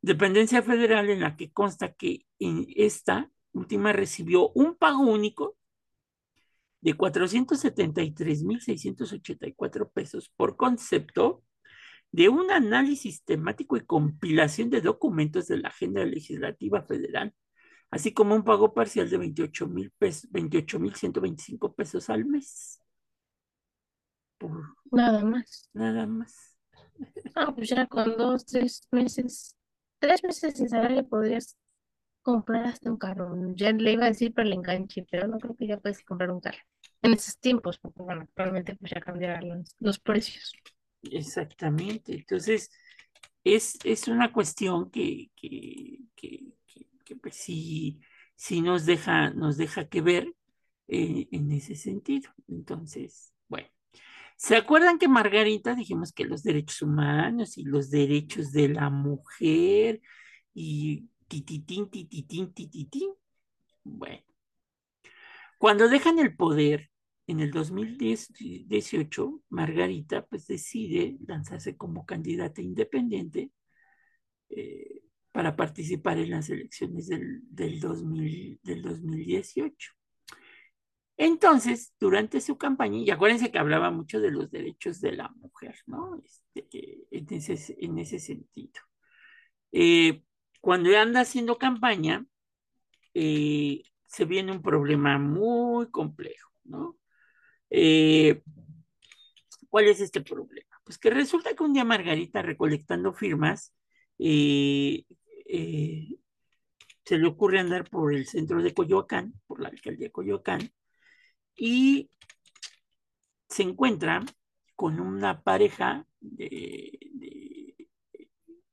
dependencia 0.00 0.62
federal 0.62 1.10
en 1.10 1.20
la 1.20 1.36
que 1.36 1.52
consta 1.52 1.92
que 1.92 2.24
en 2.38 2.66
esta 2.76 3.30
última 3.52 3.92
recibió 3.92 4.50
un 4.50 4.76
pago 4.76 5.02
único 5.02 5.56
de 6.80 6.96
473.684 6.96 9.90
pesos 9.92 10.32
por 10.36 10.56
concepto 10.56 11.44
de 12.10 12.28
un 12.28 12.50
análisis 12.50 13.24
temático 13.24 13.76
y 13.76 13.86
compilación 13.86 14.70
de 14.70 14.80
documentos 14.80 15.46
de 15.48 15.58
la 15.58 15.68
Agenda 15.68 16.04
Legislativa 16.04 16.82
Federal, 16.82 17.32
así 17.92 18.12
como 18.12 18.34
un 18.34 18.42
pago 18.42 18.72
parcial 18.72 19.08
de 19.08 19.18
28 19.18 19.68
mil 19.68 19.92
pesos, 19.92 20.28
28.125 20.32 21.74
pesos 21.74 22.10
al 22.10 22.24
mes. 22.24 22.80
Por 24.38 24.74
nada 24.90 25.22
más. 25.24 25.70
Nada 25.72 26.06
más. 26.06 26.56
Ah, 27.34 27.52
pues 27.54 27.70
ya 27.70 27.86
con 27.86 28.16
dos, 28.16 28.44
tres 28.44 28.86
meses, 28.90 29.56
tres 29.98 30.22
meses 30.22 30.54
de 30.58 30.68
salario 30.68 31.08
podrías 31.08 31.56
comprar 32.22 32.66
hasta 32.66 32.90
un 32.90 32.96
carro. 32.96 33.34
Ya 33.54 33.72
le 33.72 33.92
iba 33.92 34.04
a 34.04 34.08
decir 34.08 34.32
para 34.32 34.46
el 34.46 34.54
enganche, 34.54 35.06
pero 35.10 35.26
no 35.26 35.38
creo 35.38 35.56
que 35.56 35.66
ya 35.66 35.78
puedes 35.78 36.02
comprar 36.04 36.30
un 36.30 36.40
carro. 36.40 36.58
En 37.00 37.12
esos 37.12 37.38
tiempos, 37.38 37.78
porque 37.78 38.02
bueno, 38.02 38.22
actualmente 38.22 38.76
pues 38.76 38.92
ya 38.92 39.00
cambiaron 39.00 39.64
los, 39.80 39.98
precios. 39.98 40.52
Exactamente. 41.02 42.14
Entonces, 42.14 42.70
es, 43.42 43.78
es 43.84 44.06
una 44.08 44.32
cuestión 44.32 44.90
que, 44.90 45.30
que, 45.34 45.98
que, 46.14 46.52
que, 47.02 47.16
pues 47.16 47.36
sí, 47.36 48.00
sí, 48.36 48.60
nos 48.62 48.86
deja, 48.86 49.30
nos 49.30 49.56
deja 49.56 49.88
que 49.88 50.00
ver 50.00 50.32
eh, 50.88 51.28
en 51.32 51.52
ese 51.52 51.74
sentido. 51.76 52.30
Entonces, 52.48 53.32
bueno. 53.48 53.68
¿Se 54.36 54.56
acuerdan 54.56 54.98
que 54.98 55.08
Margarita 55.08 55.74
dijimos 55.74 56.12
que 56.12 56.24
los 56.24 56.42
derechos 56.42 56.82
humanos 56.82 57.58
y 57.58 57.64
los 57.64 57.90
derechos 57.90 58.52
de 58.52 58.68
la 58.70 58.90
mujer 58.90 60.00
y 60.54 61.08
tititín, 61.28 61.88
tititín, 61.90 62.52
tititín? 62.52 63.10
Bueno, 63.84 64.24
cuando 65.58 65.88
dejan 65.88 66.18
el 66.18 66.34
poder 66.36 66.90
en 67.28 67.38
el 67.40 67.52
2018, 67.52 69.42
Margarita 69.48 70.26
pues 70.26 70.46
decide 70.48 71.16
lanzarse 71.26 71.76
como 71.76 72.04
candidata 72.04 72.60
independiente 72.60 73.52
eh, 74.48 75.01
para 75.32 75.56
participar 75.56 76.18
en 76.18 76.30
las 76.30 76.50
elecciones 76.50 77.08
del, 77.08 77.40
del, 77.48 77.80
2000, 77.80 78.60
del 78.62 78.82
2018. 78.82 79.92
Entonces, 81.16 81.94
durante 81.98 82.40
su 82.40 82.58
campaña, 82.58 82.98
y 82.98 83.10
acuérdense 83.10 83.50
que 83.50 83.58
hablaba 83.58 83.90
mucho 83.90 84.20
de 84.20 84.30
los 84.30 84.50
derechos 84.50 85.00
de 85.00 85.12
la 85.12 85.28
mujer, 85.28 85.76
¿no? 85.86 86.20
Este, 86.24 87.06
en, 87.10 87.26
ese, 87.30 87.76
en, 87.78 87.98
ese, 87.98 88.18
sentido. 88.18 88.80
Eh, 89.72 90.22
cuando 90.60 90.96
anda 90.98 91.20
haciendo 91.20 91.58
campaña, 91.58 92.26
eh, 93.14 93.82
se 94.06 94.24
viene 94.24 94.52
un 94.52 94.62
problema 94.62 95.18
muy 95.18 95.90
complejo, 95.90 96.50
¿no? 96.64 96.98
Eh, 97.70 98.42
¿Cuál 99.68 99.86
es 99.86 100.00
este 100.00 100.20
problema? 100.20 100.80
Pues 100.84 100.98
que 100.98 101.10
resulta 101.10 101.54
que 101.54 101.62
un 101.62 101.72
día 101.72 101.84
Margarita 101.84 102.42
recolectando 102.42 103.12
firmas, 103.14 103.74
se 107.04 107.18
le 107.18 107.26
ocurre 107.26 107.60
andar 107.60 107.88
por 107.90 108.14
el 108.14 108.26
centro 108.26 108.62
de 108.62 108.74
Coyoacán, 108.74 109.34
por 109.46 109.60
la 109.60 109.68
alcaldía 109.68 110.06
de 110.06 110.12
Coyoacán, 110.12 110.72
y 111.54 112.10
se 113.48 113.62
encuentra 113.62 114.24
con 114.74 114.98
una 115.00 115.42
pareja 115.42 116.06
de, 116.20 116.98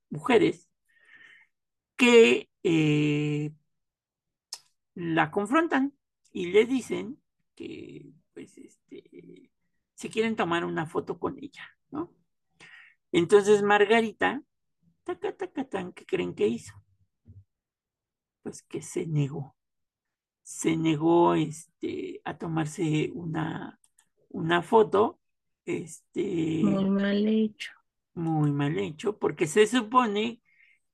mujeres 0.09 0.69
que 1.95 2.49
eh, 2.63 3.51
la 4.95 5.31
confrontan 5.31 5.93
y 6.31 6.47
le 6.47 6.65
dicen 6.65 7.21
que 7.55 8.11
pues 8.33 8.57
este 8.57 9.51
se 9.93 10.09
quieren 10.09 10.35
tomar 10.35 10.63
una 10.63 10.85
foto 10.85 11.19
con 11.19 11.37
ella, 11.37 11.69
¿no? 11.91 12.15
Entonces 13.11 13.61
Margarita, 13.63 14.41
¿qué 15.17 16.05
creen 16.05 16.35
que 16.35 16.47
hizo? 16.47 16.73
Pues 18.43 18.61
que 18.63 18.81
se 18.81 19.05
negó 19.07 19.55
se 20.49 20.75
negó 20.75 21.35
este, 21.35 22.21
a 22.25 22.39
tomarse 22.39 23.11
una, 23.13 23.79
una 24.29 24.63
foto. 24.63 25.19
Este, 25.63 26.61
muy 26.63 26.89
mal 26.89 27.27
hecho. 27.27 27.71
Muy 28.15 28.51
mal 28.51 28.79
hecho, 28.79 29.19
porque 29.19 29.45
se 29.45 29.67
supone 29.67 30.41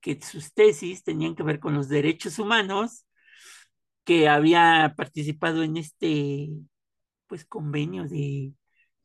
que 0.01 0.19
sus 0.21 0.53
tesis 0.53 1.05
tenían 1.05 1.35
que 1.35 1.43
ver 1.43 1.61
con 1.61 1.73
los 1.73 1.87
derechos 1.87 2.37
humanos, 2.37 3.07
que 4.03 4.27
había 4.27 4.93
participado 4.97 5.63
en 5.63 5.77
este 5.77 6.49
pues 7.27 7.45
convenio 7.45 8.09
de 8.09 8.53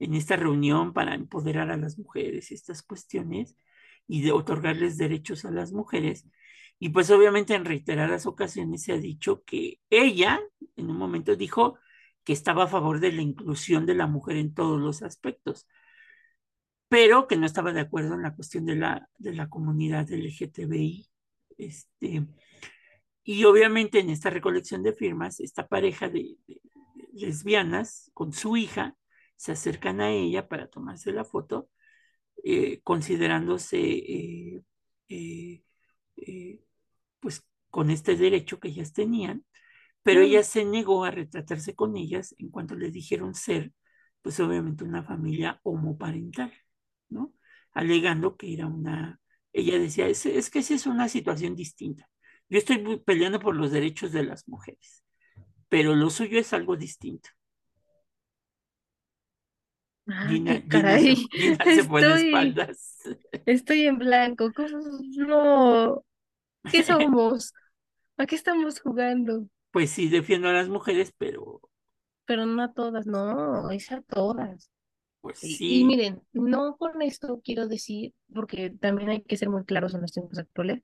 en 0.00 0.14
esta 0.14 0.34
reunión 0.34 0.92
para 0.92 1.14
empoderar 1.14 1.70
a 1.70 1.76
las 1.76 1.96
mujeres 1.96 2.50
estas 2.50 2.82
cuestiones 2.82 3.56
y 4.06 4.22
de 4.22 4.32
otorgarles 4.32 4.96
derechos 4.96 5.44
a 5.44 5.50
las 5.50 5.72
mujeres 5.72 6.26
y 6.82 6.88
pues 6.88 7.10
obviamente 7.10 7.54
en 7.54 7.66
reiteradas 7.66 8.24
ocasiones 8.26 8.82
se 8.82 8.92
ha 8.92 8.96
dicho 8.98 9.44
que 9.44 9.80
ella 9.90 10.40
en 10.76 10.90
un 10.90 10.96
momento 10.96 11.36
dijo 11.36 11.78
que 12.24 12.32
estaba 12.32 12.64
a 12.64 12.68
favor 12.68 13.00
de 13.00 13.12
la 13.12 13.20
inclusión 13.20 13.84
de 13.84 13.94
la 13.94 14.06
mujer 14.06 14.36
en 14.36 14.54
todos 14.54 14.80
los 14.80 15.02
aspectos, 15.02 15.68
pero 16.88 17.28
que 17.28 17.36
no 17.36 17.44
estaba 17.44 17.72
de 17.74 17.80
acuerdo 17.80 18.14
en 18.14 18.22
la 18.22 18.34
cuestión 18.34 18.64
de 18.64 18.76
la, 18.76 19.08
de 19.18 19.34
la 19.34 19.48
comunidad 19.50 20.10
LGTBI. 20.10 21.06
Este, 21.58 22.26
y 23.24 23.44
obviamente 23.44 24.00
en 24.00 24.08
esta 24.08 24.30
recolección 24.30 24.82
de 24.82 24.94
firmas, 24.94 25.40
esta 25.40 25.68
pareja 25.68 26.08
de, 26.08 26.38
lesbianas 27.12 28.10
con 28.14 28.32
su 28.32 28.56
hija 28.56 28.96
se 29.36 29.52
acercan 29.52 30.00
a 30.00 30.10
ella 30.10 30.48
para 30.48 30.68
tomarse 30.68 31.12
la 31.12 31.24
foto, 31.24 31.68
eh, 32.44 32.80
considerándose 32.82 33.78
eh, 33.78 35.62
eh, 36.16 36.60
pues 37.20 37.46
con 37.70 37.90
este 37.90 38.16
derecho 38.16 38.60
que 38.60 38.68
ellas 38.68 38.92
tenían, 38.92 39.44
pero 40.02 40.22
ella 40.22 40.42
se 40.44 40.64
negó 40.64 41.04
a 41.04 41.10
retratarse 41.10 41.74
con 41.74 41.96
ellas 41.96 42.34
en 42.38 42.50
cuanto 42.50 42.74
le 42.76 42.90
dijeron 42.90 43.34
ser, 43.34 43.72
pues 44.22 44.40
obviamente 44.40 44.84
una 44.84 45.02
familia 45.04 45.60
homoparental, 45.64 46.52
¿no? 47.08 47.34
Alegando 47.72 48.36
que 48.36 48.54
era 48.54 48.66
una, 48.66 49.20
ella 49.52 49.78
decía, 49.78 50.08
es, 50.08 50.26
es 50.26 50.50
que 50.50 50.60
esa 50.60 50.74
es 50.74 50.86
una 50.86 51.08
situación 51.08 51.54
distinta. 51.56 52.08
Yo 52.48 52.58
estoy 52.58 52.98
peleando 53.04 53.40
por 53.40 53.56
los 53.56 53.70
derechos 53.72 54.12
de 54.12 54.24
las 54.24 54.48
mujeres, 54.48 55.04
pero 55.68 55.94
lo 55.94 56.10
suyo 56.10 56.38
es 56.40 56.52
algo 56.52 56.76
distinto. 56.76 57.30
Ah, 60.06 60.28
caray. 60.68 61.26
estoy, 61.66 62.54
estoy 63.46 63.86
en 63.86 63.98
blanco. 63.98 64.52
¿Cómo 64.54 64.78
no? 65.16 66.04
¿Qué 66.70 66.82
somos? 66.84 67.52
¿A 68.16 68.26
qué 68.26 68.34
estamos 68.34 68.80
jugando? 68.80 69.46
Pues 69.70 69.90
sí, 69.90 70.08
defiendo 70.08 70.48
a 70.48 70.52
las 70.52 70.68
mujeres, 70.68 71.12
pero... 71.16 71.60
Pero 72.26 72.46
no 72.46 72.62
a 72.62 72.72
todas, 72.72 73.06
no, 73.06 73.70
es 73.70 73.90
a 73.92 74.02
todas. 74.02 74.70
Pues 75.20 75.38
sí. 75.38 75.80
Y, 75.80 75.84
miren, 75.84 76.22
no 76.32 76.76
con 76.76 77.02
esto 77.02 77.40
quiero 77.42 77.66
decir, 77.66 78.14
porque 78.32 78.70
también 78.70 79.10
hay 79.10 79.22
que 79.22 79.36
ser 79.36 79.48
muy 79.48 79.64
claros 79.64 79.94
en 79.94 80.02
los 80.02 80.12
tiempos 80.12 80.38
actuales, 80.38 80.82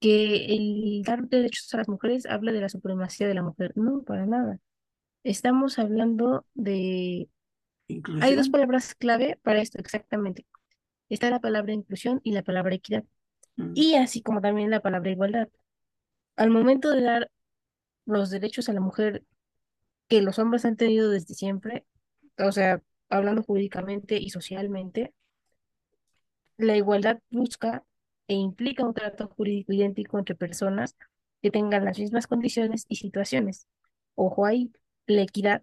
que 0.00 0.46
el 0.54 1.02
dar 1.04 1.26
derechos 1.28 1.72
a 1.74 1.78
las 1.78 1.88
mujeres 1.88 2.26
habla 2.26 2.52
de 2.52 2.60
la 2.60 2.68
supremacía 2.68 3.26
de 3.26 3.34
la 3.34 3.42
mujer. 3.42 3.72
No, 3.76 4.02
para 4.02 4.26
nada. 4.26 4.58
Estamos 5.22 5.78
hablando 5.78 6.46
de... 6.54 7.28
Hay 8.20 8.34
dos 8.34 8.48
palabras 8.48 8.94
clave 8.94 9.38
para 9.42 9.60
esto, 9.60 9.78
exactamente. 9.78 10.46
Está 11.08 11.30
la 11.30 11.40
palabra 11.40 11.72
inclusión 11.72 12.20
y 12.24 12.32
la 12.32 12.42
palabra 12.42 12.74
equidad. 12.74 13.04
Mm. 13.56 13.72
Y 13.74 13.94
así 13.94 14.22
como 14.22 14.40
también 14.40 14.70
la 14.70 14.80
palabra 14.80 15.10
igualdad. 15.10 15.48
Al 16.36 16.50
momento 16.50 16.90
de 16.90 17.02
dar 17.02 17.30
los 18.06 18.30
derechos 18.30 18.68
a 18.68 18.72
la 18.72 18.80
mujer 18.80 19.24
que 20.08 20.22
los 20.22 20.38
hombres 20.38 20.64
han 20.64 20.76
tenido 20.76 21.10
desde 21.10 21.34
siempre, 21.34 21.84
o 22.38 22.52
sea, 22.52 22.82
hablando 23.08 23.42
jurídicamente 23.42 24.16
y 24.16 24.30
socialmente, 24.30 25.14
la 26.56 26.76
igualdad 26.76 27.18
busca 27.30 27.84
e 28.28 28.34
implica 28.34 28.84
un 28.84 28.94
trato 28.94 29.28
jurídico 29.28 29.72
idéntico 29.72 30.18
entre 30.18 30.34
personas 30.34 30.96
que 31.42 31.50
tengan 31.50 31.84
las 31.84 31.98
mismas 31.98 32.26
condiciones 32.26 32.86
y 32.88 32.96
situaciones. 32.96 33.68
Ojo 34.14 34.46
ahí, 34.46 34.72
la 35.06 35.22
equidad 35.22 35.62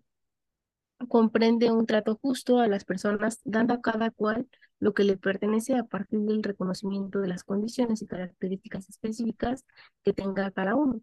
comprende 1.07 1.71
un 1.71 1.85
trato 1.85 2.19
justo 2.21 2.59
a 2.59 2.67
las 2.67 2.85
personas, 2.85 3.41
dando 3.43 3.73
a 3.73 3.81
cada 3.81 4.11
cual 4.11 4.47
lo 4.79 4.93
que 4.93 5.03
le 5.03 5.17
pertenece 5.17 5.75
a 5.75 5.83
partir 5.83 6.19
del 6.21 6.43
reconocimiento 6.43 7.19
de 7.19 7.27
las 7.27 7.43
condiciones 7.43 8.01
y 8.01 8.07
características 8.07 8.89
específicas 8.89 9.65
que 10.03 10.13
tenga 10.13 10.51
cada 10.51 10.75
uno. 10.75 11.01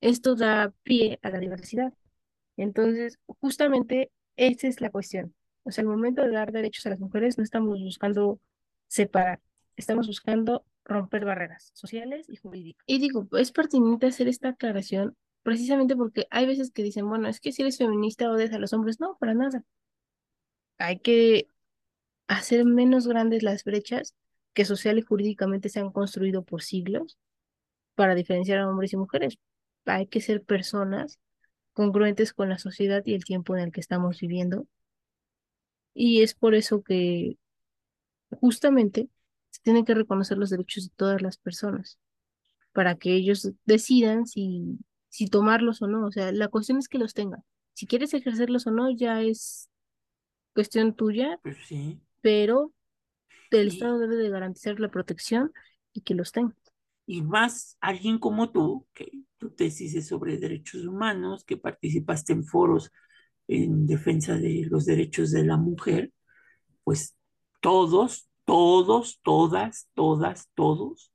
Esto 0.00 0.34
da 0.34 0.72
pie 0.82 1.18
a 1.22 1.30
la 1.30 1.38
diversidad. 1.38 1.92
Entonces, 2.56 3.18
justamente 3.40 4.10
esa 4.36 4.66
es 4.68 4.80
la 4.80 4.90
cuestión. 4.90 5.34
O 5.62 5.70
sea, 5.70 5.82
al 5.82 5.88
momento 5.88 6.22
de 6.22 6.30
dar 6.30 6.52
derechos 6.52 6.86
a 6.86 6.90
las 6.90 7.00
mujeres 7.00 7.38
no 7.38 7.44
estamos 7.44 7.80
buscando 7.80 8.40
separar, 8.88 9.40
estamos 9.76 10.06
buscando 10.06 10.64
romper 10.84 11.24
barreras 11.24 11.70
sociales 11.74 12.26
y 12.28 12.36
jurídicas. 12.36 12.82
Y 12.86 12.98
digo, 12.98 13.28
es 13.38 13.52
pertinente 13.52 14.06
hacer 14.06 14.28
esta 14.28 14.48
aclaración 14.50 15.16
precisamente 15.42 15.96
porque 15.96 16.26
hay 16.30 16.46
veces 16.46 16.70
que 16.70 16.82
dicen, 16.82 17.08
bueno, 17.08 17.28
es 17.28 17.40
que 17.40 17.52
si 17.52 17.62
eres 17.62 17.78
feminista 17.78 18.30
odias 18.30 18.52
a 18.52 18.58
los 18.58 18.72
hombres. 18.72 19.00
No, 19.00 19.16
para 19.18 19.34
nada. 19.34 19.64
Hay 20.78 20.98
que 21.00 21.48
hacer 22.28 22.64
menos 22.64 23.06
grandes 23.06 23.42
las 23.42 23.64
brechas 23.64 24.14
que 24.54 24.64
social 24.64 24.98
y 24.98 25.02
jurídicamente 25.02 25.68
se 25.68 25.80
han 25.80 25.92
construido 25.92 26.44
por 26.44 26.62
siglos 26.62 27.18
para 27.94 28.14
diferenciar 28.14 28.58
a 28.60 28.68
hombres 28.68 28.92
y 28.92 28.96
mujeres. 28.96 29.38
Hay 29.86 30.06
que 30.06 30.20
ser 30.20 30.42
personas 30.42 31.18
congruentes 31.72 32.32
con 32.32 32.48
la 32.48 32.58
sociedad 32.58 33.02
y 33.06 33.14
el 33.14 33.24
tiempo 33.24 33.56
en 33.56 33.64
el 33.64 33.72
que 33.72 33.80
estamos 33.80 34.20
viviendo. 34.20 34.66
Y 35.94 36.22
es 36.22 36.34
por 36.34 36.54
eso 36.54 36.82
que 36.82 37.38
justamente 38.40 39.08
se 39.50 39.60
tienen 39.62 39.84
que 39.84 39.94
reconocer 39.94 40.38
los 40.38 40.50
derechos 40.50 40.84
de 40.84 40.92
todas 40.96 41.22
las 41.22 41.36
personas 41.38 41.98
para 42.72 42.96
que 42.96 43.14
ellos 43.14 43.50
decidan 43.64 44.26
si, 44.26 44.78
si 45.10 45.28
tomarlos 45.28 45.82
o 45.82 45.88
no. 45.88 46.06
O 46.06 46.12
sea, 46.12 46.32
la 46.32 46.48
cuestión 46.48 46.78
es 46.78 46.88
que 46.88 46.98
los 46.98 47.14
tengan. 47.14 47.44
Si 47.74 47.86
quieres 47.86 48.14
ejercerlos 48.14 48.66
o 48.66 48.72
no, 48.72 48.90
ya 48.90 49.22
es 49.22 49.70
cuestión 50.54 50.94
tuya, 50.94 51.40
Pues 51.42 51.58
sí. 51.66 52.00
pero 52.22 52.72
el 53.50 53.68
Estado 53.68 53.98
debe 53.98 54.16
de 54.16 54.30
garantizar 54.30 54.80
la 54.80 54.90
protección 54.90 55.52
y 55.92 56.02
que 56.02 56.14
los 56.14 56.32
tenga. 56.32 56.54
Y 57.06 57.22
más 57.22 57.76
alguien 57.80 58.18
como 58.18 58.50
tú, 58.52 58.86
que 58.94 59.10
tu 59.38 59.50
tesis 59.50 59.94
es 59.94 60.08
sobre 60.08 60.38
derechos 60.38 60.84
humanos, 60.86 61.44
que 61.44 61.56
participaste 61.56 62.32
en 62.32 62.44
foros 62.44 62.92
en 63.48 63.86
defensa 63.86 64.36
de 64.36 64.66
los 64.70 64.86
derechos 64.86 65.32
de 65.32 65.44
la 65.44 65.56
mujer, 65.56 66.12
pues 66.84 67.16
todos, 67.60 68.28
todos, 68.44 69.20
todas, 69.22 69.88
todas, 69.94 70.48
todos 70.54 71.12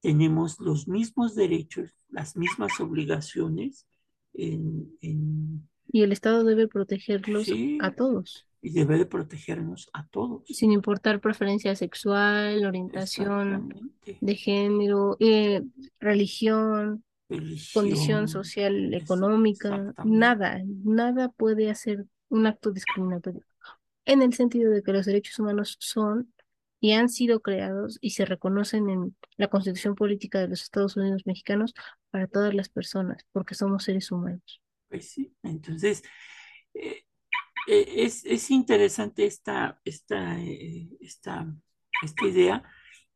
tenemos 0.00 0.60
los 0.60 0.88
mismos 0.88 1.34
derechos, 1.34 1.94
las 2.08 2.36
mismas 2.36 2.78
obligaciones 2.80 3.86
en, 4.34 4.92
en- 5.00 5.68
Y 5.90 6.02
el 6.02 6.12
Estado 6.12 6.44
debe 6.44 6.68
protegerlos 6.68 7.46
Sí. 7.46 7.78
a 7.80 7.92
todos, 7.94 8.46
y 8.60 8.70
debe 8.70 8.98
de 8.98 9.06
protegernos 9.06 9.88
a 9.92 10.06
todos. 10.08 10.42
sin 10.46 10.72
importar 10.72 11.20
preferencia 11.20 11.74
sexual, 11.76 12.64
orientación 12.66 13.92
de 14.20 14.34
género, 14.34 15.16
eh, 15.20 15.62
religión, 16.00 17.04
Religión, 17.30 17.82
condición 17.82 18.28
social, 18.28 18.94
económica, 18.94 19.94
nada, 20.04 20.62
nada 20.84 21.28
puede 21.30 21.70
hacer 21.70 22.06
un 22.30 22.46
acto 22.46 22.70
discriminatorio. 22.70 23.42
En 24.06 24.22
el 24.22 24.32
sentido 24.32 24.70
de 24.70 24.82
que 24.82 24.92
los 24.92 25.04
derechos 25.04 25.38
humanos 25.38 25.76
son 25.78 26.32
y 26.80 26.92
han 26.92 27.08
sido 27.08 27.40
creados 27.40 27.98
y 28.00 28.10
se 28.10 28.24
reconocen 28.24 28.88
en 28.88 29.16
la 29.36 29.48
Constitución 29.48 29.94
Política 29.94 30.40
de 30.40 30.48
los 30.48 30.62
Estados 30.62 30.96
Unidos 30.96 31.26
Mexicanos 31.26 31.74
para 32.10 32.26
todas 32.26 32.54
las 32.54 32.68
personas, 32.68 33.26
porque 33.32 33.54
somos 33.54 33.84
seres 33.84 34.10
humanos. 34.12 34.60
Pues 34.88 35.10
sí, 35.10 35.34
entonces 35.42 36.02
eh, 36.74 37.04
eh, 37.66 37.86
es, 37.96 38.24
es 38.24 38.50
interesante 38.50 39.26
esta, 39.26 39.80
esta, 39.84 40.40
eh, 40.40 40.88
esta, 41.00 41.52
esta 42.02 42.26
idea 42.26 42.62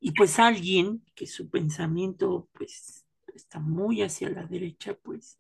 y 0.00 0.12
pues 0.12 0.38
alguien 0.38 1.04
que 1.14 1.26
su 1.26 1.48
pensamiento 1.48 2.48
pues 2.52 3.06
está 3.34 3.60
muy 3.60 4.02
hacia 4.02 4.28
la 4.28 4.44
derecha 4.44 4.94
pues, 4.94 5.38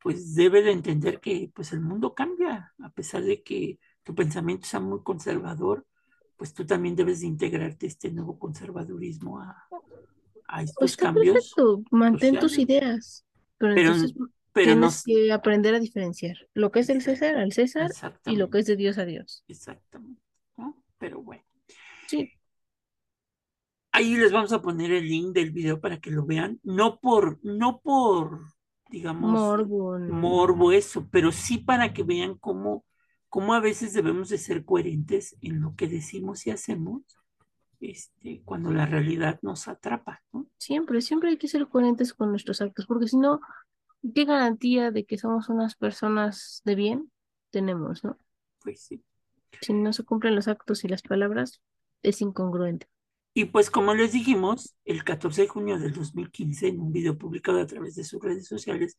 pues 0.00 0.34
debe 0.34 0.62
de 0.62 0.70
entender 0.70 1.20
que 1.20 1.50
pues 1.54 1.72
el 1.72 1.80
mundo 1.80 2.14
cambia 2.14 2.72
a 2.78 2.90
pesar 2.90 3.24
de 3.24 3.42
que 3.42 3.80
tu 4.04 4.14
pensamiento 4.14 4.66
sea 4.66 4.80
muy 4.80 5.02
conservador 5.02 5.86
pues 6.40 6.54
tú 6.54 6.66
también 6.66 6.96
debes 6.96 7.20
de 7.22 7.28
integrarte 7.28 7.86
a 7.86 7.90
este 7.90 8.10
nuevo 8.12 8.40
conservadurismo 8.40 9.40
a, 9.40 9.70
a 10.48 10.62
estos 10.62 10.96
Está 10.96 11.06
cambios 11.06 11.54
perfecto, 11.54 11.82
mantén 11.90 12.38
tus 12.38 12.58
ideas, 12.58 13.24
pero, 13.58 13.72
Pero, 13.74 13.90
entonces 13.90 14.12
pero 14.52 14.74
no 14.76 14.88
tienes 14.88 15.02
que 15.04 15.32
aprender 15.32 15.74
a 15.74 15.80
diferenciar 15.80 16.36
lo 16.54 16.70
que 16.70 16.80
es 16.80 16.86
del 16.88 17.02
César 17.02 17.36
al 17.36 17.52
César 17.52 17.90
y 18.24 18.36
lo 18.36 18.50
que 18.50 18.58
es 18.60 18.66
de 18.66 18.76
Dios 18.76 18.98
a 18.98 19.04
Dios. 19.06 19.44
exactamente, 19.48 20.22
¿no? 20.56 20.82
Pero 20.98 21.22
bueno. 21.22 21.44
Sí, 22.06 22.30
Ahí 23.92 24.14
les 24.16 24.32
vamos 24.32 24.52
a 24.52 24.62
poner 24.62 24.92
el 24.92 25.08
link 25.08 25.34
del 25.34 25.50
video 25.50 25.80
para 25.80 25.98
que 26.00 26.10
lo 26.10 26.24
vean, 26.24 26.60
no 26.62 27.00
por, 27.00 27.40
no 27.42 27.80
por, 27.80 28.40
digamos, 28.88 29.58
morbo. 29.58 29.98
ni- 29.98 30.40
morbo 30.40 30.72
eso, 30.72 31.08
pero 31.10 31.32
sí 31.32 31.58
para 31.58 31.92
que 31.92 32.02
vean 32.04 32.36
cómo, 32.38 32.84
cómo 33.30 33.54
a 33.54 33.60
veces 33.60 33.94
debemos 33.94 34.28
de 34.28 34.38
ser 34.38 34.64
coherentes 34.64 35.36
en 35.40 35.60
lo 35.60 35.74
que 35.76 35.88
decimos 35.88 36.46
y 36.46 36.50
hacemos, 36.50 37.02
este, 37.80 38.42
cuando 38.44 38.72
la 38.72 38.84
realidad 38.84 39.38
nos 39.40 39.68
atrapa, 39.68 40.22
¿no? 40.32 40.46
Siempre, 40.58 41.00
siempre 41.00 41.30
hay 41.30 41.38
que 41.38 41.48
ser 41.48 41.66
coherentes 41.68 42.12
con 42.12 42.30
nuestros 42.30 42.60
actos, 42.60 42.86
porque 42.86 43.08
si 43.08 43.16
no, 43.16 43.40
¿qué 44.14 44.24
garantía 44.24 44.90
de 44.90 45.06
que 45.06 45.16
somos 45.16 45.48
unas 45.48 45.76
personas 45.76 46.60
de 46.64 46.74
bien 46.74 47.12
tenemos, 47.50 48.04
no? 48.04 48.18
Pues 48.62 48.82
sí. 48.82 49.02
Si 49.62 49.72
no 49.72 49.92
se 49.92 50.04
cumplen 50.04 50.34
los 50.34 50.48
actos 50.48 50.84
y 50.84 50.88
las 50.88 51.02
palabras, 51.02 51.62
es 52.02 52.20
incongruente. 52.20 52.88
Y 53.32 53.46
pues 53.46 53.70
como 53.70 53.94
les 53.94 54.12
dijimos, 54.12 54.74
el 54.84 55.04
14 55.04 55.42
de 55.42 55.48
junio 55.48 55.78
del 55.78 55.92
2015, 55.92 56.68
en 56.68 56.80
un 56.80 56.92
video 56.92 57.16
publicado 57.16 57.60
a 57.60 57.66
través 57.66 57.94
de 57.94 58.04
sus 58.04 58.20
redes 58.20 58.46
sociales, 58.48 58.98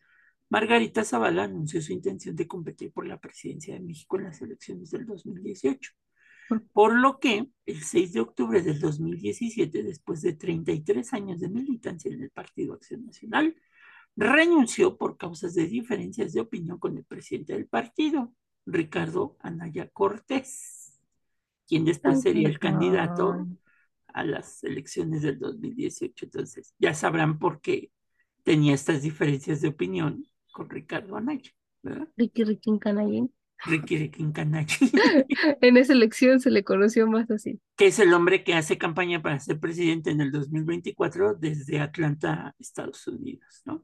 Margarita 0.52 1.06
Zavala 1.06 1.46
anunció 1.46 1.82
su 1.82 1.94
intención 1.94 2.36
de 2.36 2.46
competir 2.46 2.92
por 2.92 3.08
la 3.08 3.22
presidencia 3.22 3.74
de 3.74 3.80
México 3.80 4.18
en 4.18 4.26
las 4.26 4.42
elecciones 4.42 4.92
del 4.92 5.06
2018. 5.06 5.94
Por 6.74 6.94
lo 7.00 7.20
que 7.20 7.50
el 7.66 7.82
6 7.82 8.12
de 8.12 8.20
octubre 8.20 8.62
del 8.62 8.78
2017, 8.82 9.82
después 9.82 10.22
de 10.22 10.34
33 10.34 11.14
años 11.14 11.40
de 11.40 11.48
militancia 11.48 12.12
en 12.12 12.22
el 12.22 12.32
Partido 12.32 12.74
Acción 12.74 13.06
Nacional, 13.06 13.56
renunció 14.18 14.98
por 14.98 15.16
causas 15.16 15.56
de 15.56 15.68
diferencias 15.68 16.34
de 16.34 16.42
opinión 16.42 16.78
con 16.80 16.98
el 16.98 17.06
presidente 17.06 17.54
del 17.54 17.68
partido, 17.68 18.34
Ricardo 18.66 19.38
Anaya 19.40 19.88
Cortés, 19.88 21.00
quien 21.66 21.86
después 21.86 22.22
sería 22.22 22.50
el 22.50 22.60
candidato 22.60 23.48
a 24.08 24.26
las 24.26 24.66
elecciones 24.66 25.22
del 25.22 25.40
2018. 25.40 26.26
Entonces, 26.26 26.76
ya 26.78 26.94
sabrán 26.94 27.40
por 27.40 27.62
qué 27.62 27.90
tenía 28.44 28.74
estas 28.74 29.04
diferencias 29.04 29.62
de 29.62 29.70
opinión 29.70 30.26
con 30.52 30.70
Ricardo 30.70 31.16
Anaya, 31.16 31.52
¿verdad? 31.82 32.08
Ricky 32.18 32.44
Ricky 32.44 32.78
Canallín. 32.80 33.34
Ricky 33.64 33.98
Ricky 33.98 34.32
Canalla, 34.32 34.76
En 35.62 35.78
esa 35.78 35.94
elección 35.94 36.40
se 36.40 36.50
le 36.50 36.64
conoció 36.64 37.08
más 37.08 37.30
así. 37.30 37.60
que 37.76 37.88
es 37.88 38.00
el 38.00 38.14
hombre 38.14 38.44
que 38.44 38.56
hace 38.56 38.78
campaña 38.78 39.22
para 39.22 39.40
ser 39.40 39.60
presidente 39.60 40.10
en 40.10 40.22
el 40.22 40.32
2024 40.32 41.36
desde 41.36 41.80
Atlanta, 41.80 42.56
Estados 42.60 43.08
Unidos, 43.08 43.62
¿no? 43.66 43.84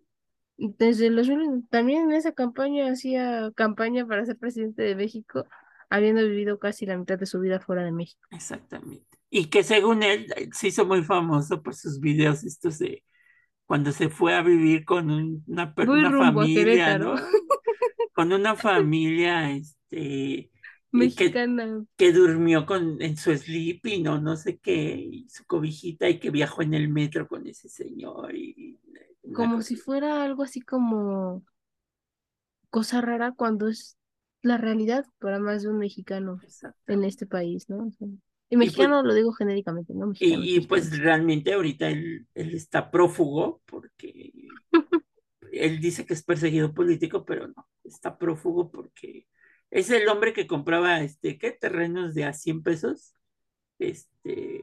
Desde 0.57 1.11
los 1.11 1.29
también 1.69 2.09
en 2.09 2.13
esa 2.13 2.31
campaña 2.31 2.91
hacía 2.91 3.51
campaña 3.55 4.07
para 4.07 4.25
ser 4.25 4.37
presidente 4.37 4.81
de 4.81 4.95
México, 4.95 5.45
habiendo 5.89 6.23
vivido 6.23 6.57
casi 6.57 6.87
la 6.87 6.97
mitad 6.97 7.19
de 7.19 7.27
su 7.27 7.39
vida 7.39 7.59
fuera 7.59 7.83
de 7.83 7.91
México. 7.91 8.27
Exactamente. 8.31 9.05
Y 9.29 9.45
que 9.45 9.61
según 9.61 10.01
él 10.01 10.25
se 10.53 10.69
hizo 10.69 10.85
muy 10.87 11.03
famoso 11.03 11.61
por 11.61 11.75
sus 11.75 11.99
videos 11.99 12.43
estos 12.43 12.79
de 12.79 13.03
cuando 13.67 13.93
se 13.93 14.09
fue 14.09 14.35
a 14.35 14.43
vivir 14.43 14.85
con 14.85 15.11
un- 15.11 15.45
una, 15.47 15.75
una 15.77 16.13
familia. 16.13 16.99
¿no? 16.99 17.15
Con 18.13 18.33
una 18.33 18.55
familia, 18.55 19.51
este, 19.51 20.51
que, 21.15 21.41
Mexicana. 21.45 21.85
que 21.97 22.13
durmió 22.13 22.65
con, 22.65 23.01
en 23.01 23.17
su 23.17 23.35
sleeping 23.37 24.07
o 24.07 24.19
no 24.19 24.35
sé 24.37 24.59
qué, 24.59 25.25
su 25.29 25.45
cobijita, 25.45 26.09
y 26.09 26.19
que 26.19 26.31
viajó 26.31 26.61
en 26.63 26.73
el 26.75 26.89
metro 26.89 27.27
con 27.27 27.47
ese 27.47 27.69
señor. 27.69 28.35
Y, 28.35 28.79
Como 29.33 29.61
si 29.61 29.75
fuera 29.77 30.23
algo 30.23 30.43
así 30.43 30.61
como 30.61 31.43
cosa 32.69 33.01
rara 33.01 33.33
cuando 33.33 33.67
es 33.67 33.97
la 34.41 34.57
realidad 34.57 35.05
para 35.19 35.39
más 35.39 35.63
de 35.63 35.69
un 35.69 35.79
mexicano 35.79 36.39
en 36.87 37.03
este 37.03 37.25
país, 37.25 37.69
¿no? 37.69 37.87
O 37.87 37.91
sea, 37.91 38.07
y 38.49 38.57
mexicano 38.57 39.03
lo 39.03 39.13
digo 39.13 39.33
genéricamente, 39.33 39.93
¿no? 39.93 40.07
Mexicanos, 40.07 40.45
Y, 40.45 40.55
y 40.55 40.61
pues 40.61 40.97
realmente 40.97 41.53
ahorita 41.53 41.89
él, 41.89 42.27
él 42.33 42.55
está 42.55 42.89
prófugo 42.91 43.61
porque 43.65 44.31
él 45.51 45.79
dice 45.81 46.05
que 46.05 46.13
es 46.13 46.23
perseguido 46.23 46.73
político, 46.73 47.25
pero 47.25 47.47
no, 47.47 47.67
está 47.83 48.17
prófugo 48.17 48.71
porque 48.71 49.27
es 49.69 49.89
el 49.89 50.07
hombre 50.07 50.33
que 50.33 50.47
compraba, 50.47 51.01
este, 51.01 51.37
¿qué? 51.37 51.51
Terrenos 51.51 52.13
de 52.13 52.23
a 52.23 52.33
100 52.33 52.63
pesos, 52.63 53.13
este, 53.79 54.61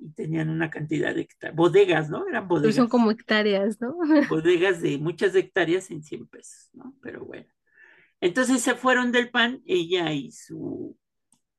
y 0.00 0.10
tenían 0.14 0.48
una 0.48 0.70
cantidad 0.70 1.14
de 1.14 1.22
hectáreas, 1.22 1.56
bodegas, 1.56 2.10
¿no? 2.10 2.26
Eran 2.26 2.48
bodegas, 2.48 2.74
son 2.74 2.88
como 2.88 3.10
hectáreas, 3.10 3.80
¿no? 3.80 3.96
bodegas 4.30 4.80
de 4.80 4.98
muchas 4.98 5.34
hectáreas 5.34 5.90
en 5.90 6.02
100 6.02 6.26
pesos, 6.28 6.70
¿no? 6.72 6.94
Pero 7.02 7.24
bueno. 7.24 7.46
Entonces 8.20 8.62
se 8.62 8.74
fueron 8.74 9.12
del 9.12 9.30
PAN, 9.30 9.62
ella 9.66 10.10
y 10.12 10.32
su, 10.32 10.96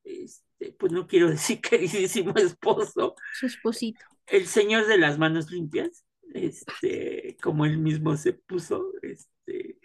este, 0.04 0.47
pues 0.80 0.92
no 0.92 1.08
quiero 1.08 1.30
decir 1.32 1.62
queridísimo 1.62 2.34
esposo, 2.36 3.16
Su 3.32 3.46
esposito. 3.46 4.06
el 4.28 4.48
señor 4.48 4.88
de 4.88 4.98
las 4.98 5.18
manos 5.18 5.52
limpias, 5.52 6.06
este, 6.34 7.38
como 7.42 7.66
él 7.66 7.78
mismo 7.78 8.16
se 8.18 8.34
puso, 8.34 8.92
este, 9.02 9.78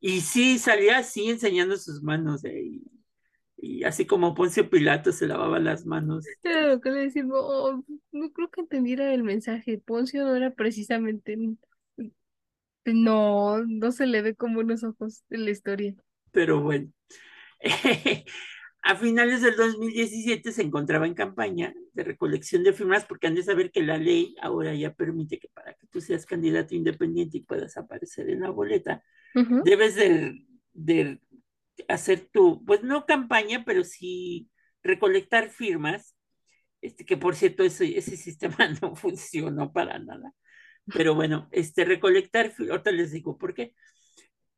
y 0.00 0.20
sí 0.22 0.58
salía 0.58 0.98
así 0.98 1.30
enseñando 1.30 1.76
sus 1.76 2.02
manos, 2.02 2.44
eh, 2.44 2.62
y, 2.62 2.82
y 3.56 3.84
así 3.84 4.06
como 4.06 4.34
Poncio 4.34 4.70
Pilato 4.70 5.12
se 5.12 5.26
lavaba 5.28 5.58
las 5.58 5.86
manos. 5.86 6.26
Que 6.42 6.90
le 6.90 7.00
decimos, 7.00 7.38
oh, 7.42 7.84
no 8.12 8.32
creo 8.32 8.50
que 8.50 8.60
entendiera 8.62 9.12
el 9.14 9.22
mensaje. 9.22 9.78
Poncio 9.78 10.24
no 10.24 10.34
era 10.36 10.50
precisamente 10.54 11.36
No, 12.84 13.64
no 13.66 13.90
se 13.92 14.06
le 14.06 14.20
ve 14.22 14.34
con 14.36 14.54
buenos 14.54 14.84
ojos 14.84 15.24
en 15.30 15.44
la 15.46 15.50
historia. 15.50 15.94
Pero 16.32 16.60
bueno, 16.60 16.90
a 18.82 18.96
finales 18.96 19.42
del 19.42 19.56
2017 19.56 20.52
se 20.52 20.62
encontraba 20.62 21.06
en 21.06 21.14
campaña 21.14 21.74
de 21.92 22.04
recolección 22.04 22.64
de 22.64 22.72
firmas 22.72 23.04
porque 23.04 23.26
han 23.26 23.34
de 23.34 23.42
saber 23.42 23.70
que 23.70 23.82
la 23.82 23.98
ley 23.98 24.34
ahora 24.40 24.74
ya 24.74 24.94
permite 24.94 25.38
que 25.38 25.48
para 25.48 25.74
que 25.74 25.86
tú 25.88 26.00
seas 26.00 26.26
candidato 26.26 26.74
independiente 26.74 27.38
y 27.38 27.42
puedas 27.42 27.76
aparecer 27.76 28.30
en 28.30 28.40
la 28.40 28.50
boleta, 28.50 29.02
Ujú. 29.34 29.62
debes 29.64 29.96
de, 29.96 30.46
de 30.72 31.20
hacer 31.88 32.28
tu, 32.32 32.64
pues 32.64 32.82
no 32.82 33.06
campaña, 33.06 33.64
pero 33.66 33.84
sí 33.84 34.48
recolectar 34.82 35.50
firmas, 35.50 36.16
este, 36.80 37.04
que 37.04 37.16
por 37.16 37.34
cierto 37.36 37.64
ese, 37.64 37.98
ese 37.98 38.16
sistema 38.16 38.56
no 38.82 38.96
funcionó 38.96 39.72
para 39.72 39.98
nada. 39.98 40.32
Pero 40.86 41.14
bueno, 41.14 41.48
este, 41.52 41.84
recolectar, 41.84 42.52
ahorita 42.58 42.90
les 42.92 43.12
digo 43.12 43.38
por 43.38 43.54
qué 43.54 43.74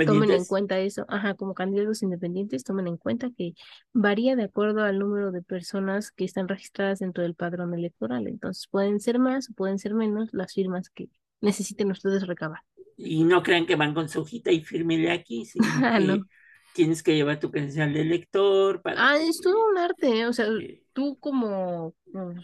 tomen 0.05 0.31
en 0.33 0.47
independientes. 0.47 0.47
cuenta 0.47 0.79
eso. 0.81 1.05
Ajá, 1.09 1.35
como 1.35 1.55
candidatos 1.55 2.03
independientes, 2.03 2.65
tomen 2.65 2.89
en 2.89 2.97
cuenta 2.99 3.31
que 3.37 3.55
varía 3.93 4.37
de 4.37 4.45
acuerdo 4.45 4.83
al 4.85 4.99
número 4.99 5.33
de 5.33 5.43
personas 5.43 6.13
que 6.13 6.25
están 6.25 6.49
registradas 6.49 7.01
dentro 7.01 7.23
del 7.25 7.35
padrón 7.35 7.75
electoral. 7.75 8.27
Entonces, 8.29 8.69
pueden 8.69 9.01
ser 9.01 9.19
más 9.19 9.51
o 9.51 9.55
pueden 9.55 9.79
ser 9.79 9.95
menos 9.95 10.31
las 10.33 10.55
firmas 10.55 10.91
que 10.91 11.11
necesiten 11.41 11.91
ustedes 11.91 12.27
recabar. 12.27 12.61
Y 12.97 13.25
no 13.25 13.43
crean 13.43 13.67
que 13.67 13.77
van 13.77 13.95
con 13.95 14.09
su 14.09 14.21
hojita 14.23 14.51
y 14.53 14.63
fírmele 14.63 15.11
aquí, 15.13 15.45
sino 15.47 15.63
que 15.95 16.05
no. 16.05 16.27
tienes 16.73 17.03
que 17.03 17.15
llevar 17.15 17.41
tu 17.41 17.51
credencial 17.51 17.93
de 17.93 18.01
elector 18.03 18.83
para 18.83 19.09
Ah, 19.11 19.17
es 19.19 19.41
todo 19.41 19.71
un 19.71 19.79
arte, 19.79 20.21
¿eh? 20.21 20.27
O 20.27 20.33
sea, 20.33 20.47
tú 20.93 21.19
como 21.21 21.95
mm, 22.13 22.41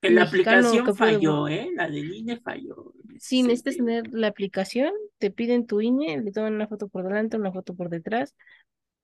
que 0.00 0.10
la 0.10 0.24
aplicación 0.24 0.94
falló, 0.94 1.48
¿eh? 1.48 1.70
La 1.74 1.88
del 1.88 2.14
INE 2.14 2.38
falló 2.38 2.94
Sí, 3.18 3.42
necesitas 3.42 3.76
tener 3.76 4.12
la 4.12 4.28
aplicación, 4.28 4.92
te 5.18 5.30
piden 5.30 5.66
tu 5.66 5.80
INE, 5.80 6.20
le 6.22 6.32
toman 6.32 6.54
una 6.54 6.68
foto 6.68 6.88
por 6.88 7.04
delante, 7.04 7.36
una 7.36 7.52
foto 7.52 7.74
por 7.74 7.88
detrás, 7.88 8.34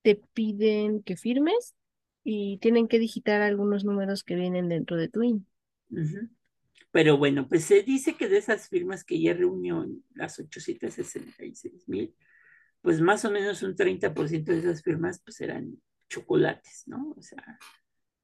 te 0.03 0.17
piden 0.35 1.03
que 1.03 1.17
firmes 1.17 1.75
y 2.25 2.59
tienen 2.59 2.89
que 2.89 2.99
digitar 2.99 3.43
algunos 3.43 3.85
números 3.85 4.23
que 4.23 4.35
vienen 4.35 4.69
dentro 4.69 4.97
de 4.97 5.09
tu 5.09 5.23
INE. 5.23 5.43
Pero 6.91 7.17
bueno, 7.17 7.49
pues 7.49 7.65
se 7.65 7.83
dice 7.83 8.17
que 8.17 8.29
de 8.29 8.39
esas 8.39 8.69
firmas 8.69 9.05
que 9.05 9.21
ya 9.21 9.33
reunió 9.33 9.87
las 10.15 10.39
866 10.39 11.89
mil, 11.89 12.15
pues 12.83 13.01
más 13.01 13.25
o 13.25 13.31
menos 13.31 13.63
un 13.63 13.75
30% 13.75 14.53
de 14.53 14.59
esas 14.59 14.83
firmas 14.83 15.21
pues 15.25 15.41
eran 15.41 15.81
chocolates, 16.09 16.85
¿no? 16.87 17.15
O 17.17 17.23
sea, 17.23 17.59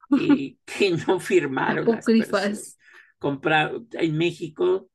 que, 0.09 0.57
que 0.65 0.91
no 0.91 1.19
firmaron. 1.19 1.89
Apócrifas. 1.89 2.77
Comprar 3.17 3.73
en 3.91 4.17
México, 4.17 4.89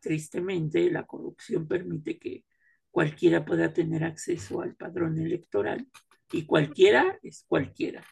tristemente, 0.00 0.90
la 0.90 1.04
corrupción 1.06 1.66
permite 1.68 2.18
que 2.18 2.44
cualquiera 2.90 3.44
pueda 3.44 3.72
tener 3.72 4.04
acceso 4.04 4.62
al 4.62 4.74
padrón 4.74 5.18
electoral 5.18 5.86
y 6.32 6.46
cualquiera 6.46 7.18
es 7.22 7.44
cualquiera. 7.46 8.06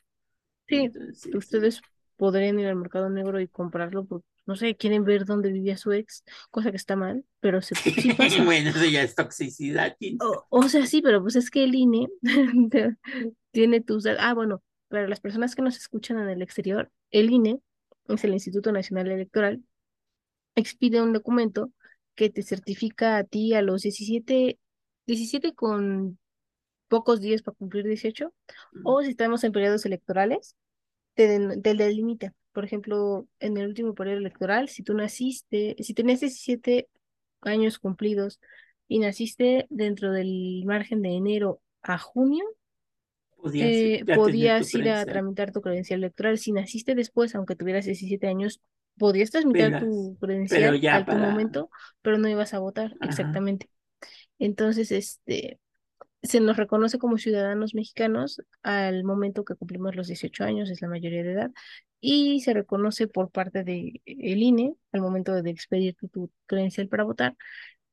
Sí, 0.69 0.77
Entonces, 0.77 1.35
ustedes 1.35 1.81
podrían 2.17 2.59
ir 2.59 2.67
al 2.67 2.77
mercado 2.77 3.09
negro 3.11 3.41
y 3.41 3.49
comprarlo 3.49 4.05
porque, 4.05 4.27
no 4.47 4.57
sé, 4.57 4.77
quieren 4.77 5.05
ver 5.05 5.25
dónde 5.25 5.53
vivía 5.53 5.77
su 5.77 5.93
ex, 5.93 6.23
cosa 6.51 6.71
que 6.71 6.77
está 6.77 6.97
mal, 6.97 7.25
pero 7.41 7.63
se, 7.63 7.75
sí 8.03 8.13
pasa. 8.13 8.45
bueno, 8.45 8.71
eso 8.71 8.85
ya 8.85 9.03
es 9.03 9.15
toxicidad. 9.15 9.97
O, 10.21 10.45
o 10.51 10.69
sea, 10.69 10.87
sí, 10.87 11.03
pero 11.03 11.23
pues 11.23 11.37
es 11.37 11.51
que 11.51 11.65
el 11.65 11.75
INE 11.75 12.09
tiene 13.53 13.81
tus... 13.81 14.07
Ah, 14.07 14.35
bueno, 14.35 14.63
para 14.89 15.09
las 15.09 15.21
personas 15.21 15.55
que 15.55 15.63
nos 15.63 15.77
escuchan 15.77 16.19
en 16.19 16.29
el 16.31 16.43
exterior, 16.43 16.91
el 17.11 17.31
INE 17.31 17.61
es 18.09 18.25
el 18.25 18.35
Instituto 18.35 18.73
Nacional 18.73 19.09
Electoral 19.11 19.63
expide 20.55 21.03
un 21.03 21.13
documento 21.13 21.71
que 22.15 22.31
te 22.31 22.43
certifica 22.43 23.17
a 23.17 23.25
ti 23.25 23.55
a 23.55 23.63
los 23.63 23.83
17, 23.83 24.59
17 25.07 25.55
con 25.55 26.19
pocos 26.89 27.21
días 27.21 27.43
para 27.43 27.57
cumplir 27.57 27.85
18, 27.87 28.33
o 28.83 29.03
si 29.03 29.11
estamos 29.11 29.45
en 29.45 29.53
periodos 29.53 29.87
electorales, 29.87 30.57
te, 31.15 31.29
den- 31.29 31.63
te 31.63 31.75
delimita. 31.75 32.35
Por 32.53 32.65
ejemplo, 32.65 33.29
en 33.41 33.57
el 33.59 33.69
último 33.69 33.95
periodo 33.95 34.19
electoral, 34.19 34.69
si 34.69 34.83
tú 34.83 34.95
naciste, 34.95 35.77
si 35.81 35.95
tenías 35.95 36.21
17 36.21 36.89
años 37.43 37.79
cumplidos 37.79 38.41
y 38.89 38.99
naciste 39.01 39.67
dentro 39.71 40.13
del 40.13 40.65
margen 40.67 41.03
de 41.03 41.11
enero 41.17 41.61
a 41.83 41.99
junio, 41.99 42.45
podías 43.45 43.69
eh, 43.71 44.05
podías 44.15 44.75
ir 44.75 44.89
a 44.89 45.05
tramitar 45.05 45.53
tu 45.53 45.61
credencial 45.61 46.01
electoral. 46.01 46.39
Si 46.39 46.51
naciste 46.51 46.95
después, 46.95 47.35
aunque 47.35 47.57
tuvieras 47.57 47.85
17 47.85 48.27
años, 48.27 48.63
podías 48.97 49.31
tramitar 49.31 49.81
tu 49.81 50.17
credencial 50.19 50.81
ya 50.81 50.97
al 50.97 51.05
tu 51.05 51.13
para, 51.13 51.31
momento, 51.31 51.69
pero 52.01 52.17
no 52.17 52.27
ibas 52.27 52.55
a 52.55 52.59
votar 52.59 52.95
ajá, 53.01 53.11
exactamente. 53.11 53.69
Entonces, 54.39 54.91
este, 54.93 55.61
se 56.23 56.41
nos 56.41 56.57
reconoce 56.57 56.99
como 56.99 57.19
ciudadanos 57.19 57.75
mexicanos 57.75 58.41
al 58.63 59.05
momento 59.05 59.45
que 59.45 59.57
cumplimos 59.57 59.95
los 59.95 60.07
18 60.07 60.43
años, 60.45 60.71
es 60.71 60.81
la 60.81 60.89
mayoría 60.89 61.23
de 61.23 61.33
edad, 61.33 61.51
y 62.01 62.41
se 62.41 62.55
reconoce 62.55 63.09
por 63.09 63.31
parte 63.31 63.63
del 63.63 64.01
INE 64.07 64.75
al 64.93 65.03
momento 65.03 65.35
de 65.35 65.51
expedir 65.51 65.97
tu, 65.97 66.09
tu 66.09 66.31
credencial 66.47 66.89
para 66.89 67.05
votar 67.05 67.37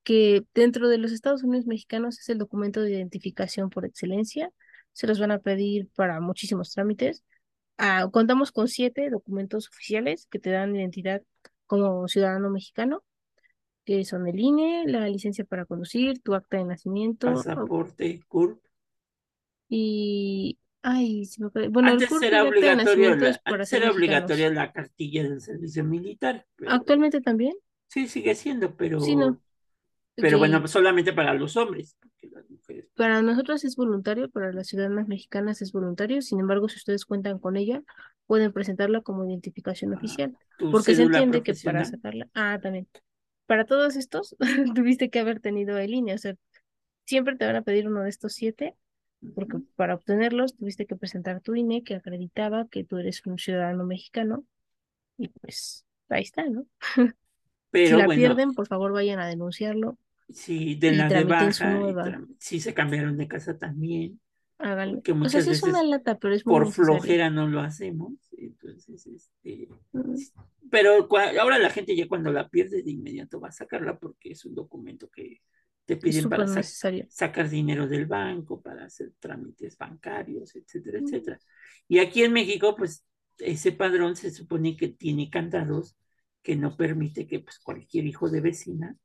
que 0.03 0.43
dentro 0.53 0.87
de 0.87 0.97
los 0.97 1.11
Estados 1.11 1.43
Unidos 1.43 1.67
mexicanos 1.67 2.19
es 2.19 2.29
el 2.29 2.37
documento 2.37 2.81
de 2.81 2.91
identificación 2.91 3.69
por 3.69 3.85
excelencia. 3.85 4.51
Se 4.93 5.07
los 5.07 5.19
van 5.19 5.31
a 5.31 5.39
pedir 5.39 5.89
para 5.95 6.19
muchísimos 6.19 6.71
trámites. 6.71 7.23
Ah, 7.77 8.07
contamos 8.11 8.51
con 8.51 8.67
siete 8.67 9.09
documentos 9.09 9.67
oficiales 9.69 10.27
que 10.29 10.39
te 10.39 10.51
dan 10.51 10.75
identidad 10.75 11.23
como 11.65 12.07
ciudadano 12.07 12.49
mexicano, 12.49 13.03
que 13.85 14.05
son 14.05 14.27
el 14.27 14.39
INE, 14.39 14.83
la 14.87 15.07
licencia 15.07 15.45
para 15.45 15.65
conducir, 15.65 16.21
tu 16.21 16.35
acta 16.35 16.57
de 16.57 16.65
nacimiento 16.65 17.27
pasaporte, 17.33 18.21
CURP. 18.27 18.63
y... 19.69 20.57
Ay, 20.83 21.25
se 21.25 21.43
me 21.43 21.49
Bueno, 21.69 21.89
el 21.89 21.93
Antes 21.93 22.09
CURP 22.09 22.23
era 22.23 22.41
el 22.41 22.47
acta 22.47 22.59
de 22.59 22.71
obligatorio, 22.71 23.15
la, 23.15 23.41
antes 23.45 23.73
era 23.73 23.91
obligatoria 23.91 24.49
la 24.49 24.71
cartilla 24.71 25.23
del 25.23 25.39
servicio 25.39 25.83
militar, 25.83 26.45
pero 26.55 26.71
Actualmente 26.71 27.21
también, 27.21 27.53
sí 27.87 28.07
sigue 28.07 28.33
siendo, 28.33 28.75
sí, 28.99 29.15
no. 29.15 29.39
Pero, 30.15 30.37
bueno, 30.37 30.67
solamente 30.67 31.13
para 31.13 31.33
los 31.33 31.57
hombres, 31.57 31.97
las 32.21 32.49
mujeres, 32.49 32.85
pues, 32.85 32.95
Para 32.95 33.21
nosotros 33.21 33.63
es 33.63 33.75
voluntario, 33.75 34.29
para 34.29 34.51
las 34.51 34.67
ciudadanas 34.67 35.07
mexicanas 35.07 35.61
es 35.61 35.71
voluntario. 35.71 36.21
Sin 36.21 36.39
embargo, 36.39 36.69
si 36.69 36.77
ustedes 36.77 37.05
cuentan 37.05 37.39
con 37.39 37.57
ella, 37.57 37.81
pueden 38.27 38.53
presentarla 38.53 39.01
como 39.01 39.25
identificación 39.25 39.93
ah, 39.93 39.97
oficial, 39.97 40.37
porque 40.71 40.95
se 40.95 41.03
entiende 41.03 41.43
que 41.43 41.53
para 41.63 41.83
sacarla, 41.83 42.29
ah, 42.33 42.59
también, 42.61 42.87
para 43.45 43.65
todos 43.65 43.97
estos 43.97 44.35
tuviste 44.75 45.09
que 45.09 45.19
haber 45.19 45.41
tenido 45.41 45.77
en 45.77 45.91
línea, 45.91 46.15
o 46.15 46.17
sea, 46.17 46.35
siempre 47.05 47.35
te 47.35 47.45
van 47.45 47.57
a 47.57 47.61
pedir 47.61 47.87
uno 47.87 48.03
de 48.03 48.09
estos 48.09 48.33
siete, 48.33 48.75
porque 49.35 49.57
para 49.75 49.95
obtenerlos 49.95 50.55
tuviste 50.55 50.85
que 50.85 50.95
presentar 50.95 51.41
tu 51.41 51.55
INE 51.55 51.83
que 51.83 51.95
acreditaba 51.95 52.67
que 52.67 52.83
tú 52.83 52.97
eres 52.97 53.25
un 53.25 53.37
ciudadano 53.37 53.83
mexicano 53.83 54.45
y 55.17 55.27
pues 55.27 55.85
ahí 56.09 56.23
está, 56.23 56.45
¿no? 56.45 56.65
Si 57.73 57.77
Pero 57.85 57.97
la 57.97 58.05
bueno, 58.05 58.19
pierden, 58.19 58.53
por 58.53 58.67
favor 58.67 58.91
vayan 58.93 59.19
a 59.19 59.27
denunciarlo 59.27 59.97
si 60.29 60.75
las 60.97 61.13
de 61.13 61.25
tramiten 61.25 61.53
su 61.53 61.63
baja 61.63 62.21
si 62.39 62.59
se 62.59 62.73
cambiaron 62.73 63.17
de 63.17 63.27
casa 63.27 63.57
también, 63.57 64.19
háganlo. 64.57 64.95
porque 64.95 65.13
O 65.21 65.29
sea, 65.29 65.41
muchas 65.41 65.45
sí 65.45 65.51
es 65.51 65.63
una 65.63 65.79
veces 65.79 65.89
lata, 65.89 66.17
pero 66.19 66.33
es 66.35 66.45
muy 66.45 66.53
por 66.55 66.63
necesario. 66.65 67.01
flojera 67.01 67.29
no 67.29 67.47
lo 67.47 67.61
hacemos. 67.61 68.13
Entonces, 68.37 69.07
este, 69.07 69.69
Mm. 69.93 70.15
pero 70.69 71.07
ahora 71.39 71.59
la 71.59 71.69
gente 71.69 71.95
ya 71.95 72.07
cuando 72.07 72.31
la 72.31 72.47
pierde 72.49 72.83
de 72.83 72.91
inmediato 72.91 73.39
va 73.39 73.49
a 73.49 73.51
sacarla 73.51 73.97
porque 73.99 74.31
es 74.31 74.45
un 74.45 74.55
documento 74.55 75.09
que 75.09 75.41
te 75.85 75.97
piden 75.97 76.29
para 76.29 76.47
súper 76.47 76.47
sa- 76.47 76.59
necesario. 76.59 77.05
sacar 77.09 77.49
dinero 77.49 77.87
del 77.87 78.05
banco, 78.05 78.61
para 78.61 78.85
hacer 78.85 79.13
trámites 79.19 79.77
bancarios, 79.77 80.55
etcétera, 80.55 80.99
Mm, 81.01 81.05
etcétera. 81.05 81.39
Y 81.87 81.99
aquí 81.99 82.23
en 82.23 82.33
México, 82.33 82.75
pues 82.75 83.05
ese 83.39 83.71
padrón 83.73 84.15
se 84.15 84.31
supone 84.31 84.77
que 84.77 84.89
tiene 84.89 85.29
candados 85.29 85.97
que 86.41 86.55
no 86.55 86.75
permite 86.75 87.27
que 87.27 87.39
pues, 87.39 87.59
cualquier 87.59 88.05
hijo 88.05 88.29
de 88.29 88.41
vecina 88.41 88.95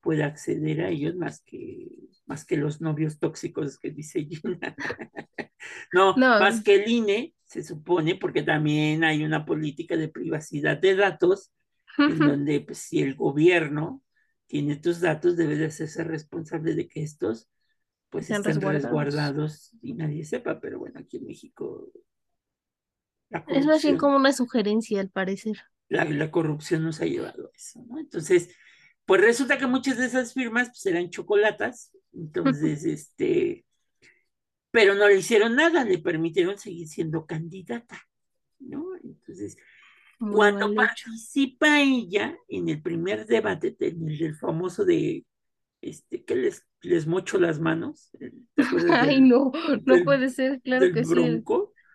pueda 0.00 0.26
acceder 0.26 0.82
a 0.82 0.88
ellos 0.90 1.16
más 1.16 1.42
que, 1.42 1.88
más 2.26 2.44
que 2.44 2.56
los 2.56 2.80
novios 2.80 3.18
tóxicos 3.18 3.78
que 3.78 3.90
dice 3.90 4.24
Gina. 4.24 4.74
No, 5.92 6.16
más 6.16 6.62
que 6.62 6.76
el 6.76 6.88
INE, 6.88 7.34
se 7.44 7.62
supone, 7.64 8.14
porque 8.14 8.42
también 8.42 9.02
hay 9.02 9.24
una 9.24 9.44
política 9.44 9.96
de 9.96 10.08
privacidad 10.08 10.78
de 10.78 10.94
datos, 10.94 11.52
en 11.98 12.18
donde 12.18 12.60
pues, 12.60 12.78
si 12.78 13.02
el 13.02 13.16
gobierno 13.16 14.02
tiene 14.46 14.76
tus 14.76 15.00
datos, 15.00 15.36
debe 15.36 15.56
de 15.56 15.66
hacerse 15.66 16.04
responsable 16.04 16.74
de 16.74 16.88
que 16.88 17.02
estos 17.02 17.48
pues 18.10 18.30
estén 18.30 18.44
resguardados. 18.44 18.84
resguardados 18.84 19.76
y 19.82 19.94
nadie 19.94 20.24
sepa, 20.24 20.60
pero 20.60 20.78
bueno, 20.78 21.00
aquí 21.00 21.16
en 21.16 21.26
México 21.26 21.90
Es 23.48 23.66
más 23.66 23.82
bien 23.82 23.96
como 23.96 24.16
una 24.16 24.32
sugerencia, 24.32 25.00
al 25.00 25.10
parecer. 25.10 25.56
La, 25.88 26.04
la 26.04 26.30
corrupción 26.30 26.84
nos 26.84 27.00
ha 27.00 27.06
llevado 27.06 27.46
a 27.48 27.56
eso, 27.56 27.84
¿no? 27.88 27.98
Entonces, 27.98 28.50
pues 29.04 29.20
resulta 29.20 29.58
que 29.58 29.66
muchas 29.66 29.98
de 29.98 30.06
esas 30.06 30.34
firmas 30.34 30.68
pues 30.68 30.86
eran 30.86 31.10
chocolatas, 31.10 31.92
entonces, 32.12 32.84
este, 32.84 33.64
pero 34.70 34.94
no 34.94 35.08
le 35.08 35.16
hicieron 35.18 35.56
nada, 35.56 35.84
le 35.84 35.98
permitieron 35.98 36.58
seguir 36.58 36.88
siendo 36.88 37.26
candidata, 37.26 38.00
¿no? 38.60 38.84
Entonces, 39.02 39.56
Muy 40.18 40.36
cuando 40.36 40.74
participa 40.74 41.80
ella 41.82 42.36
en 42.48 42.68
el 42.70 42.82
primer 42.82 43.26
debate, 43.26 43.76
en 43.80 44.08
el 44.10 44.36
famoso 44.36 44.84
de, 44.84 45.26
este, 45.82 46.24
que 46.24 46.36
les, 46.36 46.66
les 46.82 47.06
mocho 47.06 47.38
las 47.40 47.60
manos, 47.60 48.10
¿te 48.54 48.62
acuerdas 48.62 48.98
Ay, 49.00 49.20
del, 49.20 49.20
no, 49.20 49.52
no 49.84 49.94
del- 49.94 50.04
puede 50.04 50.28
ser, 50.30 50.60
claro 50.62 50.86
del 50.86 50.92
que 50.92 51.04
sí. 51.04 51.44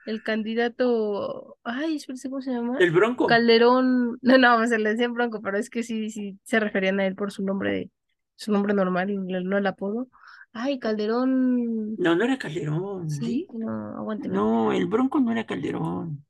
El, 0.06 0.24
candidato, 0.24 1.58
ay, 1.64 2.00
¿cómo 2.06 2.42
se 2.42 2.52
llama? 2.52 2.78
El 2.80 2.92
bronco. 2.92 3.28
Calderón, 3.28 4.18
no, 4.22 4.38
no, 4.38 4.68
se 4.68 4.78
le 4.78 4.92
decían 4.92 5.14
Bronco, 5.14 5.42
pero 5.42 5.58
es 5.58 5.70
que 5.70 5.84
sí, 5.84 6.10
sí, 6.10 6.38
se 6.44 6.60
referían 6.60 7.00
a 7.00 7.06
él 7.06 7.16
por 7.16 7.32
su 7.32 7.44
nombre, 7.44 7.90
su 8.36 8.52
nombre 8.52 8.74
normal, 8.74 9.14
no 9.46 9.58
el 9.58 9.68
apodo. 9.68 10.08
Ay, 10.54 10.80
Calderón, 10.80 11.96
No, 11.96 12.16
no 12.16 12.24
era 12.24 12.38
Calderón, 12.38 13.10
sí, 13.10 13.48
no, 13.54 13.98
aguánteme, 13.98 14.34
No, 14.34 14.74
el 14.74 14.88
bronco 14.88 15.20
no 15.20 15.32
era 15.32 15.46
Calderón. 15.46 16.26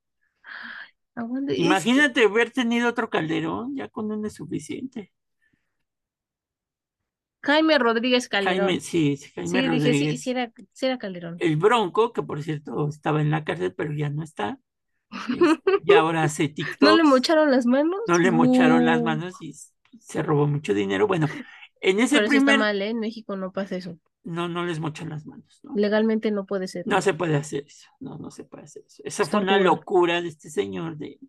Imagínate 1.55 2.26
haber 2.26 2.51
tenido 2.51 2.89
otro 2.89 3.09
Calderón, 3.09 3.76
ya 3.76 3.88
con 3.89 4.11
uno 4.11 4.28
es 4.28 4.34
suficiente. 4.34 5.11
Jaime 7.44 7.78
Rodríguez 7.80 8.30
Calderón. 8.30 8.68
Jaime, 8.68 8.80
sí, 8.80 9.18
sí, 9.18 9.32
Jaime 9.36 9.62
Sí, 9.62 9.68
dije, 9.68 9.94
sí, 9.94 10.18
Rodríguez. 10.18 10.22
sí 10.22 10.32
era, 10.32 10.52
sí 10.74 10.86
era 10.86 10.98
Calderón. 10.98 11.38
El 11.39 11.58
Bronco, 11.58 12.14
que 12.14 12.24
por 12.24 12.42
cierto 12.44 12.88
estaba 12.89 13.22
en 13.22 13.32
la 13.32 13.44
cárcel, 13.44 13.74
pero 13.76 13.94
ya 13.94 14.10
no 14.10 14.24
está. 14.24 14.60
Y 15.84 15.94
ahora 15.94 16.24
hace 16.24 16.48
TikTok. 16.50 16.78
¿No 16.82 16.96
le 16.96 17.04
mocharon 17.04 17.52
las 17.52 17.66
manos? 17.66 18.00
No 18.08 18.18
le 18.18 18.32
mocharon 18.32 18.86
las 18.86 19.02
manos 19.02 19.36
y 19.42 19.54
se 20.00 20.24
robó 20.24 20.48
mucho 20.48 20.74
dinero. 20.74 21.08
Bueno, 21.08 21.28
en 21.82 22.00
ese 22.00 22.16
Pero 22.16 22.28
eso 22.28 22.38
está 22.38 22.39
primer 22.46 22.60
mal, 22.60 22.82
¿eh? 22.82 22.89
En 22.89 23.00
México 23.00 23.36
no 23.36 23.52
pasa 23.52 23.76
eso. 23.76 23.98
no, 24.24 24.48
no 24.48 24.66
les 24.66 24.80
mochan 24.80 25.10
las 25.10 25.26
manos, 25.26 25.60
¿no? 25.64 25.74
Legalmente 25.76 26.32
no 26.32 26.46
puede 26.46 26.68
ser. 26.68 26.86
No 26.88 27.02
se 27.02 27.14
puede 27.14 27.36
hacer 27.36 27.64
eso, 27.68 27.88
no, 28.00 28.18
no 28.18 28.30
se 28.32 28.44
puede 28.44 28.66
hacer 28.66 28.84
eso. 28.86 29.02
Esa 29.06 29.24
Es 29.24 29.30
fue 29.30 29.39
una 29.42 29.60
locura 29.60 30.22
de 30.22 30.28
este 30.30 30.50
señor 30.50 30.98
de, 30.98 31.20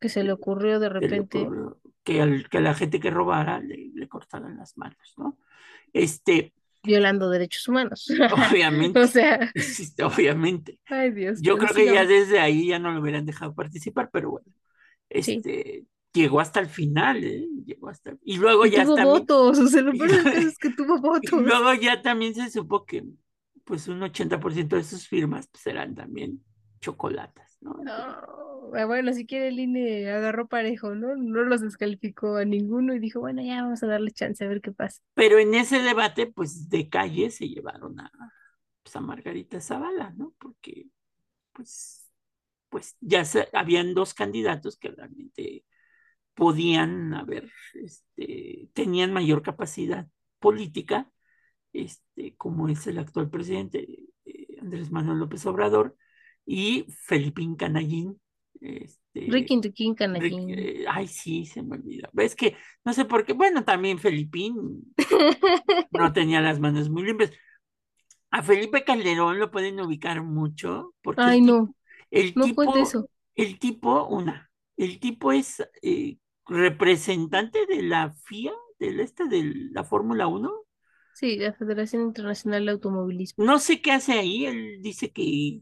Que 0.00 0.08
se 0.08 0.22
le 0.22 0.32
ocurrió 0.32 0.78
de 0.80 0.88
repente. 0.88 1.48
que, 2.04 2.20
al, 2.20 2.48
que 2.48 2.58
a 2.58 2.60
la 2.60 2.74
gente 2.74 3.00
que 3.00 3.10
robara 3.10 3.60
le, 3.60 3.90
le 3.94 4.08
cortaran 4.08 4.56
las 4.56 4.76
manos, 4.76 5.14
¿no? 5.16 5.38
Este, 5.92 6.52
violando 6.82 7.30
derechos 7.30 7.68
humanos. 7.68 8.08
obviamente, 8.50 8.98
O 9.00 9.06
sea, 9.06 9.50
sí, 9.54 9.86
obviamente. 10.02 10.78
ay 10.86 11.10
Dios. 11.12 11.40
Yo 11.42 11.58
creo 11.58 11.74
que 11.74 11.86
ya 11.86 12.04
desde 12.06 12.40
ahí 12.40 12.68
ya 12.68 12.78
no 12.78 12.92
lo 12.92 13.00
hubieran 13.00 13.26
dejado 13.26 13.54
participar, 13.54 14.10
pero 14.12 14.30
bueno, 14.32 14.46
Sí. 15.20 15.36
este, 15.36 15.84
llegó 16.12 16.40
hasta 16.40 16.60
el 16.60 16.66
final, 16.68 17.22
¿eh? 17.24 17.46
Llegó 17.66 17.88
hasta, 17.88 18.16
y 18.24 18.36
luego 18.38 18.66
Y 18.66 18.70
ya 18.72 18.84
tuvo 18.84 18.96
también, 18.96 19.18
votos, 19.18 19.58
o 19.58 19.66
sea, 19.68 19.82
lo 19.82 19.92
peor 19.98 20.10
es 20.36 20.58
que 20.58 20.70
tuvo 20.70 20.96
y 20.96 21.00
votos. 21.00 21.30
luego 21.42 21.74
ya 21.74 22.02
también 22.02 22.34
se 22.34 22.50
supo 22.50 22.84
que 22.86 23.04
pues 23.64 23.86
un 23.88 24.00
80% 24.02 24.76
de 24.76 24.84
sus 24.84 25.06
firmas 25.08 25.46
pues 25.48 25.66
eran 25.66 25.94
también 25.94 26.42
chocolatas, 26.80 27.51
¿no? 27.62 27.76
No, 27.82 27.92
ah, 28.74 28.84
bueno, 28.86 29.12
si 29.12 29.26
quiere 29.26 29.48
el 29.48 29.60
INE 29.60 30.10
agarró 30.10 30.46
parejo, 30.48 30.94
¿no? 30.94 31.16
No 31.16 31.42
los 31.44 31.60
descalificó 31.60 32.36
a 32.36 32.44
ninguno 32.44 32.94
y 32.94 32.98
dijo, 32.98 33.20
bueno, 33.20 33.42
ya 33.42 33.62
vamos 33.62 33.82
a 33.82 33.86
darle 33.86 34.10
chance 34.12 34.44
a 34.44 34.48
ver 34.48 34.60
qué 34.60 34.72
pasa. 34.72 35.00
Pero 35.14 35.38
en 35.38 35.54
ese 35.54 35.80
debate, 35.80 36.26
pues 36.26 36.68
de 36.68 36.88
calle 36.88 37.30
se 37.30 37.48
llevaron 37.48 38.00
a, 38.00 38.10
pues, 38.82 38.96
a 38.96 39.00
Margarita 39.00 39.60
Zavala, 39.60 40.12
¿no? 40.16 40.34
Porque, 40.38 40.86
pues, 41.52 42.10
pues 42.70 42.96
ya 43.00 43.24
se- 43.24 43.48
habían 43.52 43.94
dos 43.94 44.14
candidatos 44.14 44.78
que 44.78 44.90
realmente 44.90 45.64
podían 46.34 47.14
haber, 47.14 47.50
este, 47.74 48.68
tenían 48.74 49.12
mayor 49.12 49.42
capacidad 49.42 50.08
política, 50.38 51.10
este, 51.72 52.36
como 52.36 52.68
es 52.68 52.86
el 52.86 52.98
actual 52.98 53.30
presidente 53.30 53.88
eh, 54.24 54.46
Andrés 54.60 54.90
Manuel 54.90 55.18
López 55.18 55.44
Obrador 55.46 55.96
y 56.46 56.86
Felipín 57.06 57.56
Canallín. 57.56 58.20
Este, 58.60 59.20
Ricky 59.28 59.60
Canallín. 59.94 60.50
eh, 60.50 60.84
ay, 60.88 61.08
sí, 61.08 61.46
se 61.46 61.62
me 61.62 61.76
olvida. 61.76 62.10
Es 62.18 62.36
que 62.36 62.56
no 62.84 62.92
sé 62.92 63.04
por 63.04 63.24
qué. 63.24 63.32
Bueno, 63.32 63.64
también 63.64 63.98
Felipín 63.98 64.94
no 65.90 66.12
tenía 66.12 66.40
las 66.40 66.60
manos 66.60 66.88
muy 66.90 67.04
limpias. 67.04 67.32
A 68.30 68.42
Felipe 68.42 68.84
Calderón 68.84 69.38
lo 69.38 69.50
pueden 69.50 69.80
ubicar 69.80 70.22
mucho 70.22 70.94
porque 71.02 71.22
Ay, 71.22 71.38
el, 71.38 71.46
no, 71.46 71.74
el 72.10 72.34
no 72.34 72.44
tipo, 72.44 72.76
eso. 72.76 73.08
el 73.34 73.58
tipo, 73.58 74.06
una, 74.06 74.50
el 74.76 75.00
tipo 75.00 75.32
es 75.32 75.62
eh, 75.82 76.18
representante 76.46 77.66
de 77.66 77.82
la 77.82 78.12
FIA, 78.12 78.52
de 78.78 78.92
la, 78.92 79.02
esta, 79.02 79.26
de 79.26 79.52
la 79.72 79.84
Fórmula 79.84 80.26
1. 80.28 80.50
Sí, 81.14 81.36
la 81.36 81.52
Federación 81.52 82.02
Internacional 82.02 82.64
de 82.64 82.72
Automovilismo. 82.72 83.44
No 83.44 83.58
sé 83.58 83.80
qué 83.82 83.92
hace 83.92 84.12
ahí. 84.12 84.46
Él 84.46 84.78
dice 84.82 85.12
que, 85.12 85.60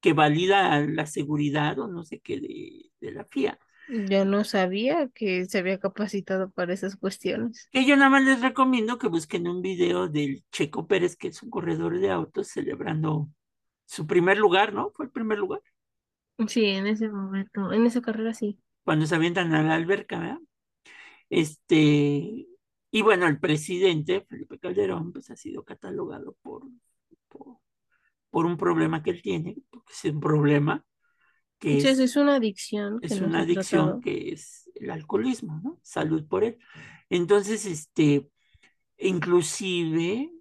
que 0.00 0.12
valida 0.12 0.80
la 0.80 1.06
seguridad 1.06 1.78
o 1.78 1.88
no 1.88 2.04
sé 2.04 2.20
qué 2.20 2.40
de, 2.40 2.90
de 3.00 3.12
la 3.12 3.24
FIA. 3.24 3.58
Yo 3.88 4.24
no 4.24 4.44
sabía 4.44 5.08
que 5.08 5.46
se 5.46 5.58
había 5.58 5.78
capacitado 5.78 6.50
para 6.50 6.74
esas 6.74 6.96
cuestiones. 6.96 7.68
Que 7.72 7.86
yo 7.86 7.96
nada 7.96 8.10
más 8.10 8.24
les 8.24 8.40
recomiendo 8.42 8.98
que 8.98 9.08
busquen 9.08 9.48
un 9.48 9.62
video 9.62 10.08
del 10.08 10.44
Checo 10.52 10.86
Pérez, 10.86 11.16
que 11.16 11.28
es 11.28 11.42
un 11.42 11.50
corredor 11.50 11.98
de 11.98 12.10
autos, 12.10 12.48
celebrando 12.48 13.28
su 13.86 14.06
primer 14.06 14.38
lugar, 14.38 14.74
¿no? 14.74 14.90
Fue 14.90 15.06
el 15.06 15.10
primer 15.12 15.38
lugar, 15.38 15.62
Sí, 16.48 16.64
en 16.66 16.86
ese 16.88 17.08
momento, 17.08 17.72
en 17.72 17.86
esa 17.86 18.00
carrera 18.02 18.32
sí. 18.34 18.58
cuando 18.84 19.06
se 19.06 19.14
avientan 19.14 19.54
a 19.54 19.62
la 19.62 19.74
alberca, 19.74 20.18
¿verdad? 20.18 20.38
Este, 21.30 22.46
y 22.90 23.02
bueno, 23.02 23.26
el 23.26 23.38
presidente, 23.40 24.22
Felipe 24.22 24.58
Calderón, 24.58 25.12
pues 25.12 25.30
ha 25.30 25.36
sido 25.36 25.64
catalogado 25.64 26.36
por, 26.42 26.64
por, 27.28 27.58
por 28.30 28.46
un 28.46 28.56
problema 28.56 29.02
que 29.02 29.10
él 29.10 29.22
tiene, 29.22 29.56
porque 29.70 29.92
es 29.92 30.04
un 30.12 30.20
problema 30.20 30.84
que 31.58 31.80
Entonces 31.80 31.98
es, 32.00 32.00
es 32.00 32.16
una 32.16 32.34
adicción 32.36 33.00
es 33.00 33.20
una 33.20 33.40
adicción 33.40 33.96
tratado. 33.96 34.00
que 34.00 34.30
es 34.32 34.70
el 34.74 34.90
alcoholismo, 34.90 35.60
¿no? 35.62 35.78
Salud 35.82 36.26
por 36.26 36.44
él. 36.44 36.58
Entonces, 37.10 37.66
este, 37.66 38.28
inclusive 38.98 40.32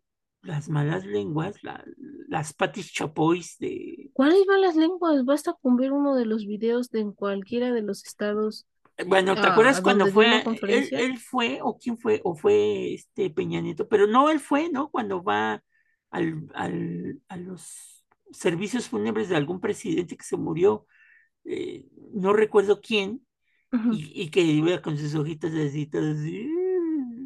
las 0.44 0.70
malas 0.70 1.06
lenguas, 1.06 1.64
la- 1.64 1.86
las 2.30 2.54
patis 2.54 2.92
chapois 2.94 3.58
de, 3.60 4.12
¿Cuáles 4.14 4.46
van 4.48 4.62
las 4.62 4.76
lenguas? 4.76 5.24
Basta 5.26 5.54
con 5.54 5.78
ver 5.78 5.92
uno 5.94 6.16
de 6.16 6.26
los 6.26 6.46
videos 6.46 6.90
de 6.90 7.00
en 7.02 7.12
cualquiera 7.14 7.72
de 7.72 7.82
los 7.84 8.04
estados 8.06 8.66
bueno, 9.06 9.40
¿te 9.40 9.48
a, 9.48 9.48
acuerdas 9.48 9.82
cuando 9.82 10.08
fue, 10.08 10.50
él 10.96 11.20
fue, 11.20 11.60
o 11.62 11.78
quién 11.78 11.98
fue, 11.98 12.22
o 12.24 12.36
fue 12.36 12.94
este 12.96 13.30
Peña 13.30 13.62
Nieto, 13.62 13.88
pero 13.88 14.08
no, 14.08 14.30
él 14.30 14.40
fue, 14.40 14.70
¿no? 14.72 14.90
Cuando 14.90 15.24
va 15.24 15.64
al, 16.12 16.48
al, 16.56 17.22
a 17.28 17.38
los 17.38 18.06
servicios 18.32 18.90
fúnebres 18.90 19.30
de 19.30 19.36
algún 19.38 19.60
presidente 19.62 20.18
que 20.18 20.24
se 20.26 20.38
murió, 20.38 20.88
eh, 21.46 21.86
no 22.14 22.34
recuerdo 22.34 22.82
quién, 22.82 23.26
Ujú. 23.72 23.92
y, 23.92 24.12
y 24.22 24.32
que 24.32 24.42
iba 24.42 24.82
con 24.82 24.98
sus 24.98 25.16
ojitos 25.16 25.54
así, 25.54 25.88
todos 25.88 26.18
así. 26.20 26.50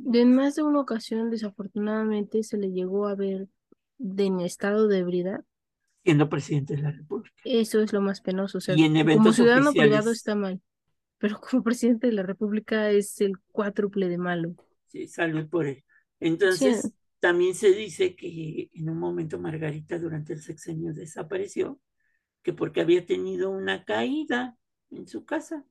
De 0.03 0.21
en 0.21 0.35
más 0.35 0.55
de 0.55 0.63
una 0.63 0.79
ocasión, 0.81 1.29
desafortunadamente, 1.29 2.43
se 2.43 2.57
le 2.57 2.71
llegó 2.71 3.07
a 3.07 3.15
ver 3.15 3.47
de 3.97 4.25
en 4.25 4.41
estado 4.41 4.87
de 4.87 4.99
ebriedad. 4.99 5.45
siendo 6.03 6.29
presidente 6.29 6.75
de 6.75 6.81
la 6.83 6.91
República. 6.91 7.41
Eso 7.43 7.81
es 7.81 7.93
lo 7.93 8.01
más 8.01 8.21
penoso. 8.21 8.57
O 8.59 8.61
sea, 8.61 8.77
Y 8.77 8.83
en 8.85 8.97
como 9.09 9.31
eventos 9.31 9.31
ciudadano 9.33 9.75
privado 9.75 10.09
oficiales, 10.09 10.11
está 10.11 10.35
mal, 10.35 10.61
pero 11.19 11.39
como 11.41 11.63
presidente 11.65 12.07
de 12.07 12.13
la 12.13 12.23
República 12.23 12.91
es 12.91 13.21
el 13.21 13.39
cuádruple 13.51 14.09
de 14.09 14.17
malo. 14.19 14.55
sí, 14.87 15.07
salud 15.07 15.49
por 15.49 15.67
él. 15.67 15.83
Sí, 16.49 16.67
Entonces, 16.69 16.93
también 17.21 17.53
se 17.53 17.71
dice 17.71 18.15
que 18.15 18.71
en 18.73 18.89
un 18.89 18.97
momento 18.97 19.39
Margarita 19.39 19.99
durante 19.99 20.33
el 20.33 20.41
sexenio 20.41 20.91
desapareció, 20.91 21.79
que 22.41 22.51
porque 22.51 22.81
había 22.81 23.05
tenido 23.05 23.51
una 23.51 23.85
caída 23.85 24.57
en 24.89 25.07
su 25.07 25.23
casa 25.23 25.63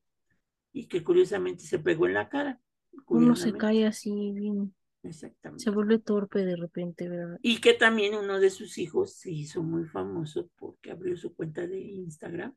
y 0.73 0.87
que 0.87 1.03
curiosamente 1.03 1.65
se 1.65 1.81
pegó 1.81 2.07
en 2.07 2.15
la 2.15 2.29
cara. 2.29 2.61
uno 3.09 3.35
se 3.35 3.53
cae 3.53 3.85
así, 3.85 4.31
bien, 4.33 4.73
se 5.03 5.09
exactamente. 5.09 5.71
vuelve 5.71 5.99
torpe 5.99 6.45
de 6.45 6.55
repente, 6.55 7.09
¿verdad? 7.09 7.39
Y 7.43 7.61
que 7.61 7.75
también 7.75 8.15
uno 8.15 8.39
de 8.39 8.51
sus 8.51 8.79
hijos 8.79 9.15
se 9.15 9.33
hizo 9.33 9.65
muy 9.65 9.87
famoso 9.87 10.49
porque 10.57 10.93
abrió 10.93 11.17
su 11.17 11.35
cuenta 11.35 11.67
de 11.67 11.81
Instagram 11.81 12.55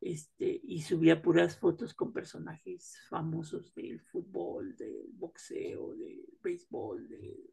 este, 0.00 0.60
y 0.62 0.82
subía 0.82 1.20
puras 1.20 1.58
fotos 1.58 1.94
con 1.94 2.12
personajes 2.12 2.96
famosos 3.08 3.74
del 3.74 4.00
fútbol, 4.02 4.76
del 4.76 5.08
boxeo, 5.14 5.94
del 5.96 6.24
béisbol, 6.40 7.08
de, 7.08 7.50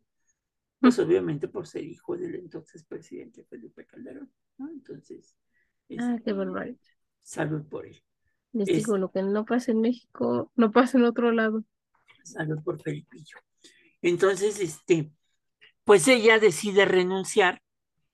pues 0.81 0.99
obviamente 0.99 1.47
por 1.47 1.67
ser 1.67 1.83
hijo 1.85 2.17
del 2.17 2.35
entonces 2.35 2.83
presidente 2.83 3.43
Felipe 3.45 3.85
Calderón, 3.85 4.31
¿no? 4.57 4.69
Entonces, 4.71 5.35
Ah, 5.97 6.19
qué 6.23 6.31
este, 6.31 6.33
barbaridad. 6.33 6.77
salud 7.23 7.67
por 7.67 7.85
él, 7.87 8.03
Les 8.53 8.71
es 8.73 8.77
digo, 8.77 8.97
lo 8.97 9.11
que 9.11 9.23
no 9.23 9.45
pasa 9.45 9.71
en 9.71 9.81
México, 9.81 10.51
no 10.55 10.71
pasa 10.71 10.97
en 10.97 11.05
otro 11.05 11.31
lado. 11.31 11.63
salud 12.23 12.61
por 12.63 12.81
Felipillo. 12.81 13.37
Entonces, 14.01 14.59
este, 14.59 15.11
pues 15.83 16.07
ella 16.07 16.39
decide 16.39 16.85
renunciar 16.85 17.61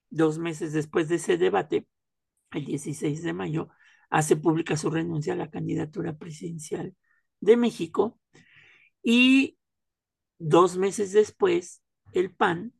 dos 0.09 0.39
meses 0.39 0.73
después 0.73 1.09
de 1.09 1.15
ese 1.15 1.37
debate, 1.37 1.87
el 2.51 2.65
16 2.65 3.23
de 3.23 3.33
mayo, 3.33 3.69
hace 4.09 4.37
pública 4.37 4.77
su 4.77 4.89
renuncia 4.89 5.33
a 5.33 5.37
la 5.37 5.49
candidatura 5.49 6.17
presidencial 6.17 6.95
de 7.41 7.57
México 7.57 8.19
y 9.03 9.57
dos 10.39 10.77
meses 10.77 11.11
después 11.13 11.83
el 12.13 12.33
PAN 12.33 12.73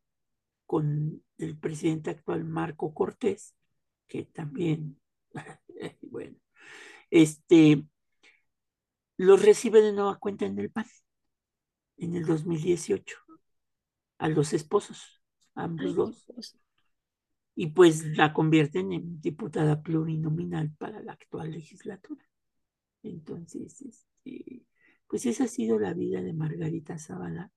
con 0.65 1.23
el 1.37 1.57
presidente 1.57 2.09
actual 2.09 2.43
Marco 2.43 2.93
Cortés, 2.93 3.55
que 4.07 4.25
también, 4.25 4.99
bueno, 6.01 6.37
este, 7.09 7.85
los 9.17 9.41
recibe 9.41 9.81
de 9.81 9.93
nueva 9.93 10.17
cuenta 10.17 10.45
en 10.45 10.59
el 10.59 10.71
PAN 10.71 10.85
en 11.97 12.15
el 12.15 12.25
2018 12.25 13.17
a 14.19 14.29
los 14.29 14.53
esposos, 14.53 15.21
ambos 15.55 15.95
dos 15.95 16.27
y 17.59 17.67
pues 17.71 18.05
la 18.15 18.33
convierten 18.33 18.93
en 18.93 19.19
diputada 19.19 19.81
plurinominal 19.81 20.71
para 20.77 21.01
la 21.01 21.13
actual 21.13 21.51
legislatura. 21.51 22.23
Entonces, 23.01 23.81
este, 23.81 24.63
pues 25.07 25.25
esa 25.25 25.45
ha 25.45 25.47
sido 25.47 25.79
la 25.79 25.95
vida 25.95 26.21
de 26.21 26.33
Margarita 26.33 26.99
Zavala. 26.99 27.51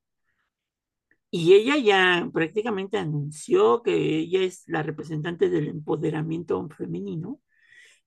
Y 1.31 1.55
ella 1.55 1.77
ya 1.79 2.29
prácticamente 2.33 2.99
anunció 2.99 3.83
que 3.83 4.19
ella 4.19 4.41
es 4.41 4.65
la 4.67 4.83
representante 4.83 5.49
del 5.49 5.69
empoderamiento 5.69 6.69
femenino 6.71 7.41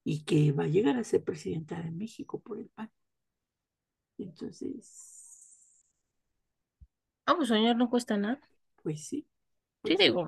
y 0.03 0.25
que 0.25 0.51
va 0.51 0.65
a 0.65 0.67
llegar 0.67 0.97
a 0.97 1.03
ser 1.05 1.23
presidenta 1.23 1.81
de 1.81 1.91
México 1.91 2.41
por 2.41 2.59
el 2.59 2.67
PAN. 2.67 2.91
Entonces. 4.17 5.87
Vamos, 7.25 7.47
soñar 7.47 7.77
no 7.77 7.89
cuesta 7.89 8.17
nada. 8.17 8.41
Pues 8.81 9.07
sí. 9.07 9.25
sí, 9.85 9.95
digo, 9.97 10.27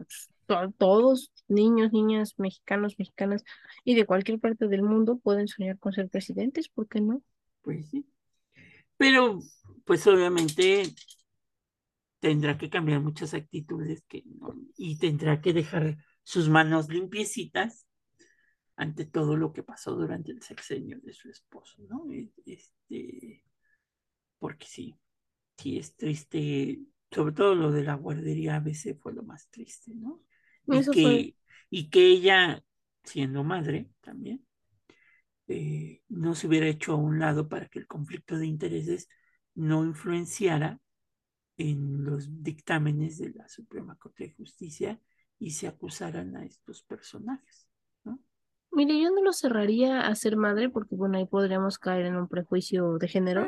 todos, 0.78 1.34
niños, 1.50 1.92
niñas, 1.92 2.36
mexicanos, 2.38 2.98
mexicanas 2.98 3.44
y 3.84 3.96
de 3.96 4.06
cualquier 4.06 4.40
parte 4.40 4.68
del 4.68 4.84
mundo 4.84 5.18
pueden 5.18 5.50
soñar 5.50 5.78
con 5.80 5.92
ser 5.92 6.08
presidentes, 6.10 6.70
¿por 6.70 6.88
qué 6.88 7.02
no? 7.02 7.22
Pues 7.62 7.90
sí. 7.90 8.06
Pero, 8.96 9.40
pues 9.84 10.08
obviamente 10.08 10.84
tendrá 12.20 12.58
que 12.58 12.70
cambiar 12.70 13.02
muchas 13.02 13.34
actitudes 13.34 14.04
que 14.08 14.24
y 14.78 14.98
tendrá 14.98 15.42
que 15.42 15.54
dejar 15.54 15.98
sus 16.24 16.50
manos 16.50 16.90
limpiecitas 16.90 17.88
ante 18.76 19.06
todo 19.06 19.38
lo 19.38 19.54
que 19.54 19.64
pasó 19.64 19.96
durante 19.96 20.32
el 20.32 20.42
sexenio 20.42 21.00
de 21.02 21.14
su 21.14 21.30
esposo, 21.30 21.82
¿no? 21.88 22.06
Este, 22.46 23.44
porque 24.40 24.66
sí, 24.66 24.96
sí 25.58 25.78
es 25.78 25.96
triste, 25.96 26.80
sobre 27.12 27.34
todo 27.34 27.56
lo 27.56 27.72
de 27.72 27.84
la 27.84 27.96
guardería 27.96 28.58
ABC 28.58 28.98
fue 29.00 29.14
lo 29.14 29.24
más 29.24 29.50
triste, 29.50 29.94
¿no? 29.96 30.22
y, 30.68 30.92
que, 30.92 31.36
y 31.70 31.90
que 31.90 32.08
ella, 32.08 32.64
siendo 33.04 33.44
madre 33.44 33.90
también, 34.02 34.46
eh, 35.48 36.02
no 36.10 36.36
se 36.36 36.48
hubiera 36.48 36.68
hecho 36.68 36.94
a 36.94 36.96
un 36.96 37.20
lado 37.20 37.48
para 37.48 37.68
que 37.68 37.80
el 37.80 37.88
conflicto 37.88 38.38
de 38.38 38.48
intereses 38.48 39.08
no 39.54 39.86
influenciara 39.86 40.82
en 41.58 42.04
los 42.04 42.44
dictámenes 42.44 43.18
de 43.18 43.32
la 43.32 43.48
Suprema 43.48 43.96
Corte 43.96 44.26
de 44.26 44.34
Justicia 44.34 45.00
y 45.40 45.52
se 45.52 45.68
acusaran 45.68 46.36
a 46.36 46.46
estos 46.46 46.84
personajes. 46.84 47.68
¿no? 48.04 48.20
Mire, 48.72 49.02
yo 49.02 49.10
no 49.10 49.22
lo 49.22 49.32
cerraría 49.32 50.02
a 50.02 50.16
ser 50.16 50.36
madre 50.36 50.70
porque, 50.70 50.96
bueno, 50.96 51.18
ahí 51.18 51.26
podríamos 51.26 51.80
caer 51.80 52.08
en 52.08 52.18
un 52.18 52.28
prejuicio 52.28 52.98
de 52.98 53.08
género. 53.08 53.48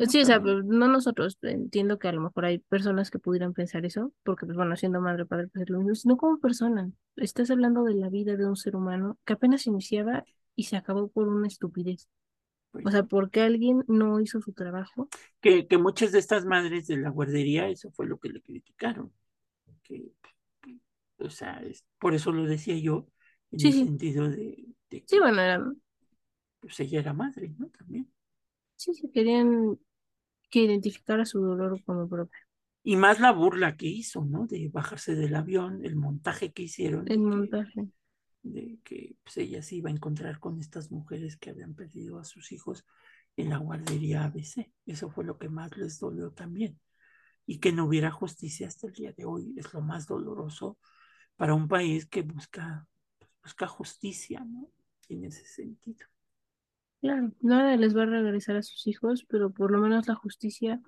Eh, 0.00 0.06
sí, 0.06 0.20
o 0.20 0.24
sea, 0.24 0.38
no 0.38 0.88
nosotros. 0.88 1.36
Entiendo 1.42 1.98
que 1.98 2.08
a 2.08 2.12
lo 2.12 2.20
mejor 2.20 2.44
hay 2.44 2.58
personas 2.58 3.10
que 3.10 3.18
pudieran 3.18 3.54
pensar 3.54 3.84
eso, 3.84 4.12
porque, 4.22 4.46
pues 4.46 4.56
bueno, 4.56 4.76
siendo 4.76 5.00
madre 5.00 5.24
o 5.24 5.26
padre, 5.26 5.48
pues 5.48 5.62
es 5.62 5.70
lo 5.70 5.78
mismo, 5.78 5.94
sino 5.94 6.16
como 6.16 6.38
persona. 6.38 6.90
Estás 7.16 7.50
hablando 7.50 7.82
de 7.82 7.94
la 7.94 8.08
vida 8.08 8.36
de 8.36 8.46
un 8.46 8.56
ser 8.56 8.76
humano 8.76 9.18
que 9.24 9.32
apenas 9.32 9.66
iniciaba 9.66 10.24
y 10.54 10.64
se 10.64 10.76
acabó 10.76 11.08
por 11.08 11.28
una 11.28 11.48
estupidez. 11.48 12.08
O 12.72 12.90
sea, 12.90 13.02
porque 13.04 13.42
alguien 13.42 13.84
no 13.86 14.20
hizo 14.20 14.40
su 14.40 14.52
trabajo. 14.52 15.08
Que, 15.40 15.66
que 15.66 15.78
muchas 15.78 16.12
de 16.12 16.18
estas 16.18 16.44
madres 16.46 16.86
de 16.86 16.96
la 16.96 17.10
guardería, 17.10 17.68
eso 17.68 17.90
fue 17.90 18.06
lo 18.06 18.18
que 18.18 18.30
le 18.30 18.40
criticaron. 18.40 19.12
Que, 19.82 20.12
o 21.18 21.30
sea, 21.30 21.62
es, 21.62 21.84
por 21.98 22.14
eso 22.14 22.32
lo 22.32 22.44
decía 22.44 22.76
yo, 22.78 23.06
en 23.50 23.66
el 23.66 23.72
sentido 23.72 24.30
de, 24.30 24.66
que, 24.88 25.04
Sí, 25.06 25.18
bueno, 25.18 25.40
era... 25.40 25.72
Pues 26.60 26.78
ella 26.80 27.00
era 27.00 27.12
madre, 27.12 27.52
¿no? 27.58 27.68
También. 27.68 28.10
Sí, 28.76 28.94
sí, 28.94 29.10
querían 29.10 29.78
que 30.48 30.60
identificara 30.60 31.24
su 31.24 31.40
dolor 31.40 31.82
como 31.84 32.08
propio. 32.08 32.38
Y 32.84 32.96
más 32.96 33.20
la 33.20 33.32
burla 33.32 33.76
que 33.76 33.86
hizo, 33.86 34.24
¿no? 34.24 34.46
De 34.46 34.68
bajarse 34.68 35.14
del 35.14 35.34
avión, 35.34 35.84
el 35.84 35.96
montaje 35.96 36.52
que 36.52 36.62
hicieron. 36.62 37.10
El 37.10 37.20
montaje. 37.20 37.88
De 38.42 38.78
que 38.84 39.16
pues, 39.22 39.36
ella 39.38 39.62
se 39.62 39.76
iba 39.76 39.90
a 39.90 39.92
encontrar 39.92 40.38
con 40.40 40.58
estas 40.58 40.90
mujeres 40.90 41.36
que 41.36 41.50
habían 41.50 41.74
perdido 41.74 42.18
a 42.18 42.24
sus 42.24 42.52
hijos 42.52 42.84
en 43.36 43.50
la 43.50 43.58
guardería 43.58 44.24
ABC. 44.24 44.72
Eso 44.86 45.10
fue 45.10 45.24
lo 45.24 45.38
que 45.38 45.48
más 45.48 45.76
les 45.76 45.98
dolió 45.98 46.32
también. 46.32 46.80
Y 47.46 47.58
que 47.58 47.72
no 47.72 47.86
hubiera 47.86 48.10
justicia 48.10 48.68
hasta 48.68 48.86
el 48.86 48.92
día 48.92 49.12
de 49.12 49.24
hoy 49.24 49.54
es 49.56 49.72
lo 49.74 49.80
más 49.80 50.06
doloroso 50.06 50.78
para 51.36 51.54
un 51.54 51.68
país 51.68 52.06
que 52.06 52.22
busca 52.22 52.86
busca 53.42 53.66
justicia, 53.66 54.44
¿no? 54.44 54.70
En 55.08 55.24
ese 55.24 55.44
sentido. 55.44 56.06
Claro, 57.00 57.32
nada 57.40 57.76
les 57.76 57.96
va 57.96 58.02
a 58.02 58.06
regresar 58.06 58.56
a 58.56 58.62
sus 58.62 58.86
hijos, 58.86 59.24
pero 59.28 59.50
por 59.50 59.72
lo 59.72 59.78
menos 59.78 60.06
la 60.06 60.14
justicia, 60.14 60.80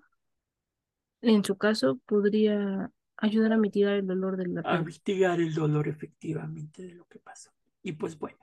en 1.21 1.45
su 1.45 1.57
caso, 1.57 1.99
podría 2.07 2.91
ayudar 3.17 3.53
a 3.53 3.57
mitigar 3.57 3.95
el 3.95 4.07
dolor 4.07 4.37
de 4.37 4.47
la 4.47 4.61
A 4.65 4.83
mitigar 4.83 5.41
el 5.41 5.55
dolor 5.55 5.89
efectivamente 5.89 6.83
de 6.83 6.95
lo 6.95 7.07
que 7.07 7.19
pasó. 7.19 7.51
Y 7.83 7.93
pues 7.93 8.19
bueno, 8.19 8.39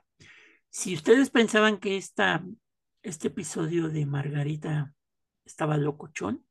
si 0.70 0.94
ustedes 0.94 1.30
pensaban 1.30 1.78
que 1.78 1.96
esta, 1.96 2.44
este 3.02 3.28
episodio 3.28 3.88
de 3.88 4.06
Margarita 4.06 4.94
estaba 5.44 5.76
locochón, 5.76 6.44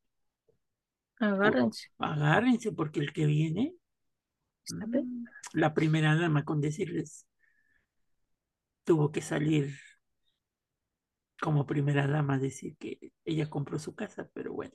agárrense. 1.18 1.88
agárrense 1.98 2.72
porque 2.72 3.00
el 3.00 3.12
que 3.12 3.26
viene, 3.26 3.74
mm, 4.70 5.24
la 5.54 5.74
primera 5.74 6.14
dama 6.16 6.44
con 6.44 6.60
decirles 6.60 7.26
tuvo 8.84 9.12
que 9.12 9.22
salir 9.22 9.74
como 11.40 11.66
primera 11.66 12.06
dama 12.06 12.34
a 12.34 12.38
decir 12.38 12.76
que 12.76 13.12
ella 13.24 13.50
compró 13.50 13.78
su 13.78 13.94
casa, 13.94 14.28
pero 14.32 14.52
bueno, 14.52 14.74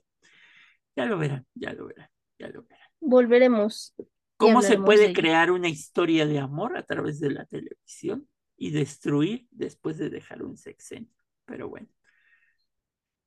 ya 0.95 1.05
lo 1.05 1.17
verán, 1.17 1.47
ya 1.53 1.71
lo 1.71 1.87
verán, 1.87 2.09
ya 2.39 2.49
lo 2.49 2.63
verán. 2.63 2.89
Volveremos. 2.99 3.93
¿Cómo 4.37 4.61
se 4.61 4.77
puede 4.77 5.13
crear 5.13 5.51
una 5.51 5.67
historia 5.67 6.25
de 6.25 6.39
amor 6.39 6.77
a 6.77 6.83
través 6.83 7.19
de 7.19 7.31
la 7.31 7.45
televisión 7.45 8.27
y 8.55 8.71
destruir 8.71 9.47
después 9.51 9.97
de 9.97 10.09
dejar 10.09 10.43
un 10.43 10.57
sexenio? 10.57 11.11
Pero 11.45 11.69
bueno. 11.69 11.87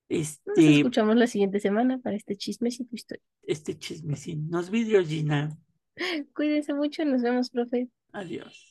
Este, 0.09 0.43
Nos 0.47 0.59
escuchamos 0.59 1.17
la 1.17 1.27
siguiente 1.27 1.61
semana 1.61 1.99
para 1.99 2.17
este 2.17 2.37
chismecito 2.37 2.95
historia. 2.95 3.23
Este 3.43 3.79
chismecito. 3.79 4.41
Nos 4.49 4.71
vidrios, 4.71 5.09
Gina. 5.09 5.57
Cuídense 6.35 6.75
mucho, 6.75 7.05
nos 7.05 7.23
vemos, 7.23 7.51
profe. 7.51 7.89
Adiós. 8.13 8.70